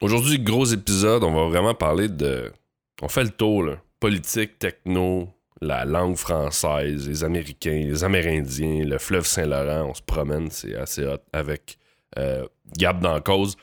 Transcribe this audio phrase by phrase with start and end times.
[0.00, 2.52] Aujourd'hui, gros épisode, on va vraiment parler de.
[3.02, 3.76] On fait le tour, là.
[4.00, 9.88] Politique, techno, la langue française, les Américains, les Amérindiens, le fleuve Saint-Laurent.
[9.90, 11.78] On se promène, c'est assez hot avec
[12.18, 12.44] euh,
[12.76, 13.56] Gab dans cause.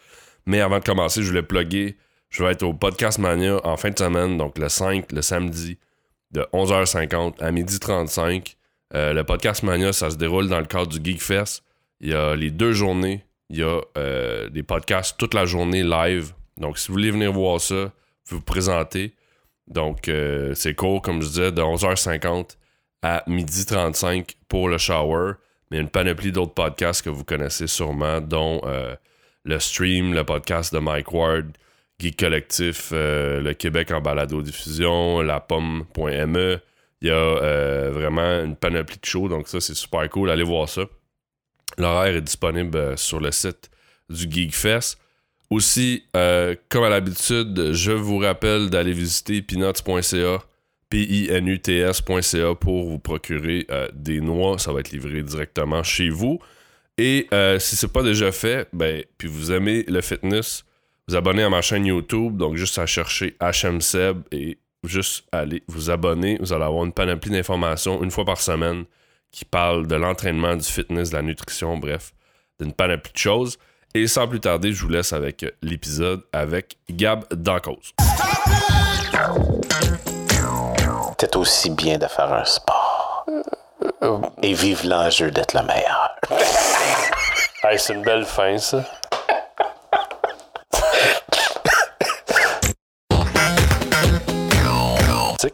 [0.45, 1.97] Mais avant de commencer, je voulais plugger.
[2.29, 5.77] Je vais être au Podcast Mania en fin de semaine, donc le 5, le samedi,
[6.31, 8.55] de 11h50 à 12h35.
[8.93, 11.63] Euh, le Podcast Mania, ça se déroule dans le cadre du Geek Fest.
[11.99, 13.25] Il y a les deux journées.
[13.51, 16.31] Il y a euh, des podcasts toute la journée live.
[16.55, 17.91] Donc, si vous voulez venir voir ça,
[18.29, 19.13] vous vous présenter.
[19.67, 22.55] Donc, euh, c'est court, comme je disais, de 11h50
[23.01, 25.33] à 12h35 pour le shower.
[25.69, 28.95] Mais une panoplie d'autres podcasts que vous connaissez sûrement, dont euh,
[29.43, 31.47] le stream, le podcast de Mike Ward,
[31.99, 36.59] Geek Collectif, le Québec en balado-diffusion, la pomme.me.
[37.01, 40.29] Il y a vraiment une panoplie de shows, donc ça, c'est super cool.
[40.31, 40.83] Allez voir ça.
[41.77, 43.69] L'horaire est disponible sur le site
[44.09, 44.97] du Geekfest.
[45.49, 50.39] Aussi, euh, comme à l'habitude, je vous rappelle d'aller visiter peanuts.ca,
[50.89, 54.57] P-I-N-U-T-S.ca pour vous procurer euh, des noix.
[54.59, 56.39] Ça va être livré directement chez vous.
[56.97, 60.63] Et euh, si c'est pas déjà fait, ben, puis vous aimez le fitness,
[61.07, 62.37] vous abonnez à ma chaîne YouTube.
[62.37, 66.37] Donc, juste à chercher HMSeb et juste aller vous abonner.
[66.39, 68.85] Vous allez avoir une panoplie d'informations une fois par semaine
[69.31, 72.13] qui parle de l'entraînement, du fitness, de la nutrition, bref,
[72.59, 73.57] d'une panoplie de choses.
[73.93, 77.93] Et sans plus tarder, je vous laisse avec l'épisode avec Gab Dancause.
[81.19, 83.25] C'est aussi bien de faire un sport.
[84.41, 86.15] Et vive l'enjeu d'être le meilleur.
[87.63, 88.83] hey, c'est une belle fin, ça.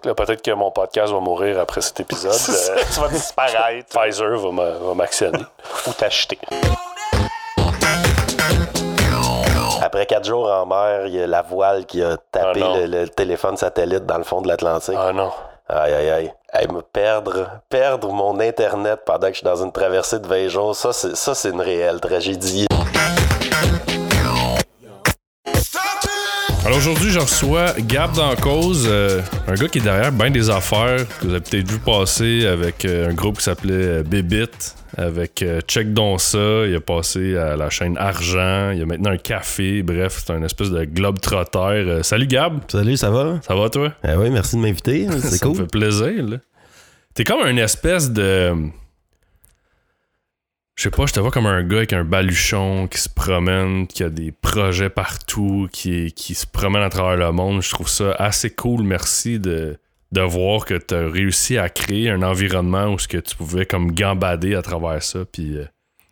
[0.01, 2.31] Peut-être que mon podcast va mourir après cet épisode.
[2.31, 3.87] Euh, tu vas disparaître.
[3.89, 5.43] Pfizer va m'actionner.
[5.87, 6.39] Ou t'acheter.
[9.81, 12.85] Après quatre jours en mer, il y a la voile qui a tapé Ah le,
[12.87, 14.97] le téléphone satellite dans le fond de l'Atlantique.
[14.97, 15.31] Ah non.
[15.69, 16.33] Aïe, aïe, aïe.
[16.53, 20.47] Hey, me perdre, perdre mon Internet pendant que je suis dans une traversée de 20
[20.47, 22.67] jours, ça, c'est une réelle tragédie.
[26.67, 30.49] Alors aujourd'hui, je reçois Gab dans cause, euh, un gars qui est derrière bien des
[30.49, 34.49] affaires que vous avez peut-être vu passer avec euh, un groupe qui s'appelait euh, Bébit,
[34.97, 38.85] avec euh, Check Don ça, il a passé à la chaîne Argent, il y a
[38.85, 42.01] maintenant un café, bref, c'est un espèce de globe trotter.
[42.03, 43.39] salut Gab, Salut, ça va?
[43.47, 43.93] ça va toi?
[44.03, 45.07] Ah oui, merci de m'inviter.
[45.21, 45.61] C'est Ça me cool.
[45.63, 46.37] fait plaisir, là.
[47.13, 48.51] T'es comme une espèce de.
[50.77, 53.87] Je sais pas, je te vois comme un gars avec un baluchon qui se promène,
[53.87, 57.63] qui a des projets partout, qui, qui se promène à travers le monde.
[57.63, 58.83] Je trouve ça assez cool.
[58.83, 59.79] Merci de,
[60.11, 63.65] de voir que tu as réussi à créer un environnement où ce que tu pouvais
[63.65, 65.21] comme gambader à travers ça.
[65.31, 65.65] Puis euh,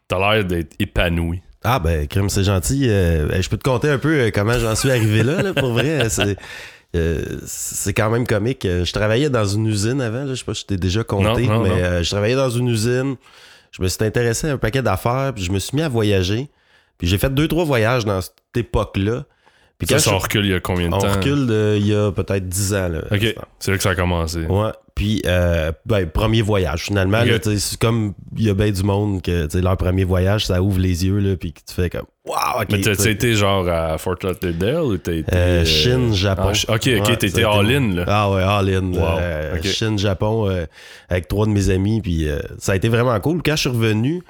[0.07, 1.41] t'as l'air d'être épanoui.
[1.63, 2.89] Ah ben, crème, c'est gentil.
[2.89, 5.73] Euh, je peux te conter un peu euh, comment j'en suis arrivé là, là, pour
[5.73, 6.09] vrai.
[6.09, 6.37] C'est,
[6.95, 8.63] euh, c'est quand même comique.
[8.63, 11.45] Je travaillais dans une usine avant, là, je sais pas si je t'ai déjà compté,
[11.45, 12.01] Non, non, mais non.
[12.01, 13.15] je travaillais dans une usine.
[13.75, 16.49] Je me suis intéressé à un paquet d'affaires, puis je me suis mis à voyager.
[16.97, 19.25] Puis j'ai fait deux, trois voyages dans cette époque-là.
[19.77, 21.11] Puis Ça, ça je- recule il y a combien de on temps?
[21.11, 22.87] recule de- il y a peut-être 10 ans.
[22.87, 24.45] Là, Ok, c'est là que ça a commencé.
[24.45, 24.69] Ouais.
[24.95, 27.19] Puis, euh, ben, premier voyage, finalement.
[27.19, 27.27] Ok.
[27.27, 27.37] là,
[27.81, 31.19] comme il y a bien du monde que leur premier voyage, ça ouvre les yeux,
[31.19, 32.67] là, puis que tu fais comme Waouh, ok.
[32.71, 33.11] Mais sais.
[33.11, 35.35] été genre à Fort Lauderdale ou t'as été.
[35.35, 36.43] Euh, euh, Chine, Japon.
[36.47, 38.05] ah, ch- ok, ok, Ouais, t'étais all-in, là.
[38.07, 38.93] Ah ouais, all-in.
[38.93, 39.57] Wow, Euh.
[39.63, 40.65] Chine, Japon, euh,
[41.09, 43.41] avec trois de mes amis, puis euh, ça a été vraiment cool.
[43.45, 44.23] Quand je suis revenu,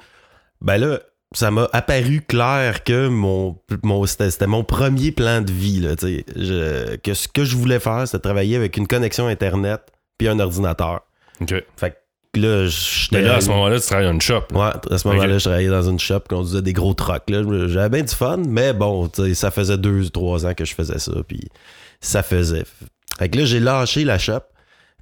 [0.60, 0.98] ben là,
[1.34, 5.80] ça m'a apparu clair que mon, mon c'était, mon premier plan de vie.
[5.80, 5.94] Là.
[6.00, 9.80] Je- que ce que je voulais faire, c'était travailler avec une connexion Internet
[10.18, 11.00] puis un ordinateur.
[11.40, 11.54] Ok.
[11.76, 11.96] Fait
[12.32, 13.16] que là, j'étais.
[13.16, 14.44] Mais là, à ce moment-là, tu travailles dans une shop.
[14.52, 14.58] là.
[14.58, 17.24] Ouais, à ce moment-là, je travaillais dans une shop, conduisait des gros trucks.
[17.28, 20.98] J'avais bien du fun, mais bon, ça faisait deux ou trois ans que je faisais
[20.98, 21.48] ça, puis
[22.00, 22.64] ça faisait.
[23.18, 24.40] Fait que là, j'ai lâché la shop,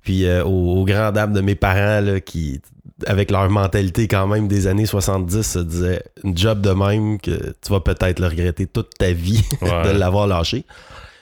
[0.04, 2.60] puis euh, au, au grand dame de mes parents, là, qui,
[3.06, 7.30] avec leur mentalité quand même des années 70, se disaient une job de même que
[7.30, 9.92] tu vas peut-être le regretter toute ta vie Ouais.
[9.92, 10.64] de l'avoir lâché.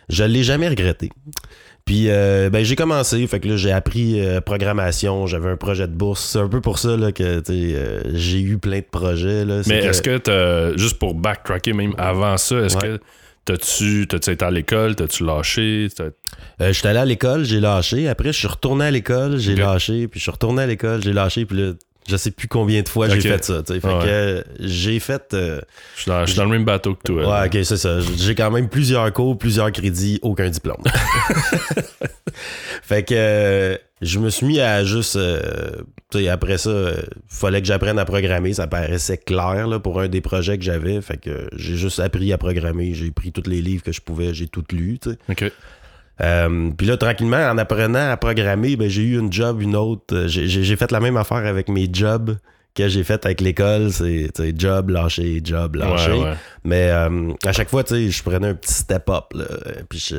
[0.08, 1.10] Je l'ai jamais regretté.
[1.84, 5.88] Puis euh, ben, j'ai commencé, fait que là j'ai appris euh, programmation, j'avais un projet
[5.88, 6.22] de bourse.
[6.22, 9.44] C'est un peu pour ça là, que euh, j'ai eu plein de projets.
[9.44, 9.62] Là.
[9.66, 12.82] Mais est-ce que t'as, juste pour backtracker même avant ça, est-ce Ouais.
[12.82, 13.00] que
[13.44, 15.88] t'as-tu, été à l'école, t'as-tu lâché?
[16.60, 18.08] Euh, j'étais allé à l'école, j'ai lâché.
[18.08, 20.08] Après, je suis retourné à l'école, j'ai lâché.
[20.08, 21.44] Puis je suis retourné à l'école, j'ai lâché.
[21.46, 21.72] Puis là,
[22.08, 23.62] je sais plus combien de fois j'ai fait ça.
[23.66, 23.80] Fait Ouais.
[23.80, 25.34] que euh, j'ai fait.
[25.34, 25.60] euh,
[25.96, 27.40] Je suis dans, je suis dans le même bateau que toi.
[27.42, 27.98] ouais, ok, c'est ça.
[28.16, 30.82] J'ai quand même plusieurs cours, plusieurs crédits, aucun diplôme.
[32.82, 33.78] fait que.
[34.02, 35.16] Euh, je me suis mis à juste.
[35.16, 35.82] euh,
[36.30, 38.52] après ça, il fallait que j'apprenne à programmer.
[38.52, 41.00] Ça paraissait clair là, pour un des projets que j'avais.
[41.00, 42.92] Fait que j'ai juste appris à programmer.
[42.94, 44.34] J'ai pris tous les livres que je pouvais.
[44.34, 44.98] J'ai tout lu.
[45.30, 45.50] OK.
[46.20, 50.14] Euh, Puis là, tranquillement, en apprenant à programmer, ben, j'ai eu une job, une autre.
[50.14, 52.36] Euh, J'ai fait la même affaire avec mes jobs
[52.74, 53.90] que j'ai fait avec l'école.
[53.92, 56.12] C'est job, lâcher, job, lâcher.
[56.12, 56.34] Ouais, ouais.
[56.64, 59.24] Mais euh, à chaque fois, tu sais, je prenais un petit step-up.
[59.34, 60.16] là, euh, Puis je-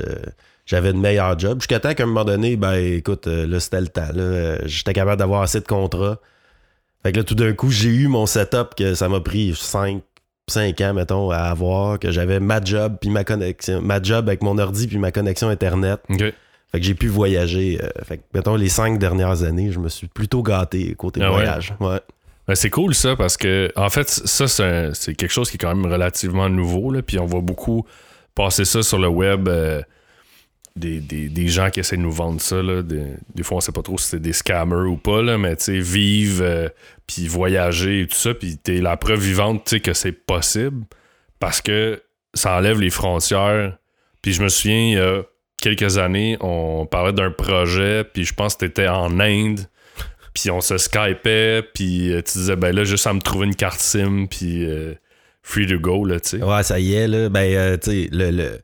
[0.65, 1.60] j'avais une meilleure job.
[1.62, 4.07] Jusqu'à temps qu'à un moment donné, ben écoute, euh, là, c'était le temps.
[4.15, 6.19] Euh, J'étais capable d'avoir assez de contrats.
[7.04, 10.01] Fait que là, tout d'un coup, j'ai eu mon setup que ça m'a pris 5,
[10.50, 13.81] 5 ans, mettons, à avoir, que j'avais ma job puis ma connexion.
[13.81, 16.00] Ma job avec mon ordi puis ma connexion Internet.
[16.10, 17.80] Fait que j'ai pu voyager.
[17.83, 21.30] euh, fait que, mettons, les cinq dernières années, je me suis plutôt gâté côté Ah
[21.30, 21.75] voyage.
[21.80, 22.00] Ouais.
[22.48, 24.48] Ben, c'est cool ça parce que en fait ça
[24.94, 27.86] c'est quelque chose qui est quand même relativement nouveau là, puis on voit beaucoup
[28.36, 29.81] passer ça sur le web euh,
[30.75, 33.04] des, des- des gens qui essaient de nous vendre ça là, des,
[33.36, 35.66] des fois on sait pas trop si c'est des scammers ou pas là, mais tu
[35.66, 36.70] sais vivre euh,
[37.06, 40.84] puis voyager et tout ça puis t'es la preuve vivante que c'est possible
[41.40, 42.02] parce que
[42.34, 43.78] ça enlève les frontières
[44.22, 45.22] puis je me souviens il y a
[45.62, 49.60] quelques années on parlait d'un projet puis je pense que t'étais en Inde
[50.34, 53.54] puis on se skypait, puis euh, tu disais, ben là, juste à me trouver une
[53.56, 54.96] carte SIM, puis euh,
[55.44, 56.44] free to go, là, tu sais.
[56.44, 57.30] Ouais, ça y est, là.
[57.30, 58.58] Ben, euh, tu sais, le-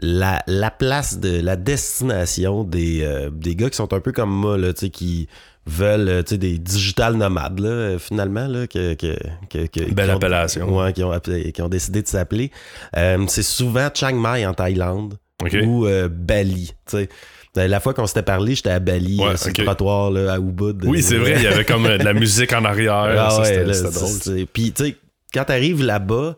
[0.00, 4.30] la, la place de la destination des, euh, des gars qui sont un peu comme
[4.30, 5.28] moi, là, qui
[5.66, 9.16] veulent, euh, tu sais, des digital nomades, là, finalement, là, que, que,
[9.50, 10.76] que, que- Belle qui ont- appellation.
[10.78, 12.50] ouais, qui ont, qui ont décidé de s'appeler.
[12.96, 15.18] Euh, c'est souvent Chiang Mai en Thaïlande
[15.62, 17.08] ou euh, Bali, tu sais.
[17.54, 20.84] La fois qu'on s'était parlé, j'étais à Bali, Ouais, sur le trottoir, là, à Ubud.
[20.86, 22.94] Oui, c'est vrai, il y avait comme de la musique en arrière.
[22.94, 24.46] Ah ouais, c'était drôle.
[24.54, 24.96] Puis, tu sais,
[25.34, 26.36] quand t'arrives là-bas,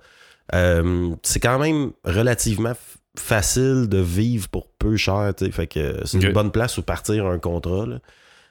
[1.22, 2.72] c'est quand même relativement
[3.16, 5.50] facile de vivre pour peu cher, tu.
[5.52, 7.98] Fait que c'est une bonne place où partir un contrat, là.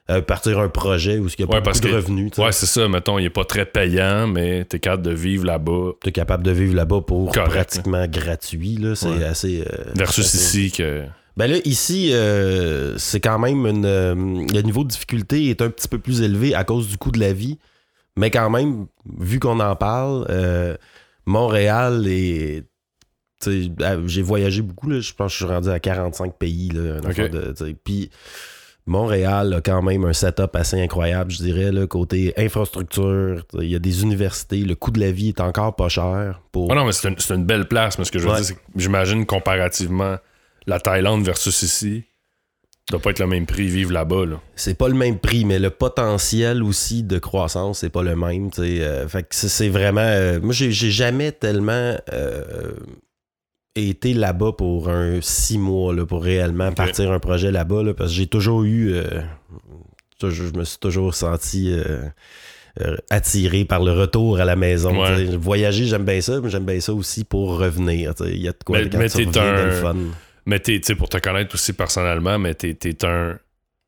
[0.10, 2.36] Euh, partir un projet où il n'y a Ouais, pas parce de que- revenus, tu
[2.36, 2.42] sais.
[2.44, 5.92] Ouais, c'est ça, mettons, il est pas très payant, mais t'es capable de vivre là-bas.
[6.04, 8.96] T'es capable de vivre là-bas pour Correct, pratiquement gratuit, là.
[8.96, 9.24] C'est Ouais.
[9.24, 9.62] assez...
[9.62, 11.04] euh, Versus assez- ici, que.
[11.38, 13.84] Ben là, ici, euh, c'est quand même une.
[14.52, 17.20] le niveau de difficulté est un petit peu plus élevé à cause du coût de
[17.22, 17.58] la vie.
[18.18, 18.88] Mais quand même,
[19.18, 20.28] vu qu'on en parle,
[21.26, 22.66] Montréal est.
[23.82, 26.70] ah, J'ai voyagé beaucoup, là, je pense que je suis rendu à 45 pays.
[26.70, 28.10] Là, de- Puis
[28.86, 33.46] Montréal a quand même un setup assez incroyable, je dirais, là, côté infrastructure.
[33.62, 36.42] Il y a des universités, le coût de la vie est encore pas cher.
[36.52, 36.70] Pour...
[36.72, 38.38] Ah non, mais c'est une, une belle place, mais ce que je veux Ouais.
[38.38, 40.18] dire, c'est que j'imagine comparativement
[40.68, 42.04] la Thaïlande versus ici,
[42.90, 44.42] doit pas être le même prix vivre là-bas, là.
[44.58, 48.50] c'est pas le même prix, mais le potentiel aussi de croissance, c'est pas le même.
[48.60, 50.02] euh, fait que c'est- vraiment.
[50.02, 52.74] euh, moi, j'ai j'ai jamais tellement euh,
[53.76, 58.12] été là-bas pour un six mois, là, pour réellement partir un projet là-bas, là, parce
[58.12, 58.94] que j'ai toujours eu.
[58.94, 59.22] euh,
[60.20, 61.72] toujours- je me suis toujours senti.
[61.72, 62.04] euh,
[62.82, 65.00] euh, attiré par le retour à la maison.
[65.00, 65.26] Ouais.
[65.38, 68.14] Voyager, j'aime bien ça, mais j'aime bien ça aussi pour revenir.
[68.26, 69.96] Il y a de quoi Mais- quand mais tu reviens un- le fun.
[70.48, 73.38] Mais t'es, pour te connaître aussi personnellement, mais t'es, t'es un.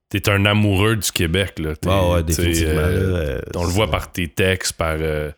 [0.07, 1.73] T'es un amoureux du Québec, là.
[1.87, 2.73] Ah ouais, définitivement.
[2.77, 4.97] euh, là, euh, on le voit par tes textes, par.
[4.99, 5.31] euh,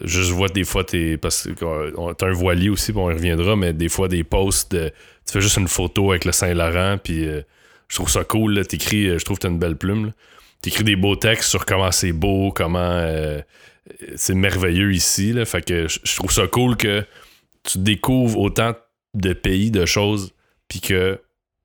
[0.00, 1.16] je vois des fois tes.
[1.16, 4.72] Parce que t'as un voilier aussi, puis on y reviendra, mais des fois des posts
[4.72, 4.88] de.
[5.26, 7.42] Tu fais juste une photo avec le Saint-Laurent, puis euh,
[7.88, 8.66] je trouve ça cool.
[8.66, 10.12] T'écris, euh, je trouve que t'as une belle plume.
[10.62, 13.40] T'écris des beaux textes sur comment c'est beau, comment euh,
[14.16, 15.44] c'est merveilleux ici, là.
[15.44, 17.04] Fait que je trouve ça cool que
[17.62, 18.74] tu découvres autant
[19.14, 20.32] de pays, de choses,
[20.68, 21.20] puis que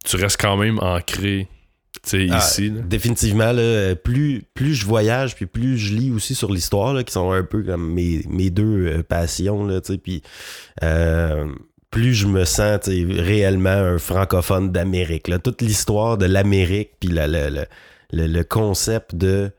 [0.06, 1.48] tu restes quand même ancré,
[2.10, 2.82] sais, Ah, ici, là.
[2.82, 7.32] Définitivement, là, plus, plus je voyage, puis plus je lis aussi sur l'histoire, qui sont
[7.32, 10.22] un peu comme mes, mes deux euh, passions, là, puis
[10.84, 11.48] euh,
[11.92, 15.30] plus je me sens réellement un francophone d'Amérique.
[15.44, 17.68] Toute l'histoire de l'Amérique, puis la- la- la-
[18.12, 19.52] le, le concept de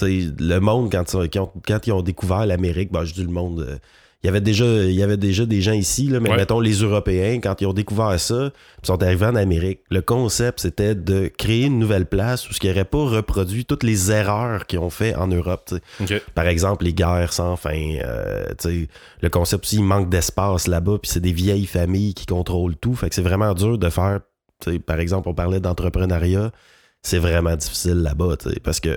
[0.00, 3.60] le monde, quand, ils- quand, quand ils ont découvert l'Amérique, ben, je dis le monde,
[3.68, 3.76] euh,
[4.22, 6.36] il y avait déjà il y avait déjà des gens ici, là, mais Ouais.
[6.36, 8.50] mettons les Européens, quand ils ont découvert ça,
[8.82, 9.80] ils sont arrivés en Amérique.
[9.90, 13.84] Le concept, c'était de créer une nouvelle place où ce qui n'aurait pas reproduit toutes
[13.84, 15.72] les erreurs qu'ils ont fait en Europe.
[16.34, 17.70] Par exemple, les guerres sans fin.
[18.04, 18.46] euh,
[19.20, 22.94] le concept aussi, il manque d'espace là-bas, puis c'est des vieilles familles qui contrôlent tout.
[22.94, 24.20] Fait que c'est vraiment dur de faire.
[24.86, 26.50] Par exemple, on parlait d'entrepreneuriat.
[27.02, 28.34] C'est vraiment difficile là-bas,
[28.64, 28.96] parce que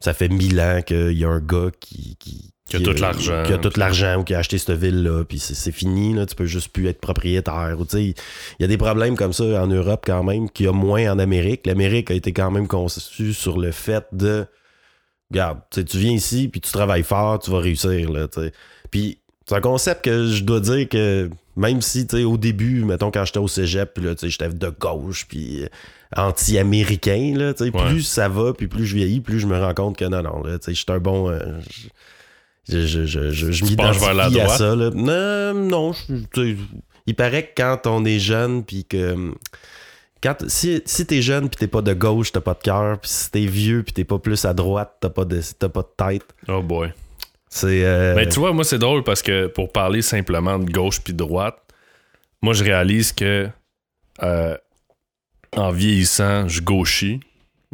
[0.00, 3.42] ça fait mille ans qu'il y a un gars qui, qui, Qui a tout l'argent,
[3.46, 6.34] Qui a tout l'argent ou qui a acheté cette ville-là, puis c'est fini, là, tu
[6.34, 7.76] peux juste plus être propriétaire.
[7.92, 8.14] Il
[8.58, 11.18] y a des problèmes comme ça en Europe quand même, qu'il y a moins en
[11.18, 11.66] Amérique.
[11.66, 14.46] L'Amérique a été quand même conçue sur le fait de
[15.30, 18.10] Regarde, tu viens ici, puis tu travailles fort, tu vas réussir.
[18.10, 18.28] Là,
[18.90, 23.24] puis C'est un concept que je dois dire que même si, au début, mettons, quand
[23.24, 25.68] j'étais au cégep, j'étais de gauche, puis euh,
[26.16, 27.70] anti-américain, Ouais.
[27.70, 30.42] plus ça va, puis plus je vieillis, plus je me rends compte que non, non,
[30.44, 31.30] je suis un bon...
[31.30, 31.40] euh,
[32.68, 34.90] je je, je, je, je m'identifie à ça, là.
[34.94, 36.56] Non, non, je-
[37.06, 39.32] il paraît que quand on est jeune, puis que...
[40.22, 42.98] Quand, si si t'es jeune puis t'es pas de gauche, t'as pas de cœur.
[42.98, 45.88] Puis si t'es vieux puis t'es pas plus à droite, t'as pas de, pas de
[46.18, 46.24] tête.
[46.48, 46.92] Oh boy.
[47.50, 47.84] C'est.
[47.84, 51.12] euh, Mais tu vois, moi, c'est drôle parce que pour parler simplement de gauche puis
[51.12, 51.58] droite,
[52.40, 53.50] moi, je réalise que
[54.22, 54.56] euh,
[55.54, 57.20] en vieillissant, je gauchis.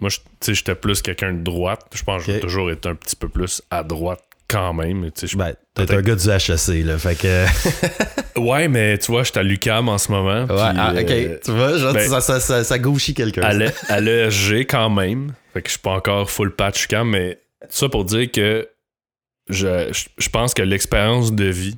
[0.01, 1.83] Moi, je- tu sais, j'étais plus quelqu'un de droite.
[1.95, 5.11] Je pense que j'ai toujours été un petit peu plus à droite quand même.
[5.13, 6.99] Tu sais, je- Ben, t'es un gars du HEC, là.
[6.99, 7.47] Fait que.
[8.41, 10.43] Ouais, mais tu vois, j'étais à l'UCAM en ce moment.
[10.45, 11.11] Ouais, puis, ah, ok.
[11.11, 13.43] euh, tu vois, genre, ben, ça, ça, ça, ça gauchit quelqu'un.
[13.89, 15.35] à l'ESG quand même.
[15.53, 17.39] Fait que je suis pas encore full patch cam, mais
[17.69, 18.69] ça pour dire que
[19.49, 21.77] je, je- je pense que l'expérience de vie,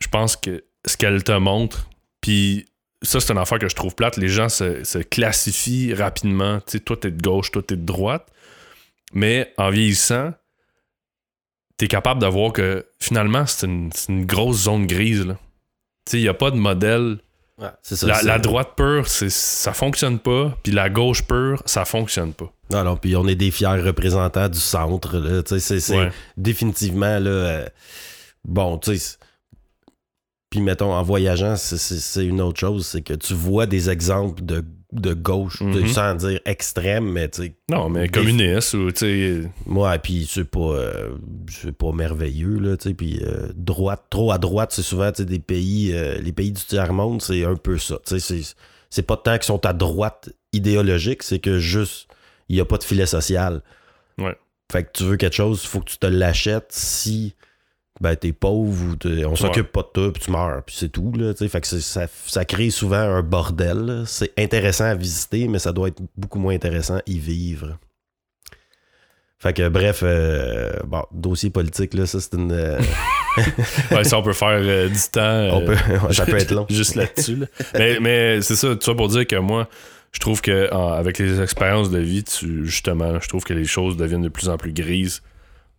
[0.00, 1.88] je pense que ce qu'elle te montre,
[2.20, 2.66] puis
[3.00, 6.58] ça c'est une affaire que je trouve plate, les gens se, se classifient rapidement.
[6.66, 8.26] Tu sais, toi t'es de gauche, toi t'es de droite.
[9.14, 10.32] Mais en vieillissant,
[11.76, 13.90] t'es capable de voir que finalement c'est une,
[14.26, 15.26] grosse zone grise.
[16.12, 17.18] il n'y a pas de modèle
[17.56, 18.20] Ouais, c'est ça.
[18.24, 22.52] la, droite pure, c'est, ça fonctionne pas, puis la gauche pure, ça fonctionne pas.
[22.70, 26.10] Non, non, puis on est des fiers représentants du centre, c'est- Ouais.
[26.36, 27.30] définitivement, là.
[27.30, 27.68] euh,
[28.44, 29.18] bon, tu sais.
[30.50, 32.86] Puis mettons, en voyageant, c'est une autre chose.
[32.86, 35.86] C'est que tu vois des exemples de, de gauche, Mhm.
[35.88, 37.54] sans dire extrême, mais tu sais.
[37.70, 39.50] Non, mais communiste ou tu sais.
[39.66, 41.10] Ouais, puis c'est pas, euh,
[41.50, 42.94] c'est pas merveilleux, là, tu sais.
[42.94, 46.52] Puis euh, droite, trop à droite, c'est souvent, tu sais, des pays, euh, les pays
[46.52, 47.98] du tiers-monde, c'est un peu ça.
[48.06, 48.42] Tu sais,
[48.90, 52.06] c'est- pas tant qu'ils sont à droite idéologique, c'est que juste,
[52.48, 53.60] il y a pas de filet social.
[54.18, 54.36] Ouais.
[54.70, 57.34] Fait que tu veux quelque chose, il faut que tu te l'achètes si
[58.00, 60.88] ben t'es pauvre ou t'es- on s'occupe pas de toi puis tu meurs puis c'est
[60.88, 64.02] tout là fait que ça, ça crée souvent un bordel là.
[64.06, 67.78] c'est intéressant à visiter mais ça doit être beaucoup moins intéressant y vivre
[69.38, 72.80] fait que bref euh, bon dossier politique là ça c'est une euh,
[73.90, 75.56] Ouais, ça, on peut faire euh, du temps.
[75.58, 77.36] on euh, peut, ça peut être long Juste là-dessus.
[77.36, 77.46] là.
[77.76, 79.68] mais mais c'est ça, tu vois, pour dire que moi,
[80.12, 83.96] je trouve que avec les expériences de vie, tu, justement, je trouve que les choses
[83.96, 85.20] deviennent de plus en plus grises.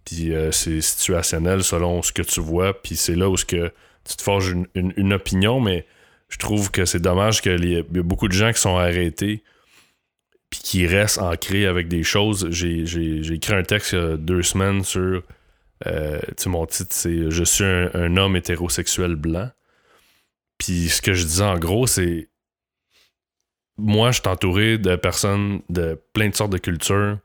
[0.06, 2.80] Puis euh, c'est situationnel selon ce que tu vois.
[2.82, 3.72] Puis c'est là où que
[4.08, 5.86] tu te forges une, une- opinion, mais
[6.30, 9.44] je trouve que c'est dommage qu'il y a beaucoup de gens qui sont arrêtés
[10.50, 12.48] puis qui restent ancrés avec des choses.
[12.52, 12.84] J'ai,
[13.34, 15.24] écrit un texte il y a deux semaines sur.
[15.88, 19.50] euh, mon titre, c'est Je suis un, un homme hétérosexuel blanc.
[20.58, 22.30] Puis ce que je disais en gros, c'est.
[23.78, 27.18] Moi, je suis entouré de personnes de plein de sortes de cultures.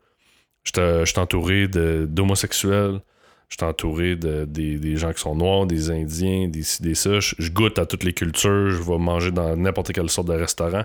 [0.65, 3.01] Je suis entouré d'homosexuels.
[3.49, 7.19] Je suis entouré de, des, gens qui sont noirs, des Indiens, des ci, des ça.
[7.19, 8.71] Je, goûte à toutes les cultures.
[8.71, 10.85] Je vais manger dans n'importe quelle sorte de restaurant.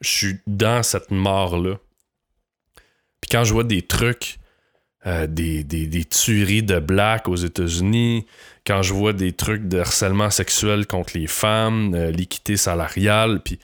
[0.00, 1.76] Je suis dans cette mort-là.
[3.20, 4.38] Puis quand je vois des trucs,
[5.06, 8.26] euh, des, tueries de blacks aux États-Unis,
[8.66, 13.58] quand je vois des trucs de harcèlement sexuel contre les femmes, euh, l'équité salariale, puis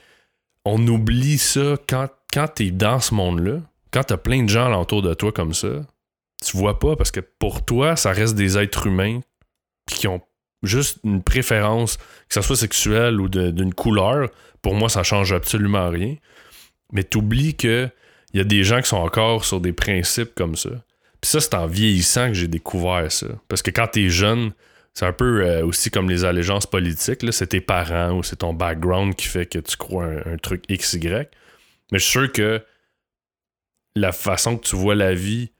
[0.65, 3.61] on oublie ça quand, quand t'es dans ce monde-là,
[3.95, 5.69] quand t'as plein de gens alentour de toi comme ça,
[6.45, 9.21] tu vois pas parce que pour toi, ça reste des êtres humains
[9.87, 10.19] qui ont
[10.63, 14.29] juste une préférence, que ce soit sexuelle ou d'une couleur.
[14.61, 16.17] Pour moi, ça change absolument rien.
[16.91, 17.87] Mais t'oublies que
[18.33, 20.71] il y a des gens qui sont encore sur des principes comme ça.
[21.21, 23.27] Puis ça, c'est en vieillissant que j'ai découvert ça.
[23.47, 24.51] Parce que quand t'es jeune,
[24.93, 27.21] c'est un peu euh, aussi comme les allégeances politiques.
[27.31, 30.65] C'est tes parents ou c'est ton background qui fait que tu crois un, un truc
[30.67, 30.99] XY.
[31.93, 32.61] Mais je suis sûr que
[33.95, 35.51] la façon que tu vois la vie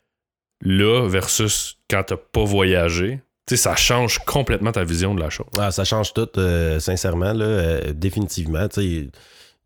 [0.62, 5.30] là versus quand t'as pas voyagé, tu sais, ça change complètement ta vision de la
[5.30, 5.46] chose.
[5.60, 8.68] Ah, ça change tout, euh, sincèrement, là, euh, définitivement.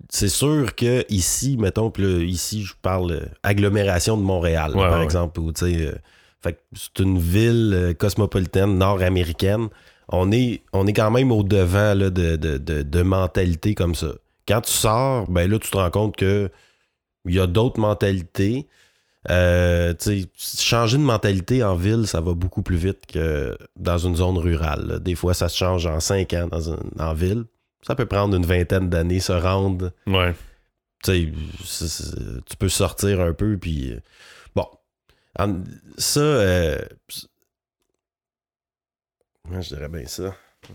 [0.10, 5.00] C'est sûr que ici, mettons, là, ici, je parle euh, agglomération de Montréal, Ouais, par
[5.00, 5.04] ouais.
[5.06, 9.68] exemple, où, que c'est une ville cosmopolitaine nord-américaine.
[10.10, 14.14] On est, on est quand même au devant de, de, de, de mentalité comme ça.
[14.48, 16.50] Quand tu sors, ben là, tu te rends compte que
[17.30, 18.68] il y a d'autres mentalités.
[19.30, 19.94] Euh,
[20.38, 24.88] changer de mentalité en ville, ça va beaucoup plus vite que dans une zone rurale.
[24.88, 25.00] là.
[25.00, 27.44] Des fois, ça se change en cinq ans dans une, en ville.
[27.86, 29.92] Ça peut prendre une vingtaine d'années se rendre.
[30.08, 30.34] Ouais.
[31.04, 31.34] Tu
[32.58, 34.00] peux sortir un peu, puis euh,
[34.56, 34.68] bon.
[35.38, 35.64] En-
[35.98, 36.78] ça, euh,
[39.52, 40.34] je dirais bien ça?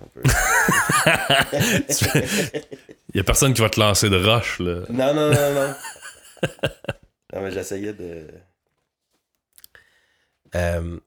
[3.14, 4.80] Il y a personne qui va te lancer de roche, là.
[4.90, 5.74] Non, non, non, non.
[7.32, 8.26] non, mais j'essayais de.
[10.54, 10.98] Euh,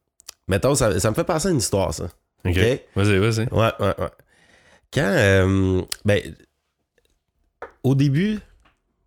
[0.47, 2.09] mettons, ça, ça me fait penser à une histoire, ça.
[2.45, 2.57] Ok.
[2.95, 3.47] Vas-y, vas-y.
[3.51, 4.09] Ouais, ouais, ouais.
[4.93, 6.21] Quand, euh, ben,
[7.83, 8.39] au début,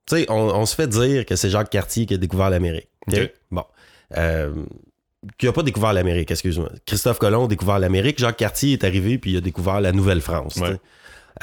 [0.06, 2.88] tu sais, on, on se fait dire que c'est Jacques Cartier qui a découvert l'Amérique.
[3.08, 3.30] Ok?
[3.50, 3.64] Bon.
[4.16, 4.64] Euh,
[5.38, 6.70] qui a pas découvert l'Amérique, excuse-moi.
[6.86, 10.56] Christophe Colomb a découvert l'Amérique, Jacques Cartier est arrivé puis il a découvert la Nouvelle-France.
[10.56, 10.80] Ouais.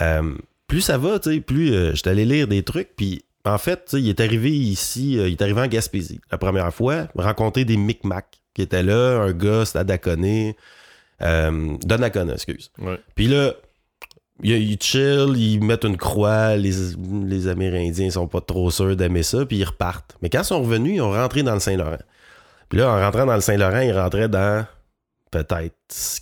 [0.01, 0.35] Euh,
[0.67, 3.93] plus ça va, tu sais, plus euh, j'étais allé lire des trucs, puis en fait,
[3.93, 7.77] il est arrivé ici, euh, il est arrivé en Gaspésie la première fois, rencontrer des
[7.77, 10.55] Micmacs qui étaient là, un gars, c'était à Daconé,
[11.21, 12.71] euh, Donnacona, excuse.
[12.79, 12.99] Ouais.
[13.15, 13.53] Puis là,
[14.43, 16.73] ils, chill, ils mettent une croix, les,
[17.25, 20.15] les Amérindiens sont pas trop sûrs d'aimer ça, puis ils repartent.
[20.21, 21.97] Mais quand ils sont revenus, ils ont rentré dans le Saint-Laurent.
[22.69, 24.65] Puis là, en rentrant dans le Saint-Laurent, ils rentraient dans
[25.31, 25.75] peut-être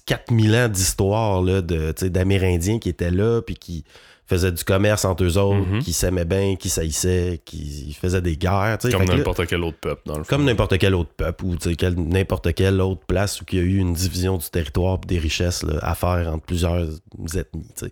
[0.05, 3.83] 4000 ans d'histoire d'Amérindiens qui étaient là, puis qui
[4.27, 5.79] faisaient du commerce entre eux autres, Mhm.
[5.83, 8.77] qui s'aimaient bien, qui s'haïssaient, qui faisaient des guerres.
[8.91, 10.29] Comme n'importe quel autre peuple, dans le fond.
[10.35, 13.63] comme n'importe quel autre peuple ou quel- n'importe quelle autre place où il y a
[13.65, 16.87] eu une division du territoire et des richesses là, à faire entre plusieurs
[17.35, 17.91] ethnies.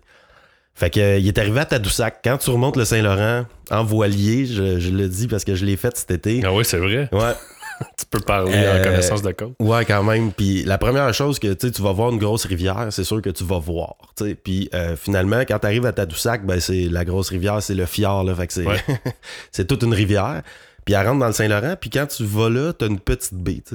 [0.76, 2.18] Fait que, il est arrivé à Tadoussac.
[2.24, 5.76] Quand tu remontes le Saint-Laurent en voilier, je, je le dis parce que je l'ai
[5.76, 6.40] fait cet été.
[6.44, 7.08] Ah oui, c'est vrai.
[7.12, 7.32] Ouais,
[7.98, 9.52] Tu peux parler Euh, en connaissance de cause.
[9.58, 10.32] ouais, quand même.
[10.32, 13.30] Puis la première chose que tu tu vas voir une grosse rivière, c'est sûr que
[13.30, 13.94] tu vas voir.
[14.16, 14.34] tu.
[14.36, 17.86] Puis euh, finalement, quand tu arrives à Tadoussac, ben, c'est la grosse rivière, c'est le
[17.86, 18.24] fjord.
[18.24, 18.80] Là, fait que c'est, Ouais.
[19.52, 20.42] c'est toute une rivière.
[20.84, 21.74] Puis elle rentre dans le Saint-Laurent.
[21.80, 23.62] Puis quand tu vas là, t'as une petite baie.
[23.66, 23.74] tu.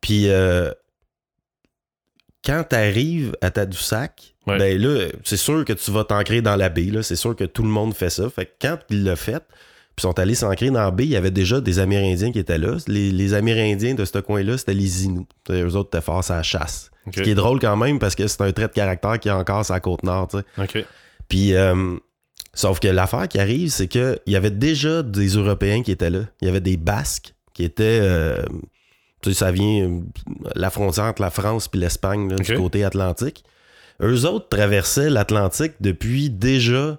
[0.00, 0.70] Puis euh,
[2.44, 4.56] quand tu arrives à Tadoussac, Ouais.
[4.58, 6.86] ben là, c'est sûr que tu vas t'ancrer dans la baie.
[6.90, 7.02] là.
[7.02, 8.30] C'est sûr que tout le monde fait ça.
[8.30, 9.42] Fait que quand il l'a fait,
[9.98, 12.56] puis sont allés s'ancrer dans la baie, il y avait déjà des Amérindiens qui étaient
[12.56, 12.76] là.
[12.86, 15.26] Les, les Amérindiens de ce coin-là, c'était les Inuits.
[15.50, 16.92] Eux autres étaient forts à la chasse.
[17.12, 19.32] Ce qui est drôle quand même parce que c'est un trait de caractère qui est
[19.32, 20.28] encore sur la côte nord.
[21.28, 21.96] Puis, euh,
[22.54, 26.20] sauf que l'affaire qui arrive, c'est qu'il y avait déjà des Européens qui étaient là.
[26.42, 27.98] Il y avait des Basques qui étaient.
[28.00, 28.42] euh,
[29.20, 30.00] tu sais, ça vient euh,
[30.54, 33.42] la frontière entre la France et l'Espagne, du côté atlantique.
[34.00, 36.98] Eux autres traversaient l'Atlantique depuis déjà.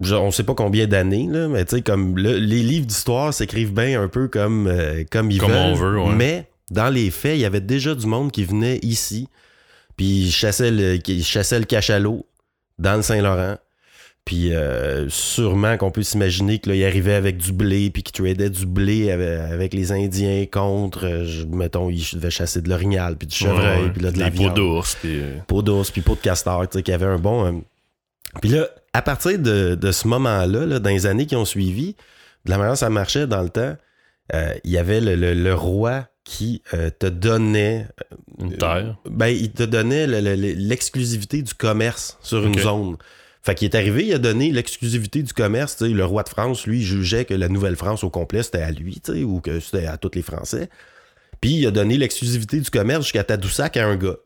[0.00, 3.32] Je- on sait pas combien d'années, là, mais tu sais, comme le- les livres d'histoire
[3.34, 5.58] s'écrivent bien un peu comme, euh, comme ils Comme veulent.
[5.58, 6.14] on veut, ouais.
[6.14, 9.28] Mais dans les faits, il y avait déjà du monde qui venait ici,
[9.96, 12.24] puis ils chassaient le, qui chassaient le cachalot
[12.78, 13.56] dans le Saint-Laurent.
[14.24, 18.12] Puis euh, sûrement qu'on peut s'imaginer que là, il arrivait avec du blé, puis qu'il
[18.22, 23.16] tradait du blé avec, avec les Indiens contre, euh, mettons, il devait chasser de l'orignal,
[23.16, 25.18] puis du chevreuil, Ouais, puis là, de la viande d'ours, puis...
[25.18, 27.62] euh, peau d'ours puis peau de castor, tu sais, qui avait un bon.
[28.34, 31.44] Euh, Puis là, à partir de, de ce moment-là, là, dans les années qui ont
[31.44, 31.94] suivi,
[32.44, 33.76] de la manière dont ça marchait dans le temps,
[34.34, 37.86] euh, il y avait le, le- le roi qui euh, te donnait.
[38.38, 38.96] une terre.
[39.08, 42.96] Ben, il te donnait le- le- le- l'exclusivité du commerce sur une zone.
[43.42, 45.80] Fait qu'il est arrivé, il a donné l'exclusivité du commerce.
[45.80, 49.40] Le roi de France, lui, jugeait que la Nouvelle-France au complet, c'était à lui, ou
[49.40, 50.68] que c'était à tous les Français.
[51.40, 54.16] Puis il a donné l'exclusivité du commerce jusqu'à Tadoussac à un gars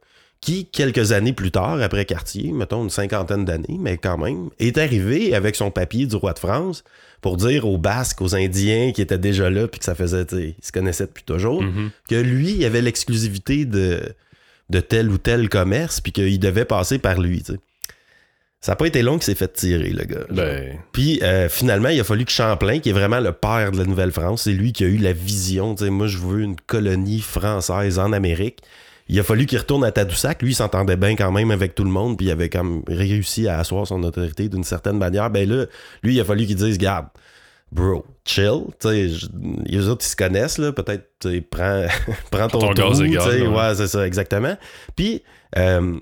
[0.43, 4.77] qui, quelques années plus tard, après Cartier, mettons une cinquantaine d'années, mais quand même, est
[4.77, 6.83] arrivé avec son papier du roi de France
[7.21, 10.55] pour dire aux Basques, aux Indiens qui étaient déjà là, puis que ça faisait, ils
[10.61, 11.91] se connaissaient depuis toujours, Mhm.
[12.11, 14.01] que lui, il avait l'exclusivité de,
[14.69, 17.45] de tel ou tel commerce, puis qu'il devait passer par lui.
[18.61, 20.25] Ça n'a pas été long qu'il s'est fait tirer, le gars.
[20.31, 23.79] Ben, Puis euh, finalement, il a fallu que Champlain, qui est vraiment le père de
[23.79, 28.01] la Nouvelle-France, c'est lui qui a eu la vision, moi je veux une colonie française
[28.01, 28.59] en Amérique.
[29.13, 30.41] Il a fallu qu'il retourne à Tadoussac.
[30.41, 32.83] Lui, il s'entendait bien quand même avec tout le monde, puis il avait quand même
[32.89, 35.29] réussi à asseoir son autorité d'une certaine manière.
[35.29, 35.67] Ben là,
[36.03, 37.09] lui, il a fallu qu'il dise, garde,
[37.71, 38.63] bro, chill.
[38.81, 39.27] Tu sais, je-
[39.67, 40.73] les autres, ils se connaissent, là.
[40.73, 41.85] Peut-être, tu sais, prends,
[42.31, 43.47] prends ton, ton trou, gaz ouais.
[43.47, 44.57] Ouais, c'est ça, exactement.
[44.97, 45.23] Puis,
[45.59, 46.01] euh,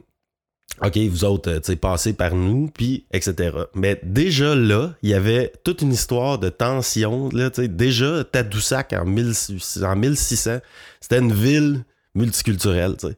[0.80, 3.50] OK, vous autres, tu sais, passez par nous, puis etc.
[3.74, 7.28] Mais déjà là, il y avait toute une histoire de tension.
[7.32, 10.60] Là, tu sais, déjà, Tadoussac, en, 1600 en 1600,
[11.00, 12.96] c'était une ville multiculturelle.
[12.98, 13.16] tu sais.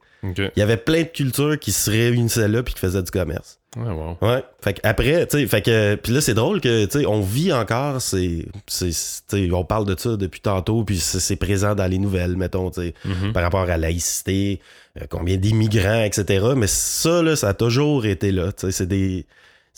[0.55, 3.59] Il y avait plein de cultures qui se réunissaient là puis qui faisaient du commerce.
[3.77, 4.19] Ouais, bon.
[4.21, 4.45] Ouais.
[4.63, 7.53] Fait après, tu sais, fait que puis là c'est drôle que tu sais, on vit
[7.55, 8.47] encore c'est
[9.51, 12.95] on parle de ça depuis tantôt puis c'est présent dans les nouvelles mettons, tu sais,
[13.07, 13.33] Mhm.
[13.33, 14.61] par rapport à la laïcité,
[15.01, 16.49] euh, combien d'immigrants etc.
[16.55, 19.25] mais ça là ça a toujours été là, tu sais, c'est des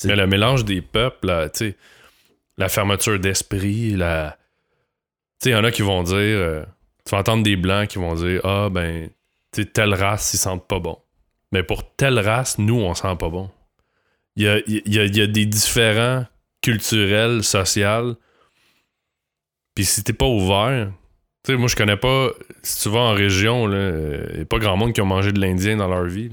[0.05, 1.77] Mais le mélange des peuples, là, tu sais,
[2.59, 4.37] la fermeture d'esprit, la.
[5.41, 6.17] Tu sais, il y en a qui vont dire.
[6.17, 6.65] euh,
[7.05, 9.11] tu vas entendre des blancs qui vont dire Ah, ben,
[9.73, 10.99] telle race, ils sentent pas bon.
[11.53, 13.51] Mais pour telle race, nous, on sent pas bon.
[14.37, 16.27] Il y a, a- a des différents
[16.61, 18.17] culturels, sociaux.
[19.75, 20.91] Puis si t'es pas ouvert.
[21.45, 22.31] Tu sais, moi, je connais pas.
[22.63, 25.41] Si tu vas en région, il n'y a pas grand monde qui ont mangé de
[25.41, 26.31] l'Indien dans leur vie.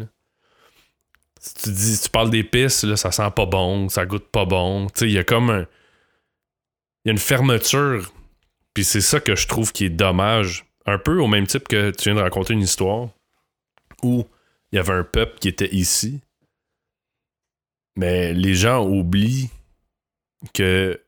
[1.39, 4.87] Si tu dis, tu parles d'épices, là, ça sent pas bon, ça goûte pas bon.
[4.95, 5.61] Tu il y a comme un.
[7.03, 8.11] Il y a une fermeture.
[8.73, 10.65] Puis c'est ça que je trouve qui est dommage.
[10.85, 13.09] Un peu au même type que tu viens de raconter une histoire
[14.01, 14.25] où
[14.71, 16.21] il y avait un peuple qui était ici.
[17.95, 19.49] Mais les gens oublient
[20.53, 20.99] que.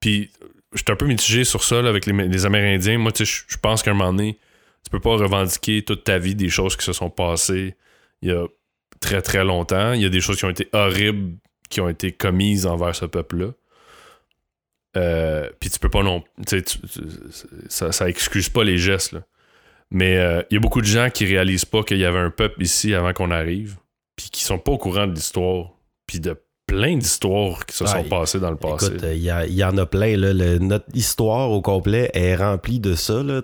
[0.00, 0.30] Puis,
[0.72, 2.98] je suis un peu mitigé sur ça là, avec les, Amérindiens.
[2.98, 4.38] Moi, tu sais, je je pense qu'à un moment donné,
[4.82, 7.76] tu peux pas revendiquer toute ta vie des choses qui se sont passées
[8.22, 8.46] il y a
[9.00, 9.92] très très longtemps.
[9.92, 11.36] Il y a des choses qui ont été horribles
[11.68, 13.52] qui ont été commises envers ce peuple-là.
[14.96, 16.22] Euh, Puis tu peux pas non.
[16.46, 16.78] tu tu-
[17.68, 19.20] ça, ça excuse pas les gestes, là.
[19.92, 22.30] Mais euh, il y a beaucoup de gens qui réalisent pas qu'il y avait un
[22.30, 23.76] peuple ici avant qu'on arrive.
[24.16, 25.70] Puis qui sont pas au courant de l'histoire.
[26.06, 28.92] Puis de plein d'histoires qui se sont passées dans le passé.
[29.02, 30.16] Il y, en a plein.
[30.16, 33.22] Là, Le- notre histoire au complet est remplie de ça.
[33.24, 33.42] Là,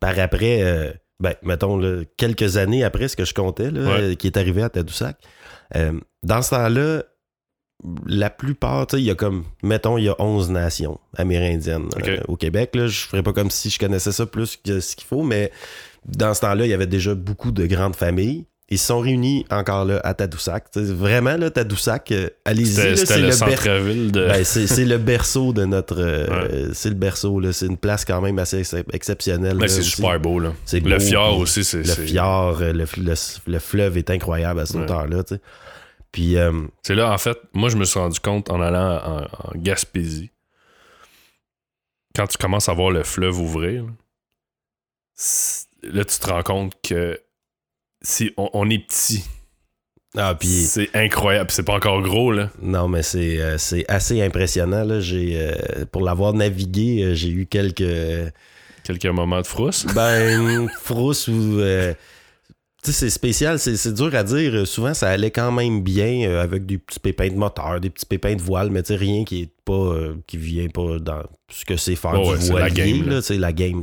[0.00, 4.16] par après, euh, ben, mettons, là, quelques années après ce que je comptais, là, Ouais.
[4.16, 5.16] qui est arrivé à Tadoussac,
[6.22, 7.04] dans ce temps-là,
[8.06, 11.88] la plupart, tu sais, il y a comme, mettons, il y a 11 nations amérindiennes
[12.06, 12.70] euh, au Québec.
[12.74, 15.52] Là, je ferais pas comme si je connaissais ça plus que ce qu'il faut, mais
[16.06, 18.46] dans ce temps-là, il y avait déjà beaucoup de grandes familles.
[18.68, 20.64] Ils se sont réunis encore là à Tadoussac.
[20.74, 24.26] Vraiment, là, Tadoussac, euh, allez-y, c'est le, le, de.
[24.26, 26.00] ben, c'est le berceau de notre.
[26.00, 27.52] euh, C'est le berceau, là.
[27.52, 29.56] C'est une place quand même assez ex- exceptionnelle.
[29.58, 30.52] Ben, c'est super beau, là.
[30.64, 31.78] C'est Le beau, fjord aussi, c'est.
[31.86, 33.14] Le fjord, euh, le, le-
[33.52, 34.82] le fleuve est incroyable à cette Ouais.
[34.82, 35.40] hauteur-là, tu sais.
[36.16, 39.24] Puis, euh, C'est là, en fait, moi, je me suis rendu compte en allant en,
[39.24, 40.30] en Gaspésie,
[42.14, 43.84] quand tu commences à voir le fleuve ouvrir,
[45.82, 47.20] là, tu te rends compte que
[48.00, 49.24] si on, on est petit,
[50.16, 51.50] ah, puis, c'est incroyable.
[51.50, 52.48] C'est pas encore gros, là.
[52.62, 55.00] non, mais c'est euh, assez impressionnant, là.
[55.00, 58.32] J'ai, euh, pour l'avoir navigué, euh, j'ai eu quelques.
[58.84, 59.84] Quelques moments de frousse.
[59.94, 61.60] Ben, frousse ou.
[62.88, 64.66] Euh, c'est spécial, c'est dur à dire.
[64.66, 68.06] Souvent, ça allait quand même bien euh, avec des petits pépins de moteur, des petits
[68.06, 69.72] pépins de voile, mais rien qui est pas.
[69.72, 73.38] euh, qui vient pas dans ce que c'est faire Oh du c'est la voilier, c'est
[73.38, 73.82] la game.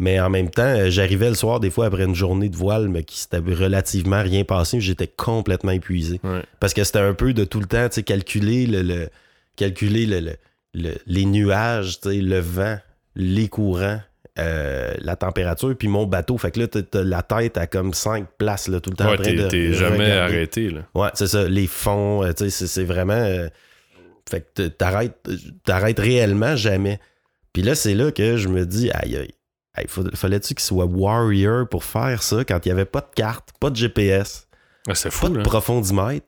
[0.00, 2.88] Mais en même temps, euh, j'arrivais le soir, des fois, après une journée de voile,
[2.88, 6.20] mais qui s'était relativement rien passé, j'étais complètement épuisé.
[6.24, 6.42] Ouais.
[6.58, 9.08] Parce que c'était un peu de tout le temps, tu sais, calculer le, le-
[9.56, 10.36] calculer le, le-
[10.74, 12.76] le- les nuages, le vent,
[13.14, 14.00] les courants,
[14.38, 16.36] euh, la température, puis mon bateau.
[16.38, 19.10] Fait que là, t'as- la tête à comme cinq places, là, tout le temps en
[19.10, 20.34] Ouais, train t'es jamais regarder.
[20.34, 20.80] arrêté, là.
[20.94, 23.12] Ouais, c'est ça, les fonds, euh, tu sais, c'est- vraiment...
[23.14, 23.48] euh,
[24.28, 25.16] fait que t'arrêtes,
[25.64, 26.98] t'arrêtes réellement jamais.
[27.52, 29.34] Puis là, c'est là que je me dis, aïe, aïe,
[29.74, 33.50] aïe, fallait-tu qu'il soit warrior pour faire ça quand il n'y avait pas de carte,
[33.60, 34.48] pas de GPS,
[34.94, 36.26] c'est pas fou, de profondimètre,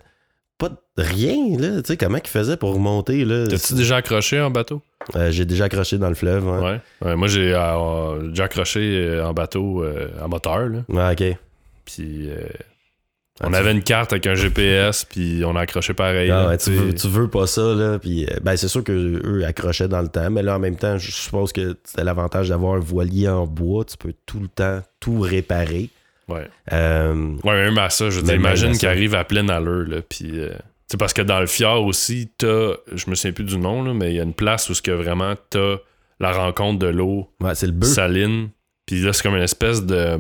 [0.99, 1.83] rien, là.
[1.83, 3.47] Tu sais, comment il faisait pour remonter, là?
[3.49, 4.83] T'as-tu déjà accroché en bateau?
[5.15, 6.59] Euh, J'ai déjà accroché dans le fleuve, ouais.
[6.61, 6.81] Ouais.
[7.03, 10.79] Ouais, moi, j'ai euh, déjà accroché euh, en bateau euh, à moteur, là.
[10.89, 11.39] Ouais, ok.
[11.85, 12.37] Puis euh,
[13.41, 16.31] Ah, on tu- avait une carte avec un GPS, puis on a accroché pareil.
[16.31, 17.99] Ah là, ouais, tu, veux, tu veux pas ça, là.
[17.99, 20.77] Puis, euh, ben, c'est sûr que eux accrochaient dans le temps, mais là, en même
[20.77, 23.85] temps, je suppose que c'était l'avantage d'avoir un voilier en bois.
[23.85, 25.91] Tu peux tout le temps tout réparer.
[26.29, 26.49] Ouais.
[26.73, 28.81] Euh, Ouais, même à ça, je veux dire, Même à imagine ça.
[28.81, 30.41] qu'il arrive à pleine allure, là, puis...
[30.41, 30.49] euh,
[30.93, 32.73] sais, parce que dans le fjord aussi, t'as...
[32.93, 34.83] Je me souviens plus du nom, là, mais il y a une place où ce
[34.83, 35.77] que vraiment t'as
[36.21, 37.91] la rencontre de l'eau ouais, c'est le bœuf.
[37.91, 38.49] saline,
[38.87, 40.19] puis là, c'est comme une espèce de...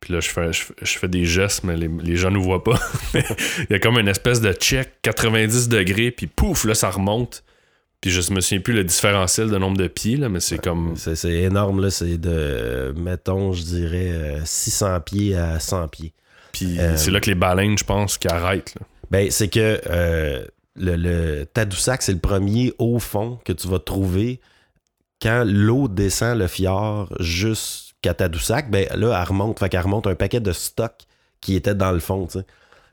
[0.00, 2.36] Puis là, je fais, je, fais- je fais des gestes, mais les, les gens ne
[2.38, 2.78] voient pas.
[3.14, 7.42] il y a comme une espèce de check 90 degrés, puis pouf, là, ça remonte.
[8.02, 10.92] Puis je me souviens plus le différentiel de nombre de pieds, là, mais c'est comme...
[10.96, 11.88] C'est c'est énorme, là.
[11.90, 16.12] C'est de, mettons, je dirais, euh, 600 pieds à 100 pieds.
[16.52, 18.74] Puis Euh, c'est là que les baleines, je pense, qui arrêtent.
[18.78, 18.86] là.
[19.14, 20.44] Ben, c'est que euh,
[20.76, 24.40] le, le Tadoussac, c'est le premier haut fond que tu vas trouver
[25.22, 28.70] quand l'eau descend le fjord jusqu'à Tadoussac.
[28.70, 29.58] Ben là, elle remonte.
[29.60, 30.92] Fait qu'elle remonte un paquet de stock
[31.40, 32.26] qui était dans le fond.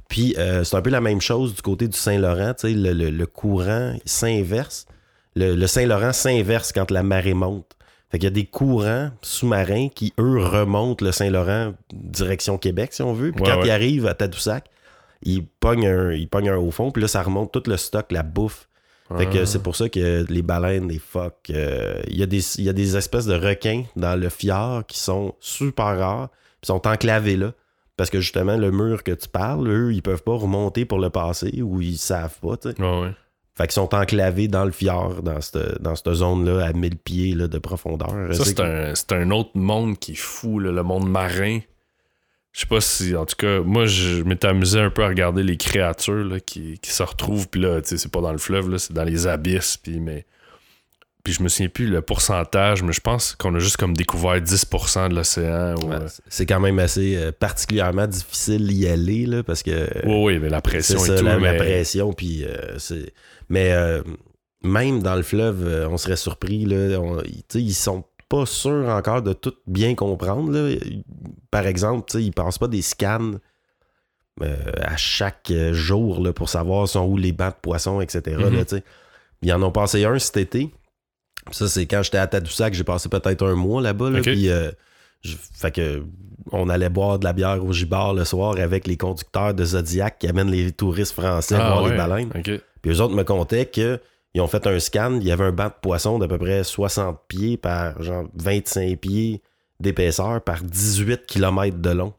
[0.09, 2.53] Puis euh, c'est un peu la même chose du côté du Saint-Laurent.
[2.63, 4.85] Le, le- le courant s'inverse.
[5.35, 7.71] Le, le Saint-Laurent s'inverse quand la marée monte.
[8.11, 13.01] Fait qu'il y a des courants sous-marins qui, eux, remontent le Saint-Laurent direction Québec, si
[13.01, 13.31] on veut.
[13.31, 13.67] Puis Ouais, quand ouais.
[13.67, 14.65] ils arrivent à Tadoussac,
[15.23, 16.09] ils pognent un,
[16.53, 18.67] un haut fond, puis là, ça remonte tout le stock, la bouffe.
[19.17, 19.45] Fait que Ah.
[19.45, 22.69] c'est pour ça que les baleines, les phoques, euh, il y, a des- il y
[22.69, 26.29] a des espèces de requins dans le fjord qui sont super rares,
[26.61, 27.51] puis sont enclavés là.
[27.97, 31.09] Parce que justement, le mur que tu parles, eux, ils peuvent pas remonter pour le
[31.09, 32.81] passer ou ils savent pas, tu sais.
[32.81, 33.11] Ouais, ouais.
[33.53, 37.35] Fait qu'ils sont enclavés dans le fjord, dans cette, dans cette zone-là, à 1000 pieds
[37.35, 38.33] là, de profondeur.
[38.33, 38.45] Ça,
[38.95, 41.59] C'est un, autre monde qui est fou, là, le monde marin.
[42.53, 45.41] Je sais pas si, en tout cas, moi, je m'étais amusé un peu à regarder
[45.41, 47.47] les créatures là, qui, qui se retrouvent.
[47.47, 49.77] Puis là, tu sais, c'est pas dans le fleuve, là, c'est dans les abysses.
[49.77, 50.25] Puis, mais...
[51.23, 54.35] puis je me souviens plus le pourcentage, mais je pense qu'on a juste comme découvert
[54.41, 55.75] 10% de l'océan.
[55.75, 59.87] Ouais, euh, c'est quand même assez euh, particulièrement difficile d'y aller, là, parce que...
[60.05, 61.23] Oui, oui, mais la pression ça, et tout.
[61.23, 63.13] la, la mais- pression, puis euh, c'est...
[63.47, 64.01] Mais euh,
[64.63, 68.87] même dans le fleuve, on serait surpris, là, on- tu sais, ils sont pas sûrs
[68.87, 70.73] encore de tout bien comprendre, là.
[71.51, 73.33] Par exemple, ils passent pas des scans
[74.41, 78.37] euh, à chaque euh, jour là, pour savoir sont où les bancs de poissons, etc.
[78.37, 78.55] Mhm.
[78.55, 78.83] là, sais.
[79.41, 80.71] Ils en ont passé un cet été.
[81.51, 84.09] Ça, c'est quand j'étais à Tadoussac, j'ai passé peut-être un mois là-bas.
[84.11, 84.71] Là, euh,
[85.23, 86.03] fait que
[86.53, 90.19] on allait boire de la bière au gibard le soir avec les conducteurs de Zodiac
[90.19, 91.91] qui amènent les touristes français Ah, voir ouais.
[91.91, 92.29] les baleines.
[92.81, 93.99] Puis eux autres me contaient que
[94.33, 96.63] ils ont fait un scan, il y avait un banc de poisson d'à peu près
[96.63, 99.41] 60 pieds par genre 25 pieds
[99.79, 102.13] d'épaisseur par 18 km de long.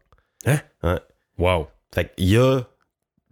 [1.38, 1.68] Wow.
[1.94, 2.60] Fait qu'il y a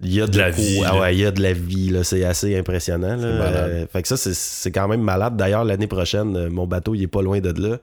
[0.02, 1.90] il y a de, De la vie, Ah ouais, il y a de la vie,
[1.90, 2.04] là.
[2.04, 3.16] C'est assez impressionnant.
[3.16, 3.22] là.
[3.26, 5.36] Euh, fait que ça, c'est- c'est quand même malade.
[5.36, 7.76] D'ailleurs, l'année prochaine, euh, mon bateau, il est pas loin de là.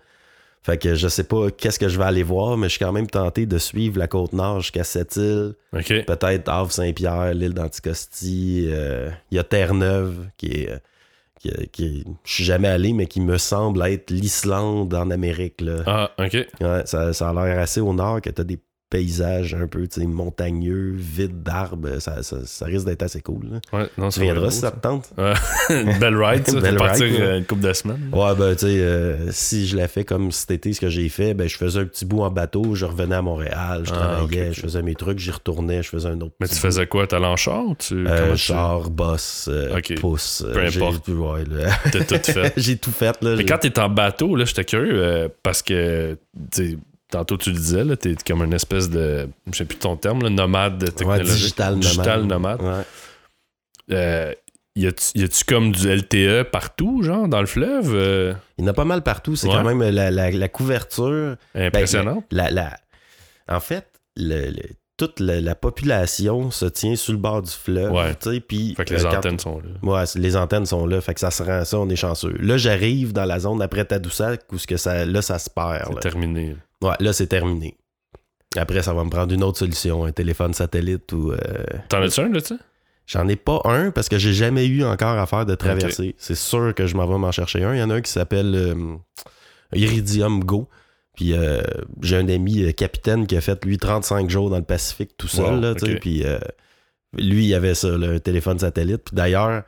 [0.64, 2.92] Fait que je sais pas qu'est-ce que je vais aller voir, mais je suis quand
[2.92, 5.54] même tenté de suivre la côte nord jusqu'à Sept-Îles.
[5.74, 6.06] Ok.
[6.06, 8.68] Peut-être Havre-Saint-Pierre, l'île d'Anticosti.
[8.70, 10.82] euh, Il y a Terre-Neuve, qui est.
[11.40, 15.62] Qui, qui- je suis jamais allé, mais qui me semble être l'Islande en Amérique.
[15.62, 15.84] Là.
[15.86, 16.34] Ah, ok.
[16.62, 18.58] Ouais, ça, ça a l'air assez au nord que tu as des
[18.90, 22.00] paysages un peu tu sais, montagneux, vides d'arbres.
[22.00, 23.48] Ça, ça, ça risque d'être assez cool.
[23.52, 23.60] là.
[23.80, 25.10] Ouais, non, Tu viendras si ça te tente?
[25.70, 26.60] Une belle ride, ça.
[26.62, 27.22] Belle partir ride, ouais.
[27.22, 28.10] euh, une couple de semaines.
[28.14, 31.10] Ouais, ben, tu sais, euh, si je l'ai fait comme cet été, ce que j'ai
[31.10, 33.98] fait, ben, je faisais un petit bout en bateau, je revenais à Montréal, je Ah,
[33.98, 37.08] travaillais, je faisais mes trucs, j'y retournais, je faisais un autre Mais tu faisais quoi?
[37.08, 38.08] T'allais en char ou tu.
[38.08, 40.00] Euh, char, boss, euh, Ok.
[40.00, 40.44] pouce.
[40.48, 41.08] euh, Peu j'ai- importe.
[41.10, 41.44] ouais.
[41.92, 42.54] T'as tout fait.
[42.58, 43.22] j'ai tout fait.
[43.22, 46.18] Là, Mais quand t'es en bateau, là, j'étais curieux parce que,
[47.10, 50.22] tantôt tu le disais, là, t'es comme une espèce de, je sais plus ton terme,
[50.24, 51.34] là, nomade Ouais, technologique.
[51.34, 51.82] digital nomade.
[51.92, 52.62] Digital nomade.
[52.62, 52.84] Ouais.
[53.92, 54.34] Euh,
[54.76, 57.94] y a-tu comme du LTE partout, genre, dans le fleuve?
[57.96, 59.36] Euh, Il y en a pas mal partout.
[59.36, 59.54] C'est Ouais.
[59.56, 61.36] quand même la, la- la couverture.
[61.56, 62.24] impressionnant.
[62.32, 62.78] La, la-
[63.50, 67.92] En fait, le- le- toute la, la population se tient sur le bord du fleuve.
[67.94, 68.14] Ouais.
[68.16, 68.30] tu
[68.76, 69.70] fait que les euh, quand- antennes sont là.
[69.84, 72.36] Ouais, les antennes sont là, fait que ça se rend ça, on est chanceux.
[72.40, 75.94] Là, j'arrive dans la zone après Tadoussac où ce que ça, là, ça se perd.
[75.94, 76.58] C'est terminé.
[76.82, 77.78] Ouais, là, c'est terminé.
[78.56, 81.32] Après, ça va me prendre une autre solution, un téléphone satellite ou.
[81.32, 81.38] euh,
[81.90, 82.54] T'en as-tu un, là, tu?
[83.06, 86.16] J'en ai pas un parce que j'ai jamais eu encore à faire de traversée.
[86.18, 87.74] C'est sûr que je m'en vais m'en chercher un.
[87.74, 88.96] Il y en a un qui s'appelle euh,
[89.74, 90.68] Iridium Go.
[91.16, 91.62] Puis euh,
[92.02, 95.28] j'ai un ami euh, capitaine qui a fait lui 35 jours dans le Pacifique tout
[95.28, 95.56] seul.
[95.56, 95.94] Wow, là, tu sais.
[95.94, 96.00] ok.
[96.02, 96.38] Puis euh,
[97.18, 99.04] lui, il avait ça, là, un téléphone satellite.
[99.06, 99.64] Puis d'ailleurs,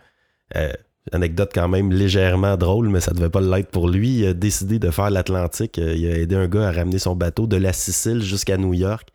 [0.58, 0.72] euh,
[1.14, 4.20] anecdote quand même légèrement drôle, mais ça devait pas l'être pour lui.
[4.20, 5.80] Il a décidé de faire l'Atlantique.
[5.80, 8.74] Euh, Il a aidé un gars à ramener son bateau de la Sicile jusqu'à New
[8.74, 9.10] York.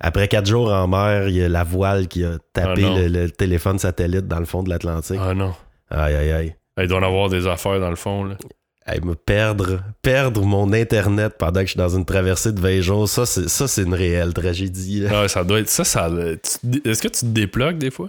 [0.00, 3.08] Après quatre jours en mer, il y a la voile qui a tapé Ah le,
[3.08, 5.20] le téléphone satellite dans le fond de l'Atlantique.
[5.20, 5.54] Ah non.
[5.90, 6.56] Aïe, aïe, aïe.
[6.80, 8.36] Il doit en avoir des affaires dans le fond, là.
[8.84, 12.80] Hey, me perdre, perdre mon Internet pendant que je suis dans une traversée de 20
[12.80, 15.04] jours, ça, c'est, ça, c'est une réelle tragédie.
[15.08, 15.68] Ah, ça doit être.
[15.68, 16.10] Ça, ça.
[16.10, 18.08] Est-ce que tu te déplugues des fois?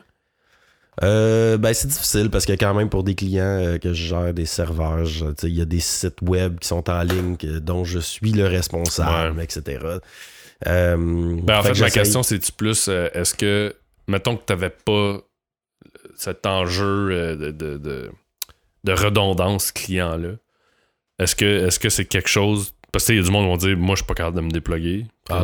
[1.02, 4.34] Euh, ben, c'est difficile parce que quand même pour des clients euh, que je gère
[4.34, 5.08] des serveurs,
[5.44, 8.46] il y a des sites web qui sont en ligne que- dont je suis le
[8.46, 9.80] responsable, etc.
[10.68, 10.96] Euh,
[11.44, 13.74] Ben, en fait, que ma question, c'est-tu plus, est-ce que,
[14.08, 15.18] mettons que tu n'avais pas
[16.16, 18.12] cet enjeu de, de, de-
[18.84, 20.32] de redondance client-là,
[21.20, 22.74] est-ce que est-ce que c'est quelque chose.
[22.92, 24.42] Parce qu'il y a du monde qui vont dire, moi, je suis pas capable de
[24.42, 25.08] me déploguer.
[25.30, 25.42] Ah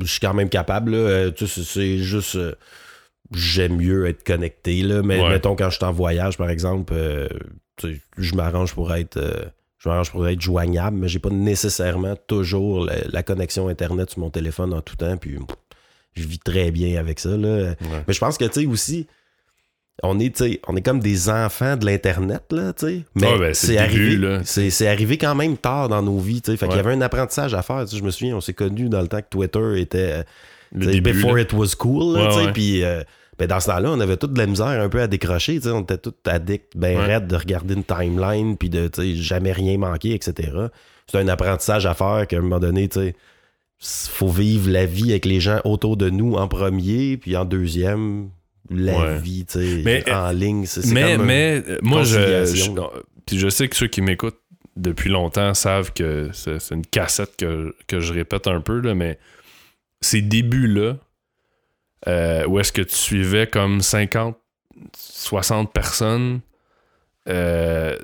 [0.00, 0.96] je suis quand même capable.
[0.96, 1.30] là.
[1.30, 2.36] Tu sais, c'est c'est juste.
[3.32, 4.82] Euh, J'aime mieux être connecté.
[4.82, 5.02] Là.
[5.02, 5.28] Mais Ouais.
[5.30, 7.28] mettons, quand je suis en voyage, par exemple, euh,
[8.16, 9.16] je m'arrange pour être.
[9.16, 9.44] euh,
[9.78, 14.18] je m'arrange pour être joignable, mais j'ai pas nécessairement toujours la, la connexion Internet sur
[14.20, 15.16] mon téléphone en tout temps.
[15.16, 15.56] Puis pff,
[16.14, 17.30] je vis très bien avec ça.
[17.36, 17.46] Là.
[17.58, 17.76] Ouais.
[18.08, 19.06] Mais je pense que, tu sais, aussi,
[20.02, 23.04] on est, on est comme des enfants de l'Internet, là, tu sais.
[23.14, 26.56] Mais Ouais, ben, c'est arrivé, c'est arrivé quand même tard dans nos vies, tu sais.
[26.56, 27.84] Fait qu'il y avait un apprentissage à faire.
[27.84, 27.96] tu sais.
[27.98, 30.24] Je me souviens, on s'est connus dans le temps que Twitter était,
[30.72, 31.42] Le début, before là.
[31.42, 32.44] it was cool, là, Ouais, tu sais.
[32.46, 32.52] ouais.
[32.52, 33.02] Puis, euh,
[33.38, 35.60] ben, dans ce temps-là, on avait toute de la misère un peu à décrocher.
[35.66, 37.04] On était tous addicts, ben Ouais.
[37.06, 40.50] raides de regarder une timeline, puis de, jamais rien manquer, etc.
[41.06, 43.14] C'est un apprentissage à faire qu'à un moment donné, tu sais,
[43.80, 48.30] faut vivre la vie avec les gens autour de nous en premier, puis en deuxième,
[48.70, 49.18] la Ouais.
[49.18, 50.66] vie, tu sais, en ligne.
[50.66, 52.70] C'est Mais, comme mais euh, moi, je, je-
[53.24, 54.40] Puis je sais que ceux qui m'écoutent
[54.76, 58.94] depuis longtemps savent que c'est c'est une cassette que, que je répète un peu, là,
[58.94, 59.18] mais
[60.00, 60.96] ces débuts-là,
[62.06, 64.36] euh, où est-ce que tu suivais comme 50,
[64.96, 66.40] 60 personnes,
[67.28, 67.96] euh,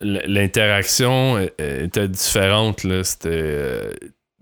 [0.00, 2.80] l'interaction euh, était différente.
[3.04, 3.90] C'était,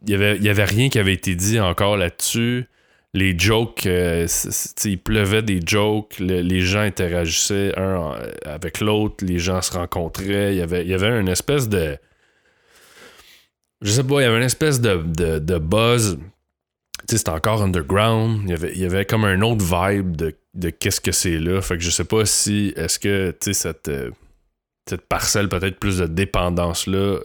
[0.07, 2.67] il y avait, y avait rien qui avait été dit encore là-dessus.
[3.15, 4.27] Les jokes, euh,
[4.85, 8.13] il pleuvait des jokes, le- les gens interagissaient un
[8.45, 10.53] avec l'autre, les gens se rencontraient.
[10.55, 11.97] Il y avait, y avait une espèce de.
[13.81, 16.19] Je sais pas, il y avait une espèce de, de, de buzz.
[17.09, 18.43] C'était encore underground.
[18.45, 21.39] Il y, avait, il y avait comme un autre vibe de, de qu'est-ce que c'est
[21.39, 21.61] là.
[21.63, 22.73] Fait que je sais pas si.
[22.77, 24.11] Est-ce que, cette, euh,
[24.89, 27.21] cette parcelle peut-être plus de dépendance-là euh,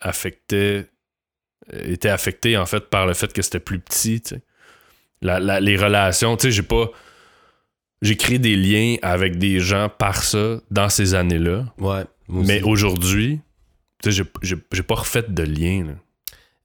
[0.00, 0.86] affectait.
[1.72, 4.22] euh, était affectée en fait par le fait que c'était plus petit.
[5.20, 6.90] La- la- les relations, tu sais, j'ai pas.
[8.02, 11.64] J'ai créé des liens avec des gens par ça dans ces années-là.
[11.78, 12.04] Ouais.
[12.28, 13.40] Mais aujourd'hui,
[14.02, 15.96] tu sais, j'ai- j'ai j'ai pas refait de lien.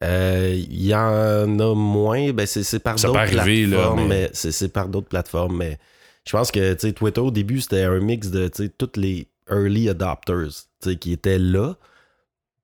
[0.01, 0.07] Là.
[0.07, 2.31] Euh, Il y en a moins.
[2.31, 4.07] Ben c'est par d'autres là, plateformes.
[4.07, 5.57] mais- mais c'est par d'autres plateformes.
[5.57, 5.77] Mais
[6.25, 10.49] je pense que Twitter, au début, c'était un mix de tous les early adopters
[10.99, 11.75] qui étaient là.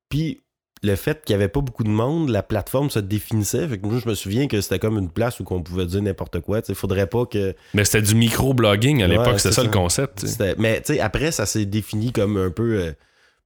[0.10, 0.41] Puis
[0.84, 3.67] le fait qu'il n'y avait pas beaucoup de monde, la plateforme se définissait.
[3.67, 6.02] Fait que moi, je me souviens que c'était comme une place où on pouvait dire
[6.04, 6.62] n'importe quoi.
[6.69, 7.56] Il faudrait pas que.
[7.74, 10.26] Mais c'était du micro-blogging à Ouais, l'époque, c'était c'est ça, le concept.
[10.60, 12.93] Mais après, ça s'est défini comme un peu.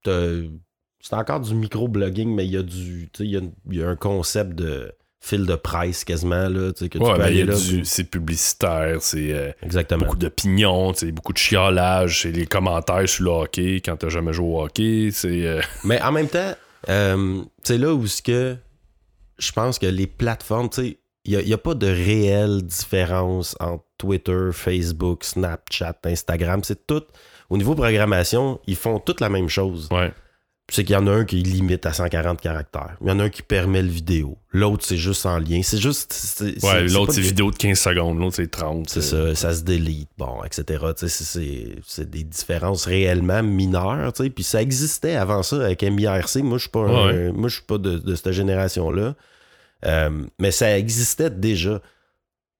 [0.07, 0.47] euh,
[1.01, 3.09] c'est encore du micro-blogging, mais il y a du.
[3.19, 6.85] Il y, a- il y a un concept de fil de presse quasiment, là, que
[6.85, 10.05] tu mais c'est publicitaire, c'est euh, Exactement.
[10.05, 14.47] beaucoup d'opinions, beaucoup de chiolage, c'est les commentaires sur le hockey quand t'as jamais joué
[14.47, 15.45] au hockey, c'est.
[15.45, 16.53] euh, Mais en même temps,
[16.87, 18.55] euh, c'est là où ce que
[19.37, 23.83] je pense que les plateformes, tu sais, il n'y a, pas de réelle différence entre
[23.97, 26.61] Twitter, Facebook, Snapchat, Instagram.
[26.63, 27.03] C'est tout.
[27.49, 29.89] Au niveau programmation, ils font toutes la même chose.
[29.91, 30.11] ouais.
[30.71, 32.95] C'est qu'il y en a un qui limite à 140 caractères.
[33.01, 34.37] Il y en a un qui permet le vidéo.
[34.51, 35.61] L'autre, c'est juste en lien.
[35.63, 36.13] C'est juste.
[36.13, 38.87] c'est- Ouais, l'autre c'est vidéo de 15 secondes, l'autre c'est 30.
[38.89, 40.83] C'est ça, ça se délite, bon, etc.
[40.97, 41.23] Tu sais,
[41.83, 44.29] c'est- des différences réellement mineures, tu sais.
[44.29, 46.37] Puis ça existait avant ça avec MIRC.
[46.43, 47.31] Moi, je suis pas, un- Ouais.
[47.31, 49.15] moi, je suis pas de, de cette génération-là.
[49.85, 51.81] Euh, mais ça existait déjà.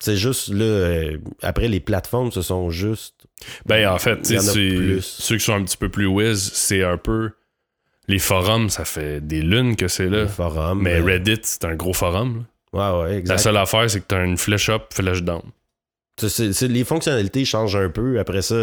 [0.02, 3.16] C'est juste là, euh, après les plateformes, ce sont juste.
[3.66, 4.42] Ben, en fait, en
[5.02, 7.32] ceux qui sont un petit peu plus whiz, c'est un peu.
[8.10, 10.24] Les forums, ça fait des lunes que c'est là.
[10.24, 10.82] les forums.
[10.82, 12.44] Mais Reddit, c'est un gros forum.
[12.74, 13.02] là.
[13.02, 15.42] Ouais, ouais, La seule affaire, c'est que t'as une flèche up, flèche down.
[16.20, 18.20] C'est- c'est- c'est- les fonctionnalités changent un peu.
[18.20, 18.56] Après ça,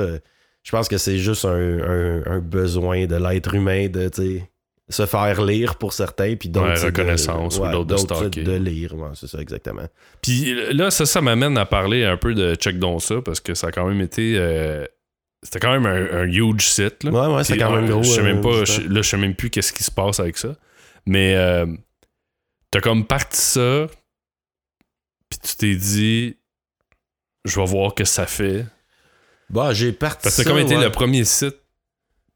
[0.62, 4.42] je pense que c'est juste un, un- un besoin de l'être humain de tu
[4.88, 6.68] se faire lire pour certains, puis d'autres.
[6.68, 9.87] Ouais, de- reconnaissance, ou ouais, d'autres de de lire, ouais, c'est ça exactement.
[10.22, 13.54] Puis là, ça, ça m'amène à parler un peu de Check Donc ça, parce que
[13.54, 14.35] ça a quand même été.
[14.38, 14.85] euh,
[15.46, 17.04] C'était quand même un, un huge site.
[17.04, 17.11] Là.
[17.12, 18.02] Ouais, ouais, c'est quand même euh, gros.
[18.02, 20.18] Je sais même euh, pas, je- là, je sais même plus qu'est-ce qui se passe
[20.18, 20.56] avec ça.
[21.06, 21.66] Mais euh,
[22.72, 23.87] t'as comme parti ça,
[25.30, 26.37] puis tu t'es dit,
[27.44, 28.66] je vais voir que ça fait.
[29.48, 30.24] Bah, j'ai parti.
[30.24, 30.82] Parce que ça, t'as comme été ouais.
[30.82, 31.56] le premier site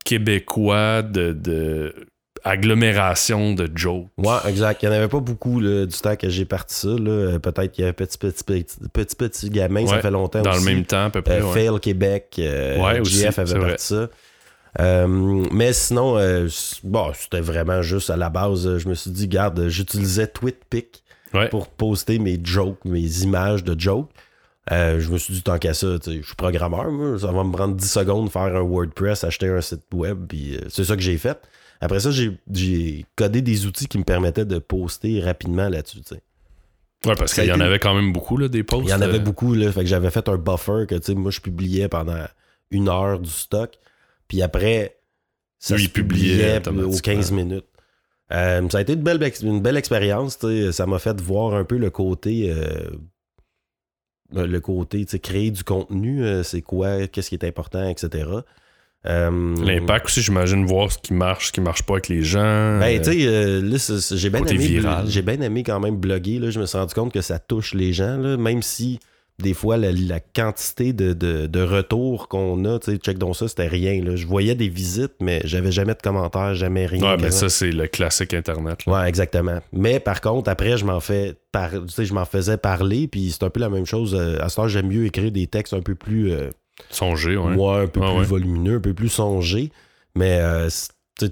[0.04, 2.06] québécois de, de
[2.44, 4.06] agglomération de jokes.
[4.18, 4.82] Ouais, exact.
[4.82, 6.88] Il n'y en avait pas beaucoup là, du temps que j'ai parti ça.
[6.88, 7.10] là.
[7.10, 10.52] Euh, Peut-être qu'il y avait petit petit, petit, petit, petit gamin, ça fait longtemps Dans
[10.52, 10.66] aussi.
[10.66, 11.40] le même temps, à peu près.
[11.40, 11.52] Euh, ouais.
[11.52, 13.68] Fail Québec, euh, Ouais, aussi, avait vrai.
[13.70, 14.08] parti ça.
[14.80, 16.14] Euh, mais sinon,
[16.84, 18.78] bon, c'était vraiment juste à la base.
[18.78, 20.30] Je me suis dit, garde, j'utilisais
[21.34, 21.48] Ouais.
[21.48, 24.08] pour poster mes jokes, mes images de jokes.
[24.72, 27.50] Euh, je me suis dit, tant qu'à ça, je suis programmeur, moi, ça va me
[27.52, 30.94] prendre 10 secondes de faire un WordPress, acheter un site web, puis euh, c'est ça
[30.94, 31.38] que j'ai fait.
[31.80, 36.00] Après ça, j'ai- codé des outils qui me permettaient de poster rapidement là-dessus.
[37.06, 38.84] Ouais, parce qu'il y en avait quand même beaucoup, là, des posts.
[38.86, 39.72] Il y en avait euh, beaucoup, là.
[39.72, 42.22] Fait que j'avais fait un buffer que, tu sais, moi, je publiais pendant
[42.70, 43.78] une heure du stock.
[44.28, 44.98] Puis après,
[45.58, 47.64] ça Lui, se publiait aux 15 minutes.
[48.32, 50.38] Euh, ça a été une belle, ex- une belle expérience.
[50.72, 52.52] Ça m'a fait voir un peu le côté...
[52.52, 52.90] euh,
[54.32, 58.28] le côté, créer du contenu, euh, c'est quoi, qu'est-ce qui est important, etc.
[59.06, 62.78] Euh, L'impact aussi, j'imagine, voir ce qui marche, ce qui marche pas avec les gens.
[62.78, 65.80] Ben, euh, tu sais, euh, là, c'est- c'est- j'ai bien aimé, j'ai bien aimé quand
[65.80, 66.38] même bloguer.
[66.38, 69.00] Là, je me suis rendu compte que ça touche les gens, là, même si
[69.38, 73.36] des fois la, la quantité de, de, de retours qu'on a, tu sais, check donc
[73.36, 74.04] ça, c'était rien.
[74.04, 74.14] Là.
[74.14, 77.00] Je voyais des visites, mais j'avais jamais de commentaires, jamais rien.
[77.02, 77.48] ouais, mais quasiment.
[77.48, 78.84] ça, c'est le classique Internet.
[78.84, 78.92] là.
[79.00, 79.60] Ouais, exactement.
[79.72, 81.70] Mais par contre, après, je m'en fais par...
[81.70, 84.14] tu sais, je m'en faisais parler, puis c'est un peu la même chose.
[84.14, 86.50] euh, À ce temps, j'aime mieux écrire des textes un peu plus euh,
[86.90, 87.54] Songer, ouais.
[87.54, 88.24] moi, un peu Ah plus ouais.
[88.24, 89.70] volumineux, un peu plus songé.
[90.14, 90.68] Mais euh,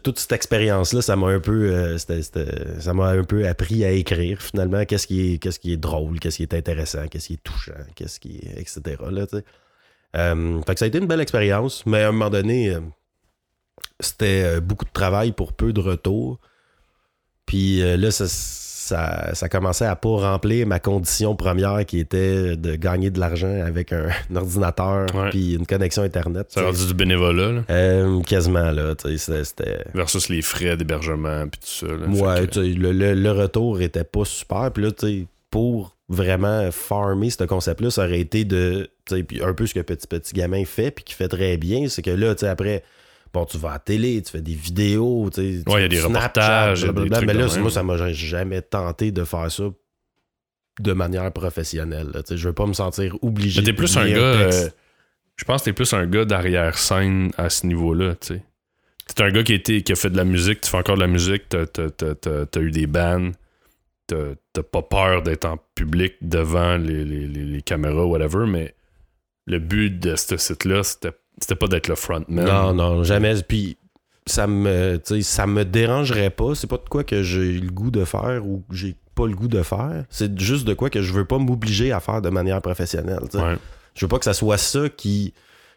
[0.02, 3.84] toute cette expérience-là, ça m'a un peu euh, c'était- c'était- ça m'a un peu appris
[3.84, 7.28] à écrire finalement qu'est-ce qui est qu'est-ce qui est drôle, qu'est-ce qui est intéressant, qu'est-ce
[7.28, 8.80] qui est touchant, qu'est-ce qui est etc.
[9.10, 9.26] Là.
[10.16, 12.76] Euh, fait que ça a été une belle expérience, mais à un moment donné,
[14.00, 16.38] c'était beaucoup de travail pour peu de retours.
[17.46, 18.26] Puis là, ça,
[18.88, 23.60] ça, ça commençait à pas remplir ma condition première qui était de gagner de l'argent
[23.64, 26.46] avec un, un ordinateur puis une connexion Internet.
[26.50, 28.94] Ça a rendu du bénévolat, là, Euh, quasiment, là.
[28.94, 29.84] tu sais, C'était.
[29.94, 31.86] versus les frais d'hébergement, puis tout ça.
[31.86, 32.06] là.
[32.08, 34.70] Ouais, que- le, le- le retour était pas super.
[34.72, 38.88] Puis là, tu sais, pour vraiment farmer ce concept-là, ça aurait été de.
[39.06, 42.02] puis un peu ce que Petit Petit Gamin fait, puis qui fait très bien, c'est
[42.02, 42.82] que là, tu sais, après.
[43.32, 45.70] Bon, tu vas à la télé, tu fais des vidéos, tu sais.
[45.70, 46.18] Ouais, il y a des Snapchat,
[46.72, 49.64] reportages, des trucs Mais là, moi, ça m'a jamais tenté de faire ça
[50.80, 52.08] de manière professionnelle.
[52.14, 52.22] là.
[52.30, 54.16] Je veux pas me sentir obligé t'es plus un gars.
[54.16, 54.68] euh,
[55.36, 58.42] je pense que t'es plus un gars d'arrière-scène à ce niveau-là, tu sais.
[59.14, 60.96] T'es un gars qui, a été- qui a fait de la musique, tu fais encore
[60.96, 63.30] de la musique, t'as, t'as eu des bands.
[64.06, 68.74] t'as t'as pas peur d'être en public devant les, les, les, les caméras, whatever, mais
[69.46, 72.44] le but de ce site-là, c'était c'était pas d'être le frontman.
[72.44, 73.34] Non, non, jamais.
[73.46, 73.76] Puis
[74.26, 76.54] ça me, ça me dérangerait pas.
[76.54, 79.34] C'est pas de quoi que j'ai le goût de faire ou que j'ai pas le
[79.34, 80.04] goût de faire.
[80.10, 83.22] C'est juste de quoi que je veux pas m'obliger à faire de manière professionnelle.
[83.34, 83.56] Ouais.
[83.94, 85.34] Je veux pas que ça soit ça qui.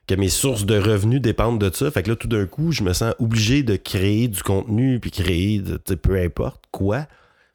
[0.08, 1.90] que mes sources de revenus dépendent de ça.
[1.90, 5.12] Fait que là, tout d'un coup, je me sens obligé de créer du contenu, puis
[5.12, 7.08] créer, de, tu sais, peu importe quoi.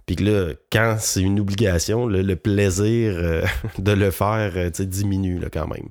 [0.07, 3.45] Puis que là, quand c'est une obligation, le, le plaisir euh,
[3.79, 5.89] de le faire euh, tu sais, diminue là, quand même.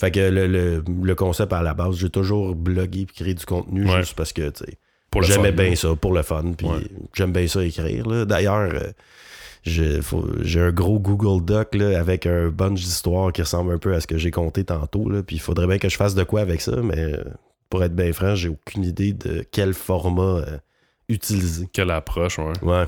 [0.00, 3.44] Fait que le, le- le concept à la base, j'ai toujours blogué puis créé du
[3.46, 3.98] contenu Ouais.
[4.00, 4.78] juste parce que tu sais,
[5.22, 6.52] j'aimais bien ça pour le fun.
[6.56, 6.86] Puis Ouais.
[7.14, 8.26] j'aime bien ça écrire.
[8.26, 8.90] D'ailleurs, euh,
[9.64, 14.00] j'ai un gros Google Doc là, avec un bunch d'histoires qui ressemble un peu à
[14.00, 15.08] ce que j'ai compté tantôt.
[15.08, 15.22] Là.
[15.22, 17.24] Puis il faudrait bien que je fasse de quoi avec ça, mais euh,
[17.70, 20.58] pour être bien franc, j'ai aucune idée de quel format euh,
[21.08, 21.68] utiliser.
[21.72, 22.52] Quelle approche, ouais.
[22.62, 22.84] Ouais.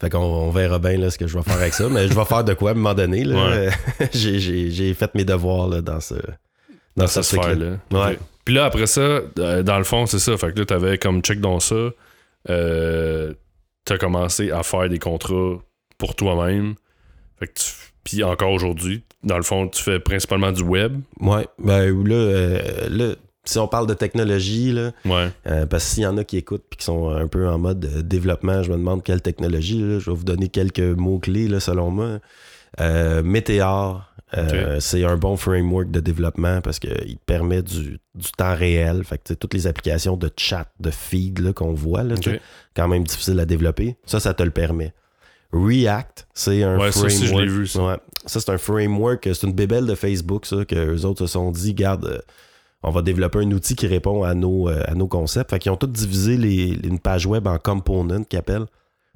[0.00, 2.14] Fait qu'on on verra bien là, ce que je vais faire avec ça, mais je
[2.14, 3.26] vais faire de quoi à un moment donné.
[3.26, 3.68] Ouais.
[4.12, 7.76] j'ai, fait mes devoirs là, dans ce dans, Dans ce sphère-là.
[7.92, 8.18] Ouais.
[8.44, 10.36] Puis là, après ça, euh, dans le fond, c'est ça.
[10.38, 11.90] Fait que là, t'avais comme check dans ça.
[12.48, 13.34] Euh,
[13.84, 15.58] t'as commencé à faire des contrats
[15.98, 16.74] pour toi-même.
[17.38, 17.72] Fait que tu-
[18.02, 21.00] Puis encore aujourd'hui, dans le fond, tu fais principalement du web.
[21.20, 25.30] Ouais, ben là, euh, là, si on parle de technologie, là, Ouais.
[25.46, 27.58] euh, parce que s'il y en a qui écoutent et qui sont un peu en
[27.58, 29.80] mode euh, développement, je me demande quelle technologie.
[29.80, 29.98] là.
[29.98, 32.18] je vais vous donner quelques mots-clés là, selon moi.
[32.80, 34.04] Euh, Meteor,
[34.38, 39.02] euh, c'est un bon framework de développement parce qu'il permet du, du temps réel.
[39.04, 42.14] Fait que toutes les applications de chat, de feed là, qu'on voit, là,
[42.76, 43.96] quand même difficile à développer.
[44.06, 44.92] Ça, ça te le permet.
[45.52, 47.44] React, c'est un Ouais, ça framework.
[47.48, 47.82] je vu, ça.
[47.84, 47.96] Ouais.
[48.26, 51.50] Ça, c'est un framework, c'est une bébelle de Facebook, ça, que eux autres se sont
[51.50, 52.18] dit, garde, euh,
[52.82, 55.50] on va développer un outil qui répond à nos, euh, à nos concepts.
[55.50, 58.66] Fait qu'ils ont tous divisé les, une page web en components qu'ils appellent.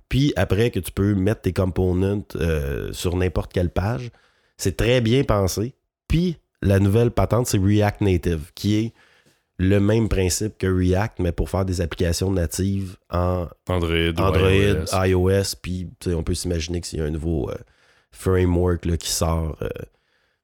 [0.08, 4.10] Puis après que tu peux mettre tes components euh, sur n'importe quelle page,
[4.56, 5.74] c'est très bien pensé.
[6.08, 8.92] Puis la nouvelle patente, c'est React Native, qui est
[9.58, 15.04] le même principe que React, mais pour faire des applications natives en Android, iOS.
[15.04, 17.54] iOS, puis on peut s'imaginer que s'il y a un nouveau euh,
[18.10, 19.68] framework là, qui sort, euh,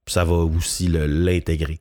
[0.06, 1.78] ça va aussi l'intégrer.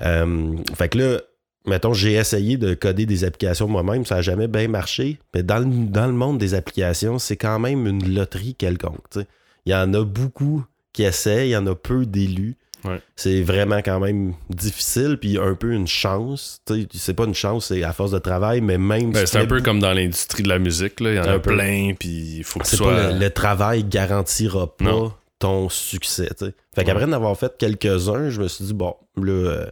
[0.00, 1.20] Euh, fait que là,
[1.66, 5.58] mettons, j'ai essayé de coder des applications moi-même, ça n'a jamais bien marché, mais dans
[5.58, 9.18] le, dans le monde des applications, c'est quand même une loterie quelconque.
[9.64, 12.56] Il y en a beaucoup qui essaient, il y en a peu d'élus.
[12.84, 13.00] Ouais.
[13.14, 16.60] C'est vraiment quand même difficile, puis un peu une chance.
[16.92, 19.46] C'est pas une chance, c'est à force de travail, mais même Ben, si c'est un
[19.46, 20.98] peu comme dans l'industrie de la musique.
[20.98, 21.10] Là.
[21.12, 22.92] Il y en a plein, puis il faut que sois...
[22.92, 25.12] pas le, le travail garantira pas Non.
[25.42, 26.28] Ton succès.
[26.74, 29.66] Fait qu'après en avoir fait quelques-uns, je me suis dit, bon, là, euh,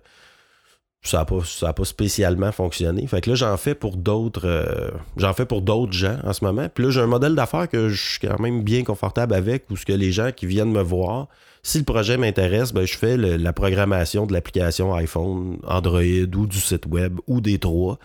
[1.03, 3.07] ça n'a pas, ça a pas spécialement fonctionné.
[3.07, 6.45] Fait que là, j'en fais pour d'autres euh, j'en fais pour d'autres gens en ce
[6.45, 6.69] moment.
[6.69, 9.77] Puis là, j'ai un modèle d'affaires que je suis quand même bien confortable avec, où
[9.77, 11.29] ce que les gens qui viennent me voir,
[11.63, 16.03] si le projet m'intéresse, ben, je fais le- la programmation de l'application iPhone, Android
[16.37, 17.99] ou du site web ou des trois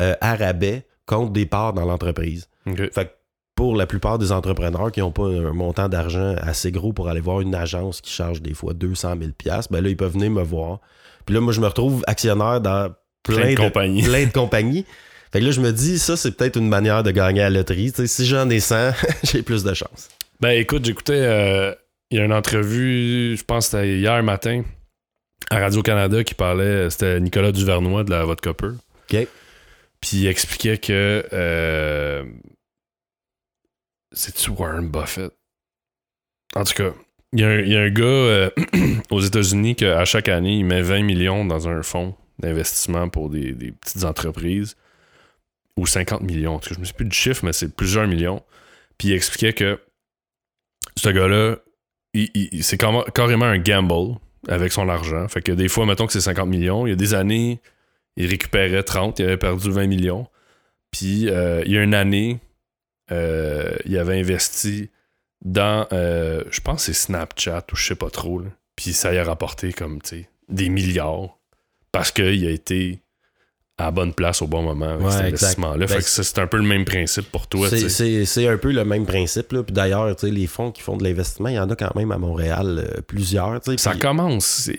[0.00, 2.48] euh, à rabais contre des parts dans l'entreprise.
[2.92, 3.10] Fait que
[3.54, 7.20] pour la plupart des entrepreneurs qui n'ont pas un montant d'argent assez gros pour aller
[7.20, 9.30] voir une agence qui charge des fois 200 000
[9.70, 10.80] ben là, ils peuvent venir me voir.
[11.26, 12.92] Puis là, moi, je me retrouve actionnaire dans
[13.22, 14.02] plein, Plein de de, compagnies.
[14.02, 14.86] plein de compagnies.
[15.32, 17.58] Fait que là, je me dis, ça, c'est peut-être une manière de gagner à la
[17.58, 17.92] loterie.
[18.06, 18.92] Si j'en ai 100,
[19.22, 20.08] j'ai plus de chance.
[20.40, 21.72] Ben écoute, j'écoutais, euh,
[22.10, 24.62] il y a une entrevue, je pense que c'était hier matin,
[25.50, 28.72] à Radio-Canada qui parlait, c'était Nicolas Duvernois de la Vodka Peur.
[29.10, 29.26] OK.
[30.00, 32.24] Puis il expliquait que euh,
[34.12, 35.32] c'est-tu Warren Buffett?
[36.54, 36.92] En tout cas,
[37.32, 38.50] il y, a un- il y a un gars euh,
[39.10, 43.52] aux États-Unis qu'à chaque année, il met 20 millions dans un fonds d'investissement pour des,
[43.52, 44.76] des petites entreprises.
[45.78, 46.56] Ou 50 millions.
[46.56, 48.42] En tout cas, je me souviens plus du chiffre, mais c'est plusieurs millions.
[48.98, 49.80] Puis il expliquait que
[50.98, 51.56] ce gars-là,
[52.60, 55.26] c'est carrément- un gamble avec son argent.
[55.28, 56.86] Fait que des fois, mettons que c'est 50 millions.
[56.86, 57.58] Il y a des années,
[58.18, 60.26] il récupérait 30, il avait perdu 20 millions.
[60.90, 62.38] Puis euh, il y a une année,
[63.86, 64.90] il avait investi
[65.44, 68.38] dans, euh, je pense c'est Snapchat ou je sais pas trop.
[68.40, 68.48] là.
[68.76, 71.38] Puis ça y a rapporté comme, tu sais, des milliards
[71.90, 73.00] parce qu'il a été
[73.78, 75.78] à la bonne place au bon moment avec Ouais, cet investissement-là.
[75.86, 77.68] Ben, fait que ça, c'est un peu le même principe pour toi.
[77.70, 79.50] C'est- un peu le même principe.
[79.52, 79.62] là.
[79.62, 81.94] Puis d'ailleurs, tu sais, les fonds qui font de l'investissement, il y en a quand
[81.96, 83.60] même à Montréal euh, plusieurs.
[83.78, 84.70] Ça Puis- commence.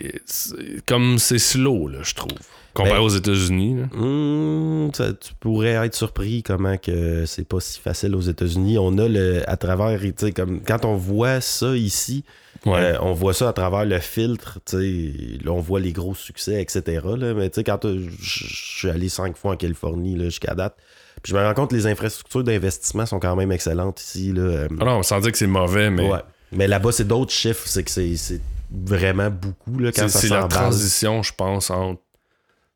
[0.87, 2.31] comme c'est slow, là, je trouve.
[2.73, 3.75] Comparé Ben- aux États-Unis.
[3.93, 8.77] Hmm, tu pourrais être surpris comment que c'est pas si facile aux États-Unis.
[8.79, 12.23] On a le à travers, tu sais, comme quand on voit ça ici,
[12.65, 12.79] Ouais.
[12.79, 17.01] euh, on voit ça à travers le filtre, là on voit les gros succès, etc.
[17.17, 20.75] Là, mais tu sais, quand euh, je suis allé cinq fois en Californie jusqu'à date,
[21.21, 24.31] puis je me rends compte que les infrastructures d'investissement sont quand même excellentes ici.
[24.33, 26.19] Là, euh, Ah non, sans dire que c'est mauvais, mais ouais.
[26.51, 31.21] Mais là-bas, c'est d'autres chiffres, c'est que c'est vraiment beaucoup là, quand c'est la transition,
[31.21, 32.01] je pense, entre.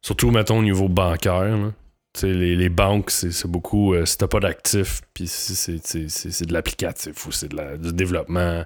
[0.07, 1.73] Surtout, mettons, au niveau bancaire.
[2.23, 3.93] Les, les banques, c'est beaucoup.
[3.93, 8.63] euh, pas d'actifs, puis c'est de l'applicatif ou c'est du développement.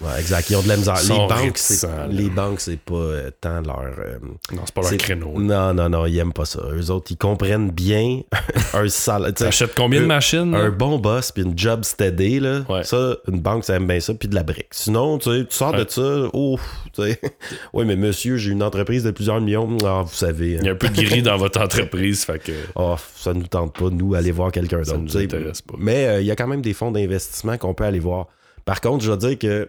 [0.00, 0.50] Ouais, exact.
[0.50, 0.96] Ils ont de la misère.
[1.02, 3.80] Les banques, c'est, les banques, c'est pas euh, tant leur.
[3.98, 4.18] euh,
[4.52, 5.38] Non, c'est pas leur créneau.
[5.38, 5.72] là.
[5.72, 6.60] Non, non, non, ils aiment pas ça.
[6.72, 8.20] Eux autres, ils comprennent bien
[8.74, 9.32] un salaire.
[9.32, 10.50] T'achètes combien de machines?
[10.50, 10.58] là?
[10.58, 12.82] Un bon boss puis une job steady, là, Ouais.
[12.82, 14.66] ça, une banque, ça aime bien ça, puis de la brique.
[14.72, 15.84] Sinon, tu sais, tu sors Ouais.
[15.84, 17.20] de ça, tu sais.
[17.72, 19.76] Oui, mais monsieur, j'ai une entreprise de plusieurs millions.
[19.84, 20.58] Ah, vous savez.
[20.60, 20.74] Il y a hein.
[20.74, 24.14] un peu de gris dans votre entreprise, fait que Ah, ça nous tente pas, nous,
[24.14, 25.02] aller voir quelqu'un ça d'autre.
[25.02, 25.24] nous tu sais.
[25.24, 25.74] intéresse pas.
[25.78, 28.26] Mais euh, il y a quand même des fonds d'investissement qu'on peut aller voir.
[28.64, 29.68] Par contre, je veux dire que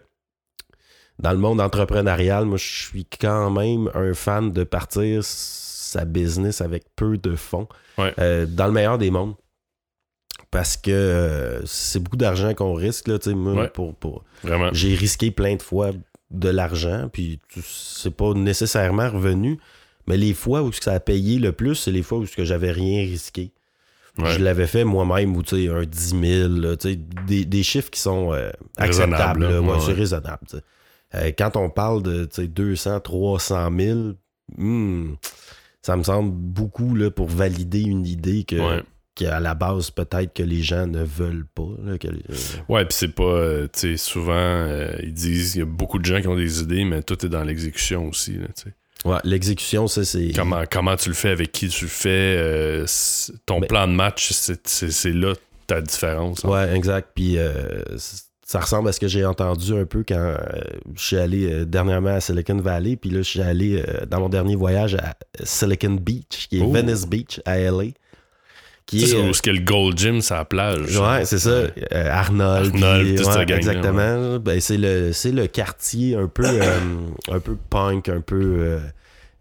[1.19, 6.61] dans le monde entrepreneurial, moi, je suis quand même un fan de partir sa business
[6.61, 7.67] avec peu de fonds.
[7.97, 8.13] Ouais.
[8.19, 9.35] Euh, dans le meilleur des mondes.
[10.51, 13.07] Parce que euh, c'est beaucoup d'argent qu'on risque.
[13.07, 13.67] Là, moi, Ouais.
[13.69, 14.23] pour, pour...
[14.43, 14.69] Vraiment.
[14.73, 15.91] J'ai risqué plein de fois
[16.31, 19.57] de l'argent, puis c'est pas nécessairement revenu.
[20.07, 23.01] Mais les fois où ça a payé le plus, c'est les fois où j'avais rien
[23.01, 23.51] risqué.
[24.17, 24.31] Ouais.
[24.31, 26.95] Je l'avais fait moi-même, ou tu sais, un 10 000, là, tu sais,
[27.27, 29.43] des, des chiffres qui sont euh, acceptables.
[29.47, 29.61] là.
[29.61, 30.45] Ouais, Ouais, c'est raisonnable.
[31.15, 33.99] Euh, quand on parle de tu sais, 200, 300 000,
[34.57, 35.13] hmm,
[35.81, 38.83] ça me semble beaucoup là, pour valider une idée que, Ouais.
[39.15, 41.69] qu'à la base, peut-être que les gens ne veulent pas.
[41.83, 42.21] là, que- euh,
[42.67, 43.23] Ouais, puis c'est pas.
[43.23, 46.35] euh, tu sais, souvent, euh, ils disent il y a beaucoup de gens qui ont
[46.35, 48.33] des idées, mais tout est dans l'exécution aussi.
[48.37, 48.47] Là,
[49.05, 50.31] ouais, l'exécution, ça, c'est.
[50.35, 52.85] comment, comment tu le fais, avec qui tu le fais, euh,
[53.45, 55.33] ton plan de match, c'est- là
[55.67, 56.43] ta différence.
[56.45, 56.49] hein.
[56.49, 57.09] Ouais, exact.
[57.15, 57.81] Puis euh,
[58.47, 60.37] ça ressemble à ce que j'ai entendu un peu quand euh,
[60.95, 62.95] je suis allé euh, dernièrement à Silicon Valley.
[62.95, 66.61] Puis là, je suis allé euh, dans mon dernier voyage à Silicon Beach, qui est
[66.61, 66.71] Oh.
[66.71, 67.85] Venice Beach à LA.
[68.85, 70.95] Qui est, c'est où ce que le Gold Gym, c'est la plage.
[70.95, 71.63] Ouais, c'est ça.
[71.89, 72.75] Arnold.
[72.75, 74.37] Arnold, puis, ouais, Exactement.
[74.37, 76.45] Ben, c'est le, le quartier un peu,
[77.31, 78.77] un peu punk, un peu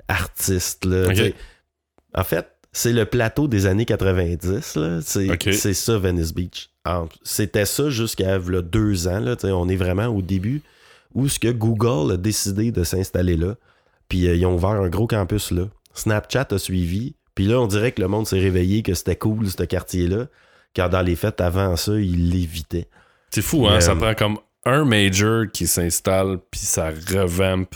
[0.08, 0.86] artiste.
[0.86, 1.12] Là,
[2.14, 4.76] En fait, c'est le plateau des années 90.
[4.76, 5.00] là.
[5.02, 5.50] C'est, Ok.
[5.52, 6.70] c'est ça, Venice Beach.
[7.22, 9.20] C'était ça jusqu'à deux ans.
[9.20, 10.62] Là, on est vraiment au début
[11.14, 13.54] où ce que Google a décidé de s'installer là.
[14.08, 15.68] Puis euh, ils ont ouvert un gros campus là.
[15.94, 17.14] Snapchat a suivi.
[17.34, 20.26] Puis là, on dirait que le monde s'est réveillé que c'était cool, ce quartier-là.
[20.74, 22.88] Car dans les fêtes, avant ça, ils l'évitaient.
[23.30, 23.80] C'est fou, hein?
[23.80, 27.66] Ça euh, prend comme un major qui s'installe, puis ça revamp.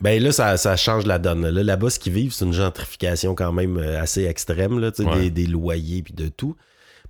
[0.00, 1.46] Ben là, ça, ça change la donne.
[1.48, 5.20] Là, là-bas, ce qu'ils vivent, c'est une gentrification quand même euh, assez extrême, là, Ouais.
[5.22, 6.56] des, des loyers puis de tout.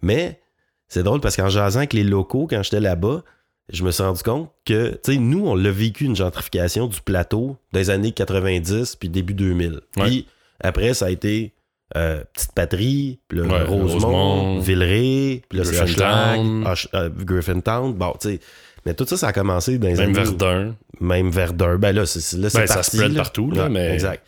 [0.02, 0.40] Mais
[0.88, 3.22] c'est drôle parce qu'en jasant avec les locaux, quand j'étais là-bas,
[3.70, 7.00] je me suis rendu compte que, tu sais, nous, on l'a vécu une gentrification du
[7.02, 9.80] plateau des années 90 puis début 2000.
[9.92, 10.26] Puis
[10.60, 11.52] après, ça a été
[11.96, 16.66] euh, Petite Patrie, puis Ouais, Rosemont, Rosemont, Villeray, puis là, c'est Griffintown.
[16.94, 17.92] Euh, Griffintown.
[17.94, 18.40] Bon, tu sais,
[18.86, 20.74] mais tout ça, ça a commencé dans les Même années Verdun.
[21.00, 21.76] même Verdun.
[21.76, 23.22] Ben là, c'est là, Ben, ça spread là.
[23.22, 24.22] partout, là, Ouais, mais- Exact.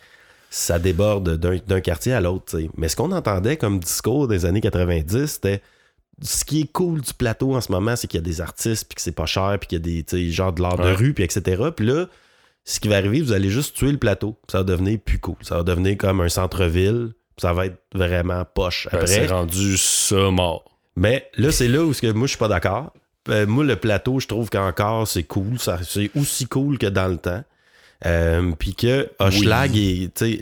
[0.53, 2.45] Ça déborde d'un d'un quartier à l'autre.
[2.49, 2.69] tu sais.
[2.77, 5.61] Mais ce qu'on entendait comme discours des années 90, c'était
[6.21, 8.85] ce qui est cool du plateau en ce moment, c'est qu'il y a des artistes,
[8.87, 10.77] puis que c'est pas cher, puis qu'il y a des, tu sais, genre de l'art
[10.77, 11.63] de rue, puis etc.
[11.75, 12.07] Puis là,
[12.63, 14.37] ce qui va arriver, vous allez juste tuer le plateau.
[14.49, 15.35] Ça va devenir plus cool.
[15.41, 17.13] Ça va devenir comme un centre-ville.
[17.37, 19.07] Ça va être vraiment poche Ben, après.
[19.07, 20.65] c'est rendu ça mort.
[20.95, 22.93] Mais là, c'est là où que moi, je suis pas d'accord.
[23.29, 25.57] Euh, moi, le plateau, je trouve qu'encore, c'est cool.
[25.83, 27.43] C'est aussi cool que dans le temps.
[28.05, 29.71] Euh, Puis que Hochelag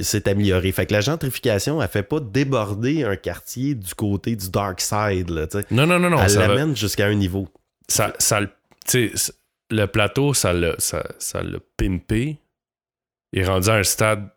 [0.02, 0.72] s'est amélioré.
[0.72, 5.30] Fait que la gentrification, elle fait pas déborder un quartier du côté du dark side.
[5.30, 5.46] Là.
[5.70, 6.20] Non, non, non, non.
[6.22, 7.50] elle va- l'amène jusqu'à un niveau.
[7.88, 11.04] ça, ça, le- plateau, ça l'a ça,
[11.78, 12.38] pimpé.
[13.34, 14.30] Il est rendu à un stade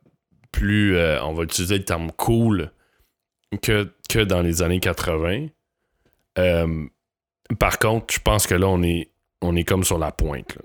[0.51, 2.71] plus, euh, on va utiliser le terme cool,
[3.63, 5.47] que, que dans les années 80.
[6.39, 6.87] Euh,
[7.59, 9.11] par contre, je pense que là, on est,
[9.41, 10.57] on est comme sur la pointe.
[10.57, 10.63] là.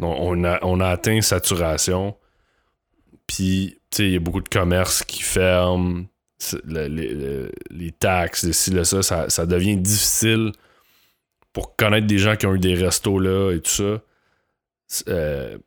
[0.00, 2.16] On, a, atteint saturation.
[3.26, 6.06] Puis, tu sais, il y a beaucoup de commerces qui ferment.
[6.62, 10.52] Les taxes, les ci, ça, ça, devient difficile
[11.52, 14.02] pour connaître des gens qui ont eu des restos là et tout ça.
[15.08, 15.58] euh,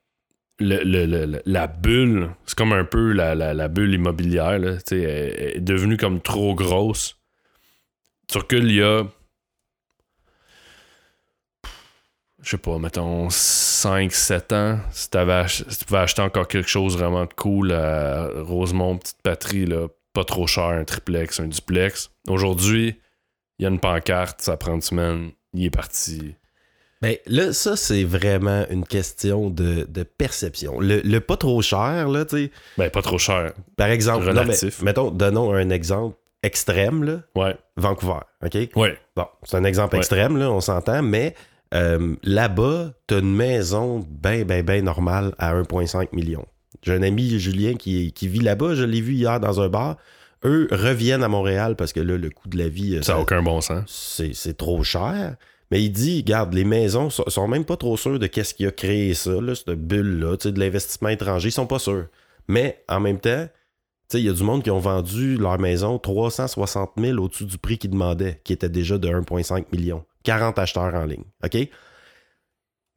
[0.60, 7.18] la bulle, c'est comme un peu la, bulle immobilière, là, est devenue comme trop grosse.
[8.28, 9.04] Tu recules il y a
[12.44, 16.70] je sais pas, mettons 5-7 ans, si, t'avais ach- si tu pouvais acheter encore quelque
[16.70, 21.48] chose vraiment de cool à Rosemont, Petite Patrie, là, pas trop cher, un triplex, un
[21.48, 22.12] duplex.
[22.28, 23.00] Aujourd'hui,
[23.60, 26.36] il y a une pancarte, ça prend une semaine, il est parti.
[27.02, 30.80] Ben là, ça, c'est vraiment une question de, de perception.
[30.80, 32.52] Le, le pas trop cher, là, tu sais.
[32.78, 33.54] Ben, pas trop cher.
[33.76, 34.82] Par exemple, non, mais Relatif.
[34.82, 37.20] mettons, donnons un exemple extrême, là.
[37.36, 37.58] Ouais.
[37.76, 38.58] Vancouver, OK?
[38.76, 38.98] Ouais.
[39.18, 40.00] Bon, c'est un exemple Ouais.
[40.00, 41.36] extrême, là, on s'entend, mais
[41.74, 46.46] euh, là-bas, t'as une maison bien, bien, bien normale à 1,5 million.
[46.82, 49.98] J'ai un ami, Julien, qui, qui vit là-bas, je l'ai vu hier dans un bar.
[50.46, 53.22] Eux reviennent à Montréal parce que là, le coût de la vie, euh, Ça n'a
[53.22, 54.22] aucun bon sens.
[54.34, 55.36] c'est trop cher.
[55.72, 58.66] Mais il dit, regarde, les maisons sont, sont même pas trop sûrs de qu'est-ce qui
[58.68, 62.08] a créé ça, là, cette bulle-là, tu de l'investissement étranger, ils sont pas sûrs.
[62.48, 63.48] Mais en même temps,
[64.10, 67.58] tu il y a du monde qui ont vendu leur maison 360 000 au-dessus du
[67.58, 70.04] prix qu'ils demandaient, qui était déjà de 1,5 million.
[70.24, 71.58] 40 acheteurs en ligne, OK?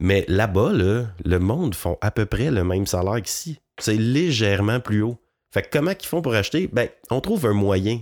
[0.01, 3.59] Mais là-bas, là, le monde font à peu près le même salaire qu'ici.
[3.81, 5.17] C'est légèrement plus haut.
[5.53, 6.69] Fait que comment qu'ils font pour acheter?
[6.73, 8.01] Ben, on trouve un moyen.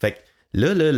[0.00, 0.18] Fait que
[0.52, 0.90] là, là,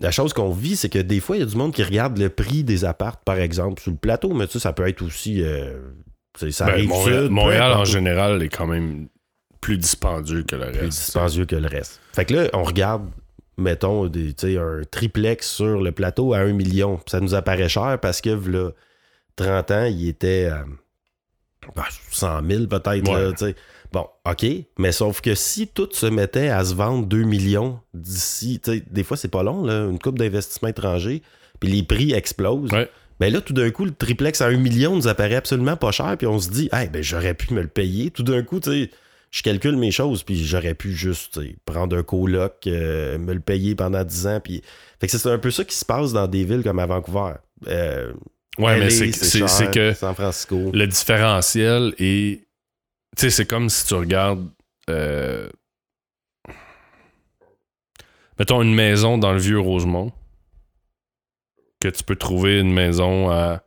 [0.00, 2.18] la chose qu'on vit, c'est que des fois, il y a du monde qui regarde
[2.18, 5.02] le prix des appartes, par exemple, sur le plateau, mais tu sais, ça peut être
[5.02, 5.42] aussi.
[5.42, 5.80] euh,
[6.50, 9.08] ça Ben, arrive Montréal, sud, peu Montréal, en général, est quand même
[9.60, 10.98] plus dispendieux que le plus reste.
[10.98, 12.00] dispendieux que le reste.
[12.12, 13.08] Fait que là, on regarde,
[13.56, 17.00] mettons, des, un triplex sur le plateau à 1 million.
[17.06, 18.70] Ça nous apparaît cher parce que, là,
[19.36, 20.64] 30 ans, il était à
[21.74, 23.42] bah, 100 000 peut-être.
[23.42, 23.54] Ouais.
[23.92, 24.44] Bon, OK,
[24.78, 29.16] mais sauf que si tout se mettait à se vendre 2 millions d'ici, des fois,
[29.16, 31.22] c'est pas long, là, une coupe d'investissement étranger,
[31.60, 32.72] puis les prix explosent.
[32.72, 32.90] Ouais.
[33.20, 36.16] Ben là, tout d'un coup, le triplex à 1 million nous apparaît absolument pas cher,
[36.18, 38.10] puis on se dit, hey, ben j'aurais pu me le payer.
[38.10, 38.90] Tout d'un coup, tu sais,
[39.34, 43.74] je calcule mes choses, puis j'aurais pu juste prendre un coloc, euh, me le payer
[43.74, 44.40] pendant 10 ans.
[44.40, 44.62] Puis...
[45.00, 47.34] Fait que c'est un peu ça qui se passe dans des villes comme à Vancouver.
[47.66, 48.12] Euh,
[48.56, 50.70] Ouais, mais LA, c'est que San Francisco.
[50.72, 52.46] le différentiel est.
[53.16, 54.48] Tu sais, c'est comme si tu regardes.
[54.88, 55.48] euh,
[58.38, 60.12] Mettons une maison dans le vieux Rosemont.
[61.80, 63.63] Que tu peux trouver une maison à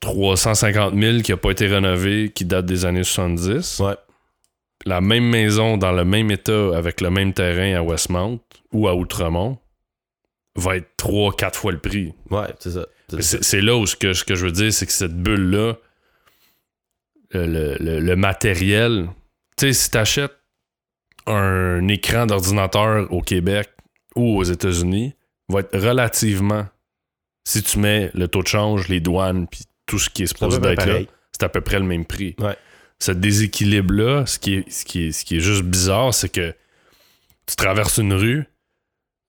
[0.00, 3.80] 350 000 qui n'a pas été rénovée, qui date des années 70.
[3.80, 3.94] Ouais.
[4.86, 8.40] La même maison dans le même état avec le même terrain à Westmount
[8.72, 9.58] ou à Outremont
[10.56, 12.12] va être 3-4 fois le prix.
[12.30, 12.86] Ouais, c'est ça.
[13.20, 15.74] C'est là où ce que, ce que je veux dire, c'est que cette bulle-là,
[17.30, 19.08] le, le- le- le matériel,
[19.56, 20.36] tu sais, si t'achètes
[21.26, 23.68] un écran d'ordinateur au Québec
[24.14, 25.14] ou aux États-Unis,
[25.48, 26.66] va être relativement,
[27.46, 30.60] si tu mets le taux de change, les douanes, puis tout ce qui est supposé
[30.60, 31.00] d'être là,
[31.32, 32.36] c'est à peu près le même prix.
[32.38, 32.56] Ouais.
[33.00, 36.54] Ce déséquilibre-là, ce, qui est, ce, qui est, ce qui est juste bizarre, c'est que
[37.46, 38.44] tu traverses une rue,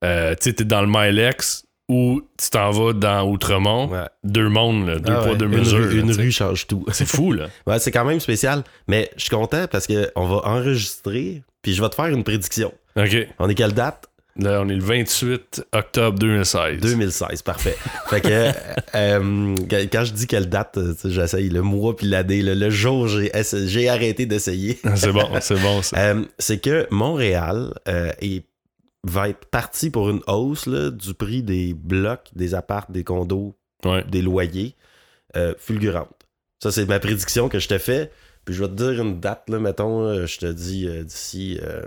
[0.03, 4.05] euh, tu sais, t'es dans le Milex ou tu t'en vas dans Outremont, Ouais.
[4.23, 5.77] deux mondes, là, deux Ah poids, ouais, deux une mesures.
[5.79, 6.85] rue- là, Une rue change tout.
[6.91, 7.47] C'est fou, là.
[7.67, 8.63] Ouais, c'est quand même spécial.
[8.87, 12.73] Mais je suis content parce qu'on va enregistrer, puis je vais te faire une prédiction.
[12.95, 13.27] OK.
[13.39, 14.05] On est quelle date?
[14.39, 16.79] Là, on est le 28 octobre 2016.
[16.79, 17.75] 2016, parfait.
[18.09, 18.27] fait que
[18.95, 19.55] euh,
[19.91, 23.89] quand je dis quelle date, euh, j'essaye le mois puis l'année, le, le jour, j'ai
[23.89, 24.79] arrêté d'essayer.
[24.95, 25.81] C'est bon, c'est bon.
[25.95, 28.45] Euh, c'est que Montréal euh, est-
[29.03, 33.55] va être parti pour une hausse là, du prix des blocs, des apparts, des condos,
[33.85, 34.03] Ouais.
[34.11, 34.75] des loyers
[35.37, 36.11] euh, fulgurante.
[36.61, 38.11] Ça, c'est ma prédiction que je te fais.
[38.43, 41.57] Puis je vais te dire une date, là, mettons, euh, je te dis euh, d'ici
[41.63, 41.83] euh,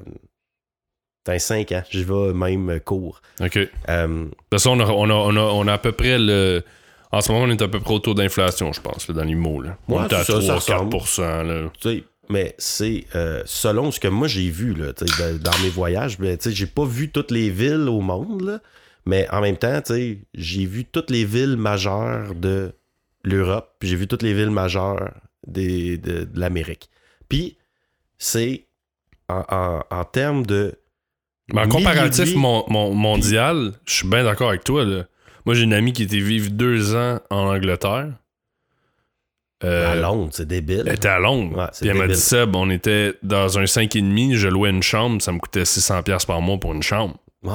[1.24, 1.82] dans 5 ans.
[1.90, 3.20] J'y vais même court.
[3.40, 3.54] OK.
[3.58, 6.18] De Euh, toute façon, on a, on, a, on, a, on a à peu près
[6.18, 6.62] le.
[7.10, 9.24] En ce moment, on est à peu près au taux d'inflation, je pense, là, dans
[9.24, 9.60] les mots.
[9.60, 9.76] Là.
[9.88, 11.42] on Ouais, est à c'est ça, ça 3-4%.
[11.46, 11.70] Là.
[11.78, 16.18] tu sais, mais c'est euh, selon ce que moi j'ai vu là, dans, mes voyages.
[16.18, 18.60] ben, j'ai pas vu toutes les villes au monde, là,
[19.04, 22.72] mais en même temps, j'ai vu toutes les villes majeures de
[23.24, 25.12] l'Europe, puis j'ai vu toutes les villes majeures
[25.46, 26.88] des- de, de l'Amérique.
[27.28, 27.58] Puis
[28.16, 28.66] c'est
[29.28, 30.76] en, en- en termes de.
[31.48, 34.84] Mais en milieu de comparatif mon, mon- mondial, je suis bien d'accord avec toi.
[34.84, 35.04] Là.
[35.44, 38.08] Moi, j'ai une amie qui était vivre deux ans en Angleterre.
[39.64, 40.82] Euh, à Londres, c'est débile.
[40.86, 41.56] Elle était à Londres.
[41.56, 45.22] Ouais, Puis elle m'a dit Seb, on était dans un 5,5, je louais une chambre,
[45.22, 47.16] ça me coûtait 600$ par mois pour une chambre.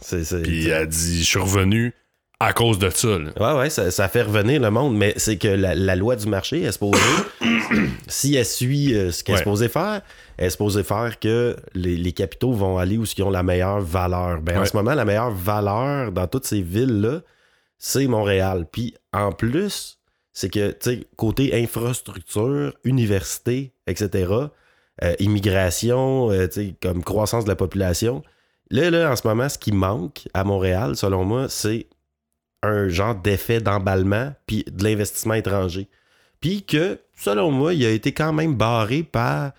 [0.00, 1.94] C'est- c'est- Puis elle dit Je suis revenu
[2.40, 3.18] à cause de ça.
[3.18, 3.30] là.
[3.54, 6.26] Ouais, ouais, ça, ça fait revenir le monde, mais c'est que la, la loi du
[6.26, 6.98] marché est supposée,
[8.06, 9.40] si elle suit euh, ce qu'elle Ouais.
[9.40, 10.00] est supposée faire,
[10.40, 14.40] est supposée faire que les, les capitaux vont aller où ils ont la meilleure valeur.
[14.40, 17.20] Ben, En ce moment, la meilleure valeur dans toutes ces villes-là,
[17.78, 18.66] c'est Montréal.
[18.70, 19.98] Puis en plus,
[20.32, 20.74] c'est que,
[21.16, 24.32] côté infrastructure, université, etc.,
[25.02, 26.46] euh, immigration, euh,
[26.82, 28.22] comme croissance de la population,
[28.70, 31.86] là, là, en ce moment, ce qui manque à Montréal, selon moi, c'est
[32.62, 35.88] un genre d'effet d'emballement puis de l'investissement étranger.
[36.40, 39.52] Puis que, selon moi, il a été quand même barré par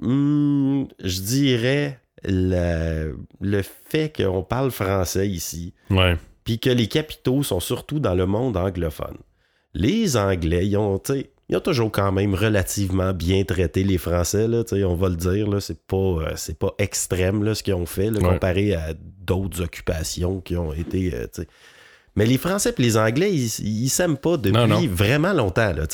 [0.00, 6.16] Hmm, je dirais le, le fait qu'on parle français ici, Ouais.
[6.44, 9.16] puis que les capitaux sont surtout dans le monde anglophone.
[9.74, 11.00] Les Anglais, ils ont,
[11.48, 15.48] ils ont toujours quand même relativement bien traité les Français, là, on va le dire,
[15.48, 18.28] là, c'est pas, euh, c'est pas extrême là, ce qu'ils ont fait là, Ouais.
[18.34, 21.14] comparé à d'autres occupations qui ont été.
[21.14, 21.26] euh.
[22.16, 24.86] Mais les Français et les Anglais, ils ils s'aiment pas depuis Non, non.
[24.88, 25.72] vraiment longtemps.
[25.72, 25.84] Là,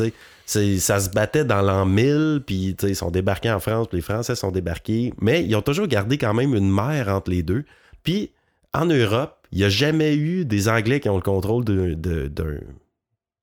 [0.46, 4.34] ça se battait dans l'an 1000, puis ils sont débarqués en France, puis les Français
[4.34, 5.12] sont débarqués.
[5.20, 7.64] Mais ils ont toujours gardé quand même une mer entre les deux.
[8.04, 8.30] Puis
[8.72, 12.58] en Europe, il n'y a jamais eu des Anglais qui ont le contrôle d'un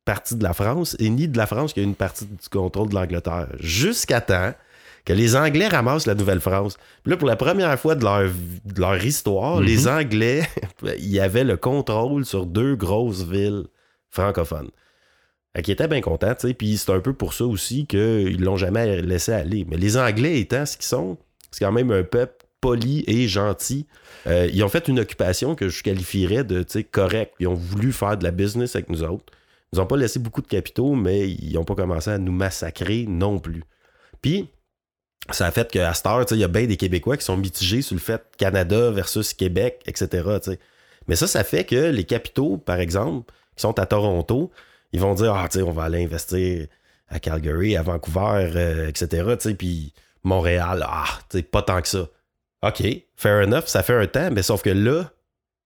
[0.05, 2.89] partie de la France, et ni de la France qui a une partie du contrôle
[2.89, 3.49] de l'Angleterre.
[3.59, 4.53] Jusqu'à temps
[5.09, 6.77] que les Anglais ramassent la Nouvelle-France.
[7.05, 9.65] Là, pour la première fois de leur, de leur histoire, Mhm.
[9.65, 10.43] les Anglais,
[10.99, 13.63] ils avaient le contrôle sur deux grosses villes
[14.11, 14.69] francophones.
[15.63, 16.53] Qu'ils étaient bien contents, tu sais.
[16.53, 19.65] Puis c'est un peu pour ça aussi qu'ils l'ont jamais laissé aller.
[19.67, 21.17] Mais les Anglais étant ce qu'ils sont,
[21.49, 23.87] c'est quand même un peuple poli et gentil.
[24.27, 27.33] Euh, ils ont fait une occupation que je qualifierais de correcte.
[27.39, 29.25] Ils ont voulu faire de la business avec nous autres.
[29.73, 32.31] Ils nous ont pas laissé beaucoup de capitaux, mais ils n'ont pas commencé à nous
[32.31, 33.63] massacrer non plus.
[34.21, 34.49] Puis,
[35.31, 37.81] ça a fait qu'à cette heure, il y a bien des Québécois qui sont mitigés
[37.81, 40.27] sur le fait Canada versus Québec, etc.
[41.07, 44.51] Mais ça, ça fait que les capitaux, par exemple, qui sont à Toronto,
[44.91, 46.67] ils vont dire Ah, tu sais, on va aller investir
[47.09, 49.35] à Calgary, à Vancouver, euh, etc.
[49.57, 49.93] Puis
[50.23, 52.07] Montréal, ah, tu pas tant que ça.
[52.61, 52.83] OK,
[53.15, 55.11] fair enough, ça fait un temps, mais sauf que là,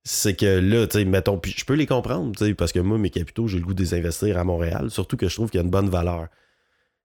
[0.04, 3.48] c'est que là, tu sais, mettons, je peux les comprendre, parce que moi, mes capitaux,
[3.48, 5.64] j'ai le goût de les investir à Montréal, surtout que je trouve qu'il y a
[5.64, 6.28] une bonne valeur.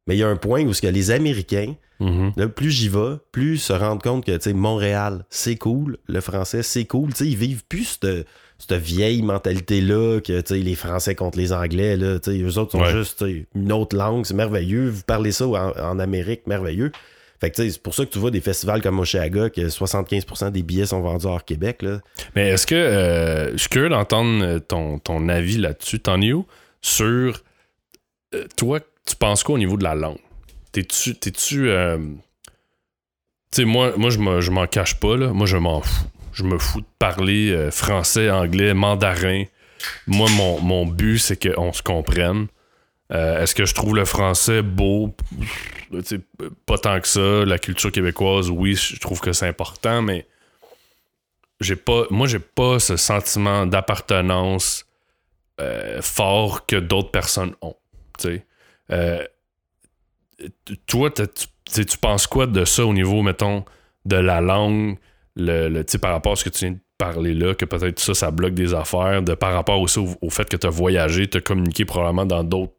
[0.09, 2.33] Mais il y a un point où ce que les Américains, Mhm.
[2.37, 6.21] Là, plus j'y vais, plus se rendre compte que tu sais, Montréal, c'est cool, le
[6.21, 7.09] français, c'est cool.
[7.11, 8.25] Tu sais, ils vivent plus cette,
[8.57, 11.97] cette vieille mentalité-là que les Français contre les Anglais.
[11.97, 12.93] Là, tu sais, eux autres sont Ouais.
[12.93, 13.25] juste
[13.57, 14.89] une autre langue, c'est merveilleux.
[14.91, 16.93] Vous parlez ça en, en Amérique, merveilleux.
[17.41, 20.63] Fait que c'est pour ça que tu vois des festivals comme Oshéaga que 75% des
[20.63, 21.83] billets sont vendus hors Québec.
[21.83, 21.99] Là.
[22.37, 26.01] Mais est-ce que euh, je suis curieux d'entendre ton, ton avis là-dessus,
[26.33, 26.47] où
[26.81, 27.43] sur
[28.35, 28.79] euh, toi,
[29.09, 30.19] tu penses quoi au niveau de la langue?
[30.73, 31.15] T'es-tu.
[31.15, 31.71] T'es-tu.
[31.71, 31.99] euh,
[33.51, 35.29] tu sais, moi, moi je me- je m'en cache pas, là.
[35.29, 36.05] Moi, je m'en fous.
[36.33, 39.45] Je me fous de parler euh, français, anglais, mandarin.
[40.07, 42.47] Moi, mon, but, c'est qu'on se comprenne.
[43.13, 45.17] Euh, Est-ce que je trouve le français beau?
[46.67, 47.45] Pas tant que ça.
[47.47, 50.27] La culture québécoise, oui, je trouve que c'est important, mais
[51.61, 54.85] j'ai pas moi j'ai pas ce sentiment d'appartenance
[55.61, 57.75] euh, fort que d'autres personnes ont
[58.91, 59.25] Euh,
[60.87, 63.65] toi tu, penses quoi de ça au niveau mettons
[64.05, 64.97] de la langue
[65.37, 68.31] le, par rapport à ce que tu viens de parler là que peut-être ça ça
[68.31, 71.39] bloque des affaires de par rapport aussi au, au fait que tu as voyagé tu
[71.39, 72.73] as communiqué probablement dans d'autres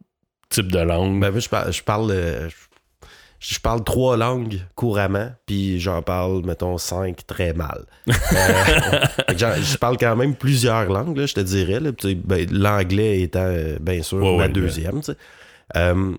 [0.50, 1.18] types de langues?
[1.20, 2.56] Ben, moi, je parle, je parle, euh, je,
[3.38, 7.86] je parle trois langues couramment, puis j'en parle, mettons, cinq très mal.
[9.30, 11.80] Euh, je parle quand même plusieurs langues, là, je te dirais.
[11.80, 13.50] ben, L'anglais étant,
[13.80, 15.00] bien sûr, Ouais, ouais, deuxième.
[15.76, 16.12] Euh,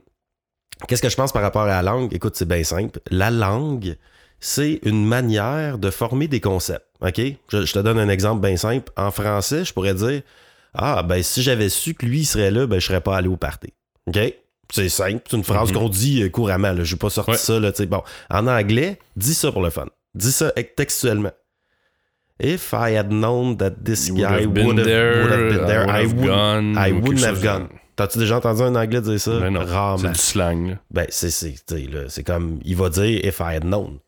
[0.88, 2.12] Qu'est-ce que je pense par rapport à la langue?
[2.14, 3.00] Écoute, c'est bien simple.
[3.12, 3.98] La langue,
[4.40, 6.88] c'est une manière de former des concepts.
[7.02, 7.22] OK?
[7.50, 8.92] Je, je te donne un exemple bien simple.
[8.98, 10.22] En français, je pourrais dire
[10.74, 13.28] Ah, ben, si j'avais su que lui, il serait là, ben, je serais pas allé
[13.28, 13.74] au party.
[14.08, 14.18] OK?
[14.74, 15.22] C'est simple.
[15.30, 15.78] C'est une phrase Mhm.
[15.78, 16.74] qu'on dit euh, couramment.
[16.84, 17.38] Je n'ai pas sorti Ouais.
[17.38, 17.60] ça.
[17.60, 19.86] Là, bon, en anglais, dis ça pour le fun.
[20.16, 21.32] Dis ça textuellement.
[22.44, 26.06] If I had known that this You guy would have been there, I
[26.92, 27.70] wouldn't have gone.
[27.96, 29.40] T'as-tu déjà entendu un anglais dire ça?
[29.40, 30.10] Ben non, c'est Rarement.
[30.12, 30.76] du slang là.
[30.92, 31.56] Ben, c'est, c'est,
[31.92, 34.00] là, c'est comme, il va dire if I had known.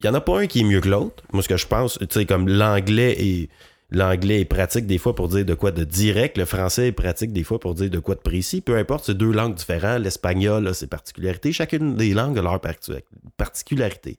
[0.00, 1.22] Il n'y en a pas un qui est mieux que l'autre.
[1.32, 3.48] Moi, ce que je pense, tu sais, comme l'anglais est,
[3.90, 7.32] l'anglais est pratique des fois pour dire de quoi de direct, le français est pratique
[7.32, 8.60] des fois pour dire de quoi de précis.
[8.60, 10.00] Peu importe, c'est deux langues différentes.
[10.02, 11.52] L'espagnol a ses particularités.
[11.52, 12.92] Chacune des langues a leur partu-
[13.36, 14.18] particularité.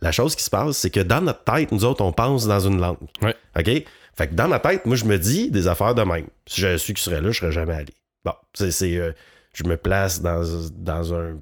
[0.00, 2.60] La chose qui se passe, c'est que dans notre tête, nous autres, on pense dans
[2.60, 2.96] une langue.
[3.20, 3.36] Ouais.
[3.58, 3.84] OK?
[4.16, 6.26] Fait que dans ma tête, moi, je me dis des affaires de même.
[6.46, 7.94] Si j'avais su qu'il serait là, je serais jamais allé.
[8.24, 9.12] Bon, c'est, euh,
[9.54, 10.42] je me place dans,
[10.76, 11.38] dans un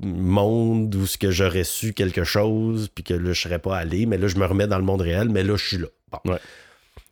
[0.00, 4.06] monde où ce que j'aurais su quelque chose, puis que là, je serais pas allé,
[4.06, 5.86] mais là, je me remets dans le monde réel, mais là, je suis là.
[6.12, 6.32] Bon.
[6.32, 6.38] Ouais.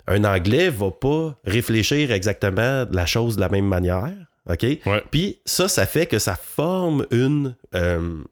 [0.09, 4.13] Un Anglais va pas réfléchir exactement la chose de la même manière,
[4.49, 4.63] OK?
[4.63, 5.03] Ouais.
[5.11, 7.57] Puis ça, ça fait que ça forme une...
[7.75, 8.23] euh,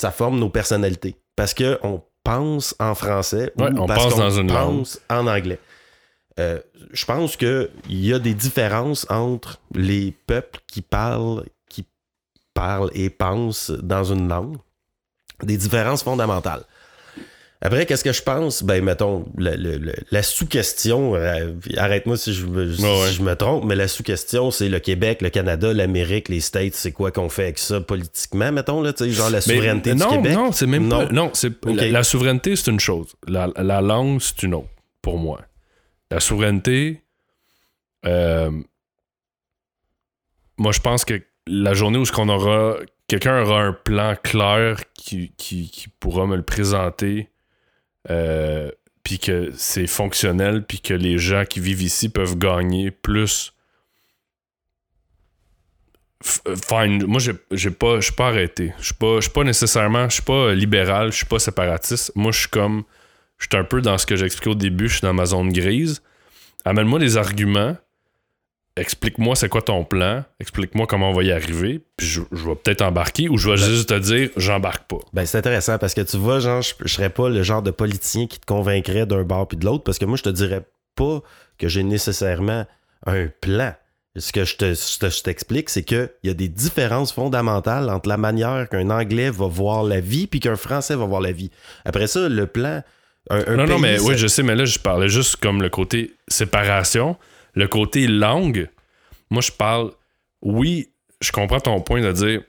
[0.00, 1.16] ça forme nos personnalités.
[1.36, 4.78] Parce qu'on pense en français Ouais, ou on parce pense qu'on dans une langue.
[4.78, 5.58] pense en anglais.
[6.40, 6.58] Euh,
[6.92, 11.84] je pense qu'il y a des différences entre les peuples qui parlent, qui
[12.54, 14.56] parlent et pensent dans une langue.
[15.42, 16.62] Des différences fondamentales.
[17.64, 18.64] Après, qu'est-ce que je pense?
[18.64, 23.12] Ben, mettons, la, sous-question, euh, arrête-moi si, je, me- si Ouais, ouais.
[23.12, 26.90] je me trompe, mais la sous-question, c'est le Québec, le Canada, l'Amérique, les States, c'est
[26.90, 30.08] quoi qu'on fait avec ça politiquement, mettons, là, tu sais, genre la Mais souveraineté non,
[30.10, 30.32] du Québec?
[30.34, 31.06] Non, c'est même Non.
[31.06, 31.12] pas.
[31.12, 33.14] Non, c'est la, la souveraineté, c'est une chose.
[33.28, 34.68] La, la langue, c'est une autre,
[35.00, 35.40] pour moi.
[36.12, 37.02] La souveraineté,
[38.04, 38.50] euh,
[40.58, 42.76] moi, je pense que la journée où ce qu'on aura.
[43.08, 47.28] Quelqu'un aura un plan clair qui, qui, pourra me le présenter,
[48.08, 48.70] euh,
[49.02, 53.52] puis que c'est fonctionnel, puis que les gens qui vivent ici peuvent gagner plus.
[56.46, 56.56] Euh,
[57.06, 58.72] moi j'ai pas je suis pas arrêté.
[58.78, 62.12] Je suis pas pas nécessairement, je suis pas libéral, je suis pas séparatiste.
[62.14, 62.84] Moi je suis comme
[63.42, 65.26] je suis un peu dans ce que j'ai expliqué au début, je suis dans ma
[65.26, 66.02] zone grise.
[66.64, 67.76] Amène-moi des arguments.
[68.74, 72.54] Explique-moi c'est quoi ton plan, explique-moi comment on va y arriver, puis je, je vais
[72.54, 74.96] peut-être embarquer ou je vais juste te dire j'embarque pas.
[75.12, 77.70] Ben, c'est intéressant parce que tu vois, genre, je, je serais pas le genre de
[77.70, 80.64] politicien qui te convaincrait d'un bord puis de l'autre parce que moi, je te dirais
[80.96, 81.20] pas
[81.58, 82.64] que j'ai nécessairement
[83.04, 83.74] un plan.
[84.16, 87.90] Ce que je te- je te- je t'explique, c'est qu'il y a des différences fondamentales
[87.90, 91.32] entre la manière qu'un Anglais va voir la vie puis qu'un Français va voir la
[91.32, 91.50] vie.
[91.84, 92.82] Après ça, le plan.
[93.30, 95.62] Un, un non, non, mais ça- oui, je sais, mais là, je parlais juste comme
[95.62, 97.16] le côté séparation.
[97.54, 98.68] Le côté langue,
[99.30, 99.92] moi, je parle.
[100.42, 102.42] Oui, je comprends ton point de dire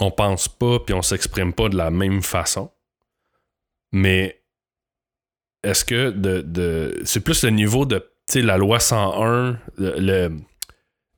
[0.00, 2.70] on pense pas puis on s'exprime pas de la même façon.
[3.92, 4.42] Mais
[5.62, 10.36] est-ce que de, de- c'est plus le niveau de la loi 101 le, le-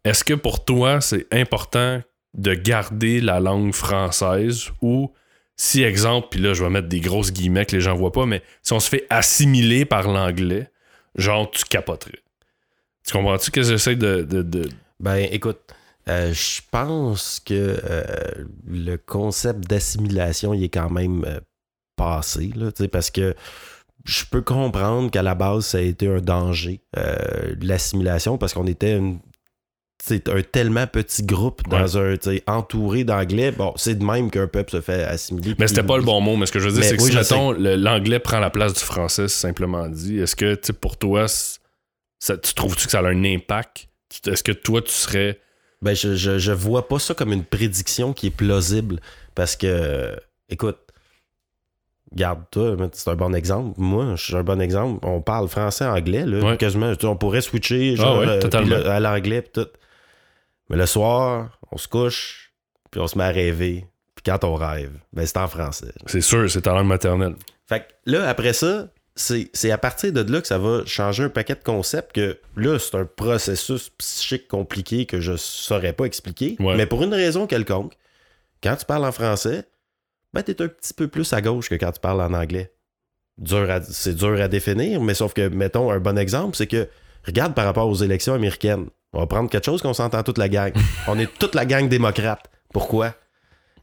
[0.04, 2.02] est-ce que pour toi c'est important
[2.34, 5.12] de garder la langue française ou
[5.60, 8.24] si exemple puis là je vais mettre des grosses guillemets que les gens voient pas
[8.24, 10.70] mais si on se fait assimiler par l'anglais
[11.16, 12.22] genre tu capoterais.
[13.06, 14.22] Tu comprends-tu que j'essaie de,
[15.00, 15.60] Ben, écoute,
[16.08, 18.04] euh, je pense que euh,
[18.66, 21.40] le concept d'assimilation, il est quand même euh,
[21.96, 23.34] passé, là, parce que
[24.04, 26.80] je peux comprendre qu'à la base, ça a été un danger,
[27.60, 29.20] l'assimilation, parce qu'on était une-
[30.02, 32.14] c'est un tellement petit groupe dans un
[32.46, 33.50] entouré d'anglais.
[33.50, 35.54] Bon, c'est de même qu'un peuple se fait assimiler.
[35.58, 37.10] mais c'était pas le bon mot mais ce que je veux dire c'est que oui,
[37.10, 42.36] si mettons l'anglais prend la place du français simplement dit est-ce que pour toi ça,
[42.36, 43.88] tu trouves-tu que ça a un impact?
[44.26, 45.38] Est-ce que toi tu serais
[45.82, 48.98] Ben, je, je, je vois pas ça comme une prédiction qui est plausible.
[49.36, 50.16] Parce que,
[50.48, 50.78] écoute,
[52.14, 53.74] garde toi, c'est un bon exemple.
[53.80, 54.98] Moi, je suis un bon exemple.
[55.06, 56.56] On parle français-anglais, là, Ouais.
[56.56, 56.92] quasiment.
[57.04, 59.66] On pourrait switcher genre, Ah ouais, euh, à l'anglais, tout.
[60.68, 62.52] Mais le soir, on se couche,
[62.90, 63.86] puis on se met à rêver.
[64.14, 65.92] Puis quand on rêve, ben, c'est en français.
[66.06, 70.20] c'est sûr c'est ta langue maternelle Fait que là, après ça, c'est à partir de
[70.32, 74.48] là que ça va changer un paquet de concepts que là, c'est un processus psychique
[74.48, 76.56] compliqué que je saurais pas expliquer.
[76.60, 76.76] Ouais.
[76.76, 77.94] Mais pour une raison quelconque,
[78.62, 79.64] quand tu parles en français,
[80.32, 82.72] ben t'es un petit peu plus à gauche que quand tu parles en anglais.
[83.38, 86.88] Dur c'est dur à définir, mais sauf que, mettons, un bon exemple, c'est que
[87.24, 88.88] regarde par rapport aux élections américaines.
[89.12, 90.72] On va prendre quelque chose qu'on s'entend toute la gang.
[91.08, 92.50] On est toute la gang démocrate.
[92.72, 93.14] Pourquoi?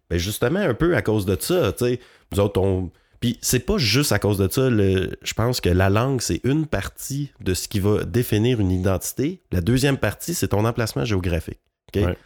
[0.10, 2.00] Ben justement, un peu à cause de ça, tu sais.
[2.32, 2.92] Nous autres, on.
[3.20, 4.70] Puis c'est pas juste à cause de ça.
[4.70, 8.70] le- Je pense que la langue, c'est une partie de ce qui va définir une
[8.72, 9.42] identité.
[9.52, 11.60] La deuxième partie, c'est ton emplacement géographique.
[12.06, 12.18] Ouais.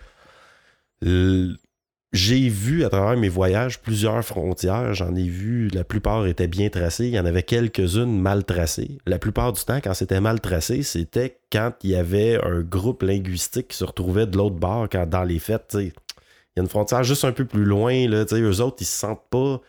[2.12, 4.95] J'ai vu à travers mes voyages plusieurs frontières.
[4.95, 7.07] J'en ai vu, la plupart étaient bien tracées.
[7.07, 8.97] Il y en avait quelques-unes mal tracées.
[9.05, 13.03] La plupart du temps, quand c'était mal tracé, c'était quand il y avait un groupe
[13.03, 16.68] linguistique qui se retrouvait de l'autre bord, quand dans les fêtes, il y a une
[16.68, 19.62] frontière juste un peu plus loin, là, eux autres, ils se sentent pas.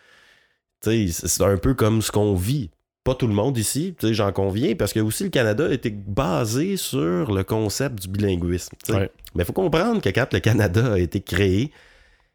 [0.82, 2.70] C'est un peu comme ce qu'on vit.
[3.04, 7.32] Pas tout le monde ici, j'en conviens, parce que aussi le Canada était basé sur
[7.32, 8.76] le concept du bilinguisme.
[8.88, 9.10] Ouais.
[9.34, 11.70] Mais il faut comprendre que quand le Canada a été créé,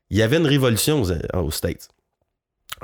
[0.09, 1.89] il y avait une révolution aux, aux States.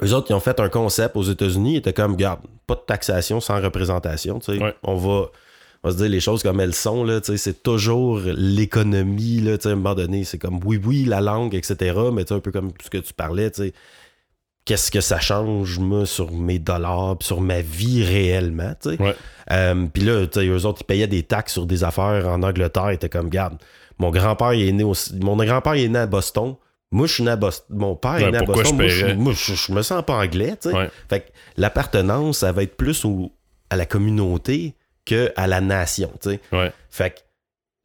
[0.01, 2.81] Eux autres, ils ont fait un concept aux États-Unis, ils étaient comme, garde, pas de
[2.81, 4.63] taxation sans représentation, tu sais.
[4.63, 4.75] Ouais.
[4.83, 5.29] On va.
[5.83, 9.41] On va se dire les choses comme elles sont, là, tu sais, c'est toujours l'économie,
[9.41, 12.23] là, tu sais, à un moment donné, c'est comme oui, oui, la langue, etc., mais
[12.23, 13.73] tu sais, un peu comme ce que tu parlais, tu sais,
[14.63, 19.01] qu'est-ce que ça change, moi, sur mes dollars, puis sur ma vie réellement, tu sais.
[19.01, 19.15] Ouais.
[19.49, 22.43] Euh, puis là, tu sais, eux autres, ils payaient des taxes sur des affaires en
[22.43, 23.55] Angleterre, ils étaient comme, garde,
[23.97, 24.93] mon grand-père, il est né au...
[25.19, 26.57] mon grand-père, est né à Boston,
[26.91, 28.87] moi, je suis né à Boston, mon père Ouais, est né à Boston, je moi,
[28.87, 29.15] je, paierais?
[29.15, 30.69] moi, je- je me sens pas anglais, tu.
[30.69, 30.89] Ouais.
[31.09, 31.25] Fait que
[31.57, 33.31] l'appartenance, ça va être plus au-
[33.69, 34.75] à la communauté
[35.05, 36.37] que à la nation, tu.
[36.51, 36.71] Ouais.
[36.89, 37.19] Fait que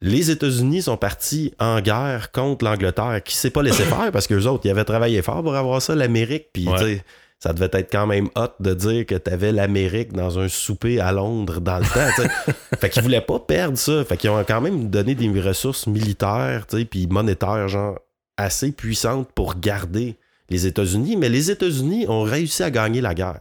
[0.01, 4.45] les États-Unis sont partis en guerre contre l'Angleterre, qui s'est pas laissé faire parce qu'eux
[4.45, 6.47] autres, ils avaient travaillé fort pour avoir ça, l'Amérique.
[6.53, 7.01] Puis, tu
[7.39, 11.11] ça devait être quand même hot de dire que t'avais l'Amérique dans un souper à
[11.11, 14.03] Londres dans le temps, tu fait qu'ils voulaient pas perdre ça.
[14.05, 17.99] Fait qu'ils ont quand même donné des ressources militaires, tu sais, puis monétaires, genre,
[18.37, 20.15] assez puissantes pour garder
[20.49, 21.17] les États-Unis.
[21.17, 23.39] Mais les États-Unis ont réussi à gagner la guerre.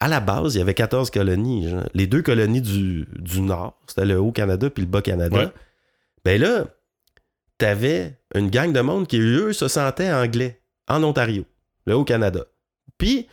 [0.00, 1.68] à la base, il y avait 14 colonies.
[1.70, 1.84] genre.
[1.94, 5.36] Les deux colonies du, du Nord, c'était le Haut-Canada puis le Bas-Canada.
[5.36, 5.52] Ouais.
[6.24, 6.66] Ben là,
[7.58, 11.44] t'avais une gang de monde qui, eux, se sentaient anglais en Ontario,
[11.86, 12.44] le Haut-Canada.
[12.96, 13.26] Puis,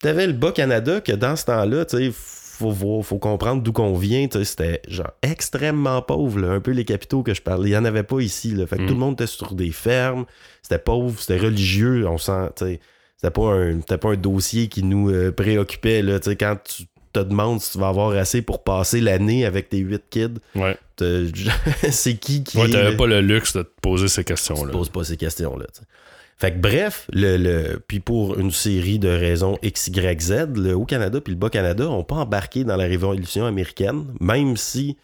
[0.00, 2.12] t'avais le Bas-Canada que dans ce temps-là, tu sais,
[2.60, 4.28] faut, voir- faut comprendre d'où qu'on vient.
[4.44, 7.68] C'était genre extrêmement pauvre, là, un peu les capitaux que je parlais.
[7.70, 8.52] Il n'y en avait pas ici.
[8.52, 8.66] Là.
[8.66, 8.86] Fait que Mm.
[8.86, 10.24] tout le monde était sur des fermes.
[10.62, 12.06] C'était pauvre, c'était religieux.
[12.08, 16.02] On sent, c'était pas, un- pas un dossier qui nous euh, préoccupait.
[16.02, 19.78] Là, quand tu te demandes si tu vas avoir assez pour passer l'année avec tes
[19.78, 20.76] huit kids, Ouais.
[21.90, 22.58] c'est qui qui.
[22.58, 24.70] Ouais, t'avais pas le luxe de te poser ces tu te questions-là.
[24.72, 25.66] poses pas ces questions-là.
[26.40, 27.06] Fait bref,
[27.86, 32.02] puis pour une série de raisons X, Y, Z, le Haut-Canada puis le Bas-Canada n'ont
[32.02, 34.96] pas embarqué dans la révolution américaine, même si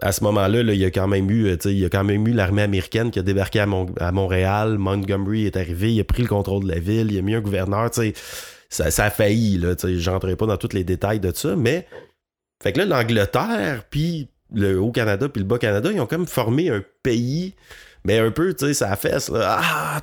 [0.00, 3.60] à ce moment-là, là, il y a quand même eu, l'armée américaine qui a débarqué
[3.60, 7.12] à, Mon- à Montréal, Montgomery est arrivé, il a pris le contrôle de la ville,
[7.12, 7.90] il a mis un gouverneur,
[8.70, 11.86] ça, ça a failli, là, j'entrerai pas dans tous les détails de ça, mais
[12.62, 16.82] fait que là, l'Angleterre, puis le Haut-Canada, puis le Bas-Canada, ils ont comme formé un
[17.02, 17.54] pays,
[18.04, 19.58] mais un peu, tu sais, ça fesse, là.
[19.60, 20.00] Ah,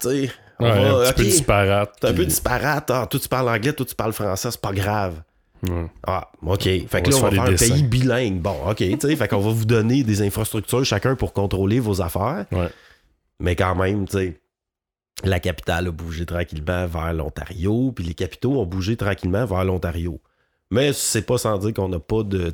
[0.62, 2.06] on Ouais, va- un peu disparate.
[2.06, 2.90] Un peu disparate.
[2.92, 5.22] Ah, toi, tu parles anglais, toi, tu parles français, c'est pas grave.
[6.08, 6.64] Ah, OK.
[6.64, 7.74] Fait On que là, on va faire un dessins.
[7.74, 8.40] pays bilingue.
[8.42, 9.16] Bon, OK, tu sais.
[9.16, 12.46] fait qu'on va vous donner des infrastructures chacun pour contrôler vos affaires.
[12.52, 12.70] Ouais.
[13.40, 14.42] Mais quand même, tu sais,
[15.24, 20.20] la capitale a bougé tranquillement vers l'Ontario, puis les capitaux ont bougé tranquillement vers l'Ontario.
[20.72, 22.52] Mais c'est pas sans dire qu'on n'a pas de,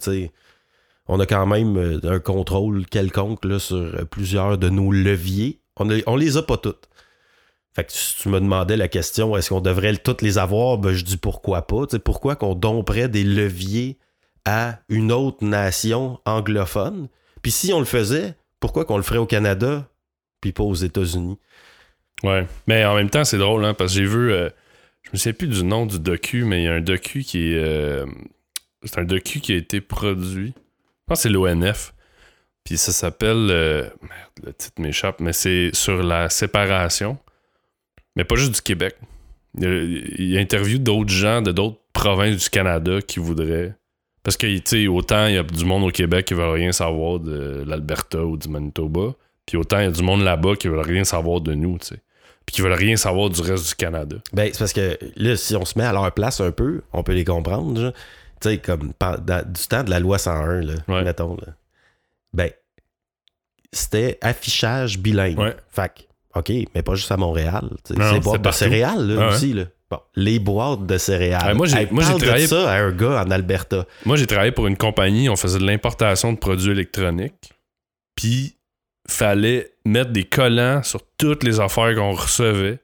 [1.08, 5.62] on a quand même euh, un contrôle quelconque là, sur euh, plusieurs de nos leviers.
[5.78, 6.90] On, a- on les a pas toutes.
[7.78, 10.94] Fait que si tu me demandais la question, est-ce qu'on devrait toutes les avoir, ben,
[10.94, 11.84] je dis pourquoi pas.
[12.04, 14.00] Pourquoi qu'on domperait des leviers
[14.46, 17.08] à une autre nation anglophone?
[17.44, 19.88] Puis si on le faisait, pourquoi qu'on le ferait au Canada,
[20.42, 21.38] puis pas aux États-Unis?
[22.24, 22.48] Ouais.
[22.66, 24.32] Mais en même temps, c'est drôle, hein, parce que j'ai vu.
[24.32, 24.50] euh,
[25.04, 27.54] je me souviens plus du nom du docu, mais il y a un docu qui
[27.54, 27.58] est.
[27.64, 28.08] euh,
[28.86, 30.56] c'est un docu qui a été produit.
[30.58, 31.94] Je pense que c'est l'ONF.
[32.64, 33.52] Puis ça s'appelle.
[33.52, 37.20] euh, merde, le titre m'échappe, mais c'est sur la séparation.
[38.18, 38.96] Mais pas juste du Québec.
[39.60, 43.74] Il, interview d'autres gens de d'autres provinces du Canada qui voudraient.
[44.24, 46.72] Parce que, tu sais, autant il y a du monde au Québec qui veut rien
[46.72, 49.14] savoir de l'Alberta ou du Manitoba.
[49.46, 51.88] Puis autant il y a du monde là-bas qui veulent rien savoir de nous, tu
[51.88, 52.02] sais.
[52.46, 54.18] Puis qui veulent rien savoir du reste du Canada.
[54.34, 57.04] Ben, c'est parce que là, si on se met à leur place un peu, on
[57.04, 57.80] peut les comprendre.
[57.80, 57.94] genre.
[58.42, 61.04] Tu sais, comme dans- du temps de la loi 101, là, Ouais.
[61.04, 61.36] mettons.
[61.38, 61.54] Là.
[62.34, 62.50] Ben,
[63.72, 65.40] c'était affichage bilingue.
[65.40, 65.56] Ouais.
[65.70, 66.02] Fait que,
[66.38, 67.70] OK, mais pas juste à Montréal.
[67.86, 69.34] C'est boîtes de céréales, là, Ah ouais.
[69.36, 69.54] aussi.
[69.54, 69.64] Là.
[69.90, 71.56] Bon, les boîtes de céréales.
[71.56, 73.86] Moi, j'ai- de travaillé- ça à un gars en Alberta.
[74.06, 77.52] Moi, j'ai travaillé pour une compagnie, on faisait de l'importation de produits électroniques.
[78.16, 78.56] Puis,
[79.10, 82.80] fallait mettre des collants sur toutes les affaires qu'on recevait.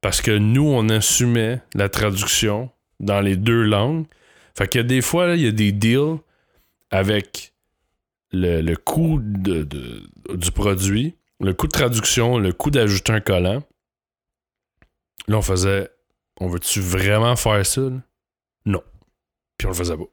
[0.00, 4.06] Parce que nous, on assumait la traduction dans les deux langues.
[4.58, 6.18] Fait que des fois, il y a des deals
[6.90, 7.52] avec
[8.32, 10.02] le, le coût de- de-
[10.34, 13.62] du produit, le coût de traduction, le coût d'ajouter un collant.
[15.28, 15.90] Là, on faisait
[16.40, 17.82] On veut-tu vraiment faire ça?
[18.64, 18.82] Non.
[19.58, 20.08] Puis on le faisait pas.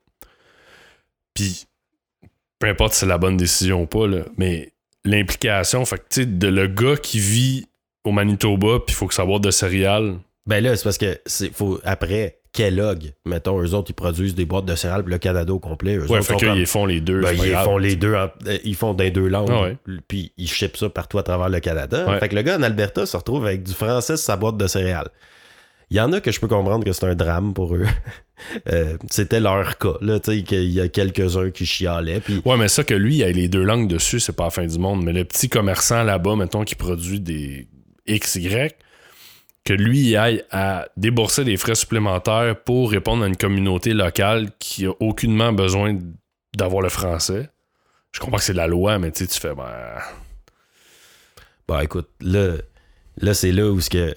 [1.33, 1.67] Puis,
[2.57, 4.05] peu importe si c'est la bonne décision ou pas,
[4.37, 4.73] mais
[5.05, 7.67] l'implication, fait que, tu sais, de le gars qui vit
[8.03, 10.19] au Manitoba, puis il faut que ça boîte de céréales.
[10.45, 14.45] Ben là, c'est parce que c'est faut après Kellogg, mettons, eux autres, ils produisent des
[14.45, 15.95] boîtes de céréales le Canada au complet.
[15.97, 17.21] Eux Ouais, autres fait qu'ils comme- font les deux.
[17.21, 17.65] Ben, ils grave.
[17.65, 19.77] font les deux, en- euh, ils font les deux langues, Ah ouais.
[20.07, 22.07] puis ils shippent ça partout à travers le Canada.
[22.09, 22.19] Ouais.
[22.19, 24.65] Fait que le gars en Alberta se retrouve avec du français sur sa boîte de
[24.67, 25.09] céréales.
[25.91, 27.85] Il y en a que je peux comprendre que c'est un drame pour eux.
[28.71, 32.55] Euh, C'était leur cas, là, tu sais, qu'il y a quelques-uns qui chialaient, puis Ouais,
[32.55, 34.79] mais ça que lui, il a les deux langues dessus, c'est pas la fin du
[34.79, 35.03] monde.
[35.03, 37.67] Mais le petit commerçant là-bas, mettons, qui produit des
[38.07, 38.69] XY,
[39.69, 44.49] que lui, il aille à débourser des frais supplémentaires pour répondre à une communauté locale
[44.57, 45.95] qui a aucunement besoin
[46.57, 47.51] d'avoir le français.
[48.11, 49.69] Je comprends que c'est la loi, mais tu fais, ben.
[51.67, 52.55] Bah écoute, là,
[53.17, 54.15] là c'est là où ce que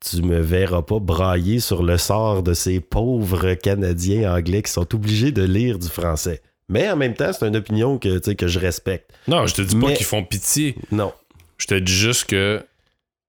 [0.00, 4.94] tu me verras pas brailler sur le sort de ces pauvres Canadiens anglais qui sont
[4.94, 6.42] obligés de lire du français.
[6.68, 9.14] Mais en même temps, c'est une opinion que, que je respecte.
[9.28, 10.76] Non, je te dis pas qu'ils font pitié.
[10.90, 11.14] Non.
[11.56, 12.62] Je te dis juste que.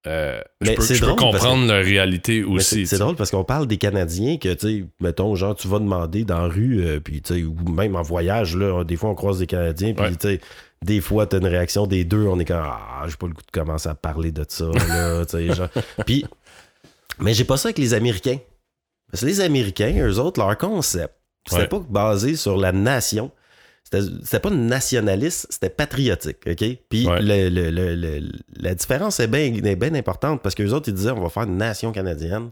[0.06, 2.86] Euh, je Mais peux, je drôle comprendre leur réalité aussi.
[2.86, 5.80] c'est- tu drôle parce qu'on parle des Canadiens que, tu sais, mettons, genre, tu vas
[5.80, 9.10] demander dans la rue, euh, puis, tu sais, ou même en voyage, là, des fois,
[9.12, 10.12] on croise des Canadiens, puis, Ouais.
[10.12, 10.42] tu sais,
[10.84, 13.42] des fois, t'as une réaction des deux, on est comme, ah, j'ai pas le goût
[13.42, 15.70] de commencer à parler de ça, là, tu sais, genre.
[16.06, 16.26] Puis,
[17.20, 18.40] mais j'ai pas ça avec les Américains.
[19.12, 21.14] Parce que les Américains, eux autres, leur concept,
[21.48, 21.68] c'était Ouais.
[21.68, 23.32] pas basé sur la nation.
[24.24, 26.64] C'était pas nationaliste, c'était patriotique, OK?
[26.90, 27.22] Puis Ouais.
[27.22, 28.30] le- le- le-
[28.60, 31.92] la différence est bien importante parce qu'eux autres, ils disaient on va faire une nation
[31.92, 32.50] canadienne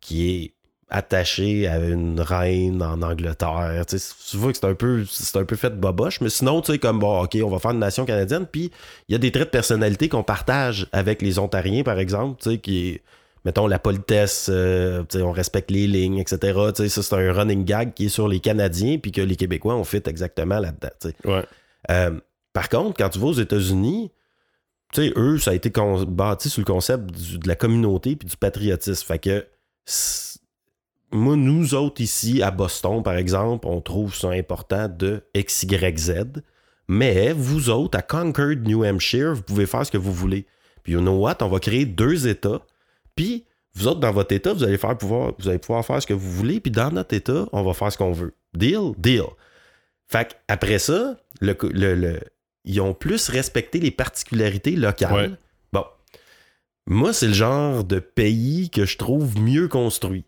[0.00, 0.52] qui est
[0.90, 3.84] attaché à une reine en Angleterre.
[3.88, 6.28] Tu, sais, tu vois que c'est un peu c'est un peu fait de boboche, mais
[6.28, 8.70] sinon, tu sais, comme bon, ok, on va faire une nation canadienne, puis
[9.08, 12.50] il y a des traits de personnalité qu'on partage avec les Ontariens, par exemple, tu
[12.50, 13.02] sais, qui est
[13.44, 16.58] mettons la politesse, euh, on respecte les lignes, etc.
[16.74, 19.84] Ça, c'est un running gag qui est sur les Canadiens, puis que les Québécois ont
[19.84, 21.12] fait exactement là-dedans.
[21.24, 21.44] Ouais.
[21.90, 22.18] Euh,
[22.52, 24.10] par contre, quand tu vas aux États-Unis,
[24.98, 25.70] eux, ça a été
[26.06, 29.04] bâti sur le concept du- de la communauté puis du patriotisme.
[29.06, 29.44] Fait que,
[31.12, 36.42] moi, nous autres ici, à Boston, par exemple, on trouve ça important de XYZ.
[36.88, 40.46] Mais vous autres, à Concord, New Hampshire, vous pouvez faire ce que vous voulez.
[40.82, 41.36] Puis, you know what?
[41.40, 42.60] On va créer deux États.
[43.16, 43.44] Puis,
[43.74, 46.14] vous autres, dans votre État, vous allez, faire pouvoir, vous allez pouvoir faire ce que
[46.14, 46.60] vous voulez.
[46.60, 48.34] Puis, dans notre État, on va faire ce qu'on veut.
[48.56, 48.92] Deal?
[48.98, 49.22] Deal.
[50.08, 52.20] Fait après ça, le, le- le-
[52.64, 55.12] ils ont plus respecté les particularités locales.
[55.14, 55.30] Ouais.
[55.72, 55.84] Bon.
[56.86, 60.24] Moi, c'est le genre de pays que je trouve mieux construit.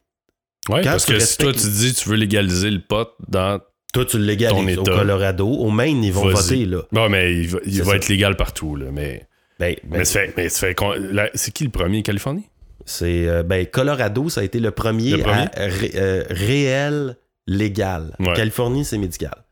[0.68, 3.61] Ouais, Quand parce que si toi, tu dis tu veux légaliser le pot dans.
[3.93, 4.82] Toi, tu le légalises au.
[4.82, 5.49] Colorado.
[5.49, 6.82] Au Maine, ils vont voter, là.
[6.93, 8.87] Non, mais il va, il être légal partout, là.
[8.91, 9.26] Mais,
[9.59, 10.05] Ben, ben,
[10.37, 12.49] mais, c'est qui le premier, Californie?
[12.84, 15.46] C'est, euh, ben, Colorado, ça a été le premier, Le premier?
[15.54, 17.16] à ré- euh, réel
[17.46, 18.14] légal.
[18.20, 18.34] Ouais.
[18.34, 19.44] Californie, c'est médical.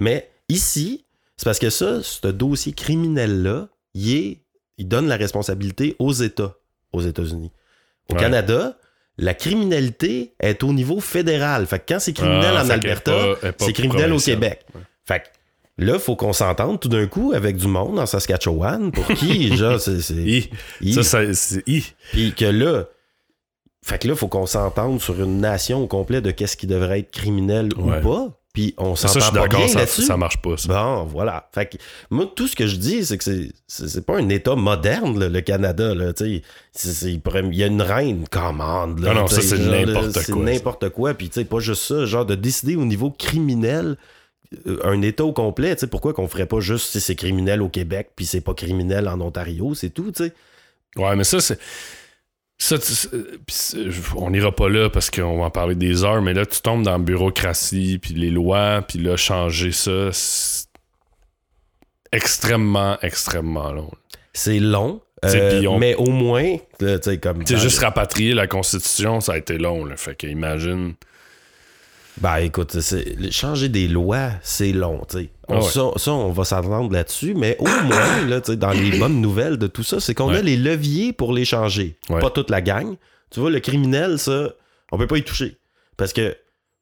[0.00, 1.04] Mais ici,
[1.36, 4.38] c'est parce que ça, ce dossier criminel-là, il, est,
[4.78, 6.54] il donne la responsabilité aux États,
[6.92, 7.52] aux États-Unis.
[8.08, 8.20] Au Ouais.
[8.20, 8.76] Canada,
[9.18, 11.66] la criminalité est au niveau fédéral.
[11.66, 13.12] Fait que quand c'est criminel Ah, en Alberta,
[13.58, 14.18] c'est criminel au.
[14.18, 14.64] Québec.
[15.04, 15.24] Fait que
[15.84, 19.56] là, il faut qu'on s'entende tout d'un coup avec du monde en Saskatchewan pour qui,
[19.56, 20.00] genre, c'est.
[20.00, 20.50] c'est-.
[20.92, 21.62] Ça, ça, c'est.
[22.12, 22.84] Puis que là,
[23.82, 26.66] fait que là, il faut qu'on s'entende sur une nation au complet de qu'est-ce qui
[26.66, 27.98] devrait être criminel Ouais.
[27.98, 28.36] ou pas.
[28.52, 30.02] Puis on Ça, je s'entend suis pas d'accord, bien ça, là-dessus.
[30.02, 30.68] ça marche pas, ça.
[30.68, 31.48] Bon, voilà.
[31.54, 31.76] Fait que
[32.10, 35.16] moi, tout ce que je dis, c'est que c'est, c'est, c'est pas un État moderne,
[35.20, 35.94] là, le Canada.
[35.94, 38.98] Là, c'est, c'est- il y a une reine commande.
[38.98, 41.14] Là, Non, non, ça, c'est n'importe C'est quoi, n'importe quoi.
[41.14, 43.96] Puis, tu sais, pas juste ça, genre de décider au niveau criminel
[44.82, 45.74] un État au complet.
[45.76, 48.54] Tu sais, pourquoi qu'on ferait pas juste si c'est criminel au Québec puis c'est pas
[48.54, 50.32] criminel en Ontario, c'est tout, tu sais.
[50.96, 51.58] Ouais, mais ça, c'est.
[52.58, 53.08] Ça, tu- c'est-
[53.46, 53.86] pis c'est-
[54.16, 56.82] on n'ira pas là parce qu'on va en parler des heures, mais là, tu tombes
[56.82, 60.66] dans la bureaucratie, puis les lois, puis là, changer ça, c'est
[62.12, 63.90] extrêmement, extrêmement long.
[64.32, 65.00] C'est long.
[65.24, 67.44] Euh, on- Mais au moins, tu sais, comme.
[67.44, 69.96] Tu juste rapatrier la Constitution, ça a été long, là.
[69.96, 70.94] Fait que imagine.
[72.20, 75.30] Ben écoute, c'est- changer des lois, c'est long, tu sais.
[75.48, 75.62] On- Ah ouais.
[75.70, 79.66] ça, ça, on va s'entendre là-dessus, mais au moins, là, dans les bonnes nouvelles de
[79.66, 81.96] tout ça, c'est qu'on a les leviers pour les changer.
[82.10, 82.20] Ouais.
[82.20, 82.96] Pas toute la gang.
[83.30, 84.50] Tu vois, le criminel, ça,
[84.92, 85.56] on peut pas y toucher.
[85.96, 86.36] Parce que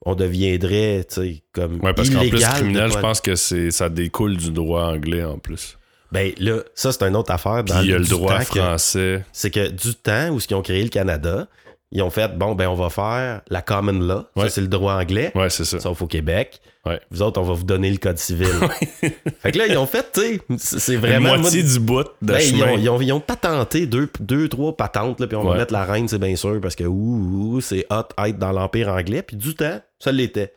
[0.04, 1.80] on deviendrait, tu sais, comme.
[1.82, 5.24] Ouais, parce qu'en plus, criminel, pas- je pense que c'est ça découle du droit anglais
[5.24, 5.76] en plus.
[6.12, 7.62] Ben là, ça, c'est une autre affaire.
[7.64, 9.24] Puis Dans il y a le droit français.
[9.32, 11.46] c'est que du temps où ce qu'ils ont créé le Canada,
[11.90, 14.24] ils ont fait, bon, ben on va faire la common law.
[14.36, 15.32] Ça, c'est le droit anglais.
[15.34, 15.80] Ouais, c'est ça.
[15.80, 16.60] sauf au Québec.
[16.84, 17.00] Ouais.
[17.10, 18.46] Vous autres, on va vous donner le code civil.
[19.00, 21.38] fait que là, ils ont fait, tu sais, c'est vraiment.
[21.38, 24.48] moitié moi, du bout de ben, ils, ont, ils, ont, ils ont patenté deux, deux
[24.48, 27.54] trois patentes, là, puis on va mettre la reine, c'est bien sûr, parce que ouh,
[27.56, 30.52] ouh, c'est hot être dans l'Empire anglais, puis du temps, ça l'était.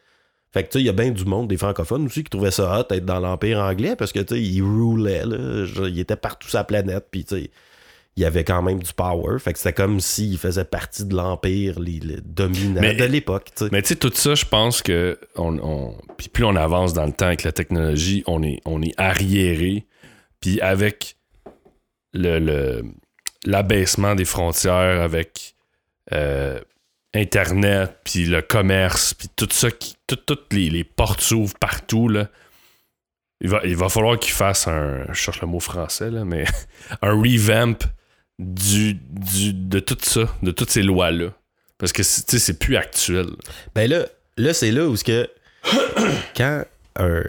[0.54, 2.52] Fait que tu sais, il y a bien du monde, des francophones aussi, qui trouvaient
[2.52, 5.66] ça hot être dans l'Empire anglais, parce que tu sais, ils roulaient, là.
[5.88, 7.52] Ils étaient partout sur la planète, puis tu sais,
[8.18, 9.40] il y avait quand même du power.
[9.40, 13.50] Fait que c'était comme s'ils faisaient partie de l'Empire, les, les dominants Mais- de l'époque.
[13.72, 17.06] Mais tu sais, tout ça, je pense que on, on- puis plus on avance dans
[17.06, 19.86] le temps avec la technologie, on est, on est arriéré.
[20.42, 21.16] Puis avec
[22.14, 22.84] le, le-
[23.46, 25.56] l'abaissement des frontières, avec
[26.12, 26.60] euh,
[27.14, 32.08] Internet, puis le commerce, puis tout ça, qui, tout- toutes les, les portes s'ouvrent partout,
[32.10, 32.28] là.
[33.44, 35.06] Il va, il va falloir qu'ils fassent un.
[35.10, 36.46] Je cherche le mot français, là, mais
[37.02, 37.78] un revamp
[38.42, 41.34] du, du, de tout ça, de toutes ces lois-là.
[41.78, 43.28] Parce que c'est- tu sais, c'est plus actuel.
[43.76, 44.06] Ben là,
[44.38, 45.30] là c'est là où ce que
[46.36, 46.64] quand
[46.98, 47.24] un,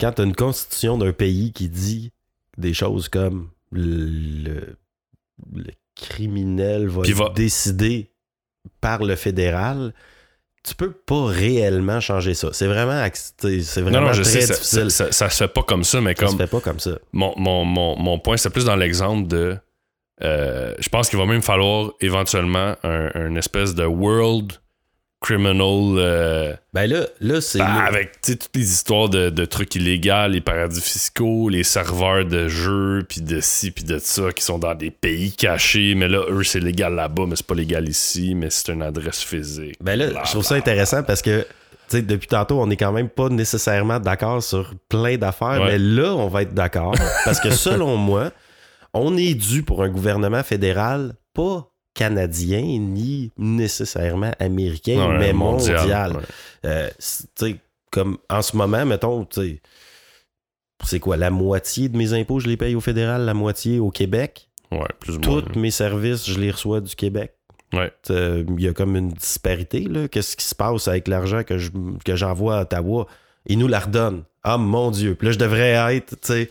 [0.00, 2.12] quand t'as une constitution d'un pays qui dit
[2.58, 4.76] des choses comme le,
[5.54, 8.10] le criminel va être va- décidé
[8.80, 9.92] par le fédéral,
[10.62, 12.50] tu peux pas réellement changer ça.
[12.52, 13.06] C'est vraiment,
[13.38, 14.90] c'est vraiment Non, non, je très sais, ça, difficile.
[14.90, 16.80] ça, ça- ça se fait pas comme ça, mais Ça se comme fait pas comme
[16.80, 16.98] ça.
[17.12, 19.56] mon, mon, mon, mon point, c'est plus dans l'exemple de.
[20.22, 24.52] Euh, je pense qu'il va même falloir éventuellement un, un espèce de world
[25.20, 29.74] criminal euh, Ben là, là c'est bah, là- avec toutes les histoires de, de trucs
[29.74, 34.42] illégaux, les paradis fiscaux, les serveurs de jeux, puis de ci, puis de ça, qui
[34.42, 37.86] sont dans des pays cachés, mais là, eux, c'est légal là-bas, mais c'est pas légal
[37.88, 39.76] ici, mais c'est une adresse physique.
[39.82, 41.46] Ben là, je trouve ça intéressant parce que,
[41.92, 45.72] depuis tantôt, on est quand même pas nécessairement d'accord sur plein d'affaires, Ouais.
[45.72, 46.94] mais là, on va être d'accord.
[47.26, 48.30] parce que selon moi,
[48.94, 55.78] on est dû pour un gouvernement fédéral pas canadien ni nécessairement américain, Non, mais mondial,
[55.80, 56.16] mondial.
[56.16, 56.22] ouais.
[56.64, 56.90] Euh,
[57.90, 59.26] comme en ce moment, mettons,
[60.84, 63.90] c'est quoi, la moitié de mes impôts, je les paye au fédéral, la moitié au
[63.90, 64.48] Québec?
[64.70, 65.18] Ouais, plus.
[65.20, 67.34] Tous mes services, je les reçois du Québec.
[67.72, 67.92] Ouais.
[68.10, 69.86] Euh, Il y a comme une disparité.
[70.10, 71.70] Qu'est-ce qui se passe avec l'argent que, je-
[72.04, 73.06] que j'envoie à Ottawa?
[73.46, 74.22] Ils nous la redonnent.
[74.42, 75.14] Ah mon Dieu.
[75.16, 76.50] Puis là, je devrais être, tu sais,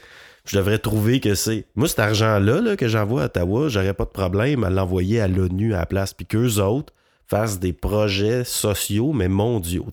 [0.50, 1.66] je devrais trouver que c'est.
[1.76, 5.28] Moi, cet argent-là là, que j'envoie à Ottawa, j'aurais pas de problème à l'envoyer à
[5.28, 6.16] l'ONU à la place.
[6.16, 6.92] Puis qu'eux autres
[7.28, 9.86] fassent des projets sociaux, mais mondiaux.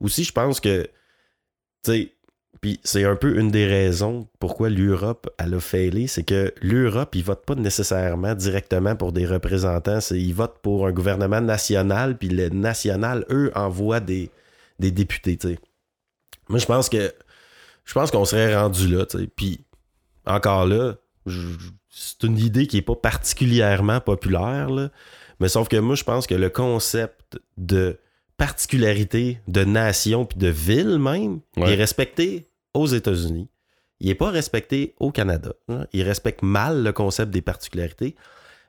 [0.00, 0.88] Aussi, je pense que,
[2.62, 7.14] puis c'est un peu une des raisons pourquoi l'Europe, elle a failli, c'est que l'Europe,
[7.14, 12.30] ils votent pas nécessairement directement pour des représentants, ils votent pour un gouvernement national, puis
[12.30, 14.30] le national, eux, envoient des,
[14.78, 15.58] des députés, tu sais.
[16.48, 17.12] Moi, je pense que
[17.84, 19.26] je pense qu'on serait rendu là, tu.
[19.26, 19.66] Puis
[20.26, 20.94] encore là,
[21.88, 24.90] c'est une idée qui est pas particulièrement populaire, là.
[25.40, 27.98] Mais sauf que moi, je pense que le concept de
[28.36, 31.72] particularité de nation puis de ville même, Ouais.
[31.72, 33.48] est respecté aux États-Unis.
[34.00, 35.52] Il n'est pas respecté au Canada.
[35.68, 35.86] hein.
[35.92, 38.16] Il respecte mal le concept des particularités.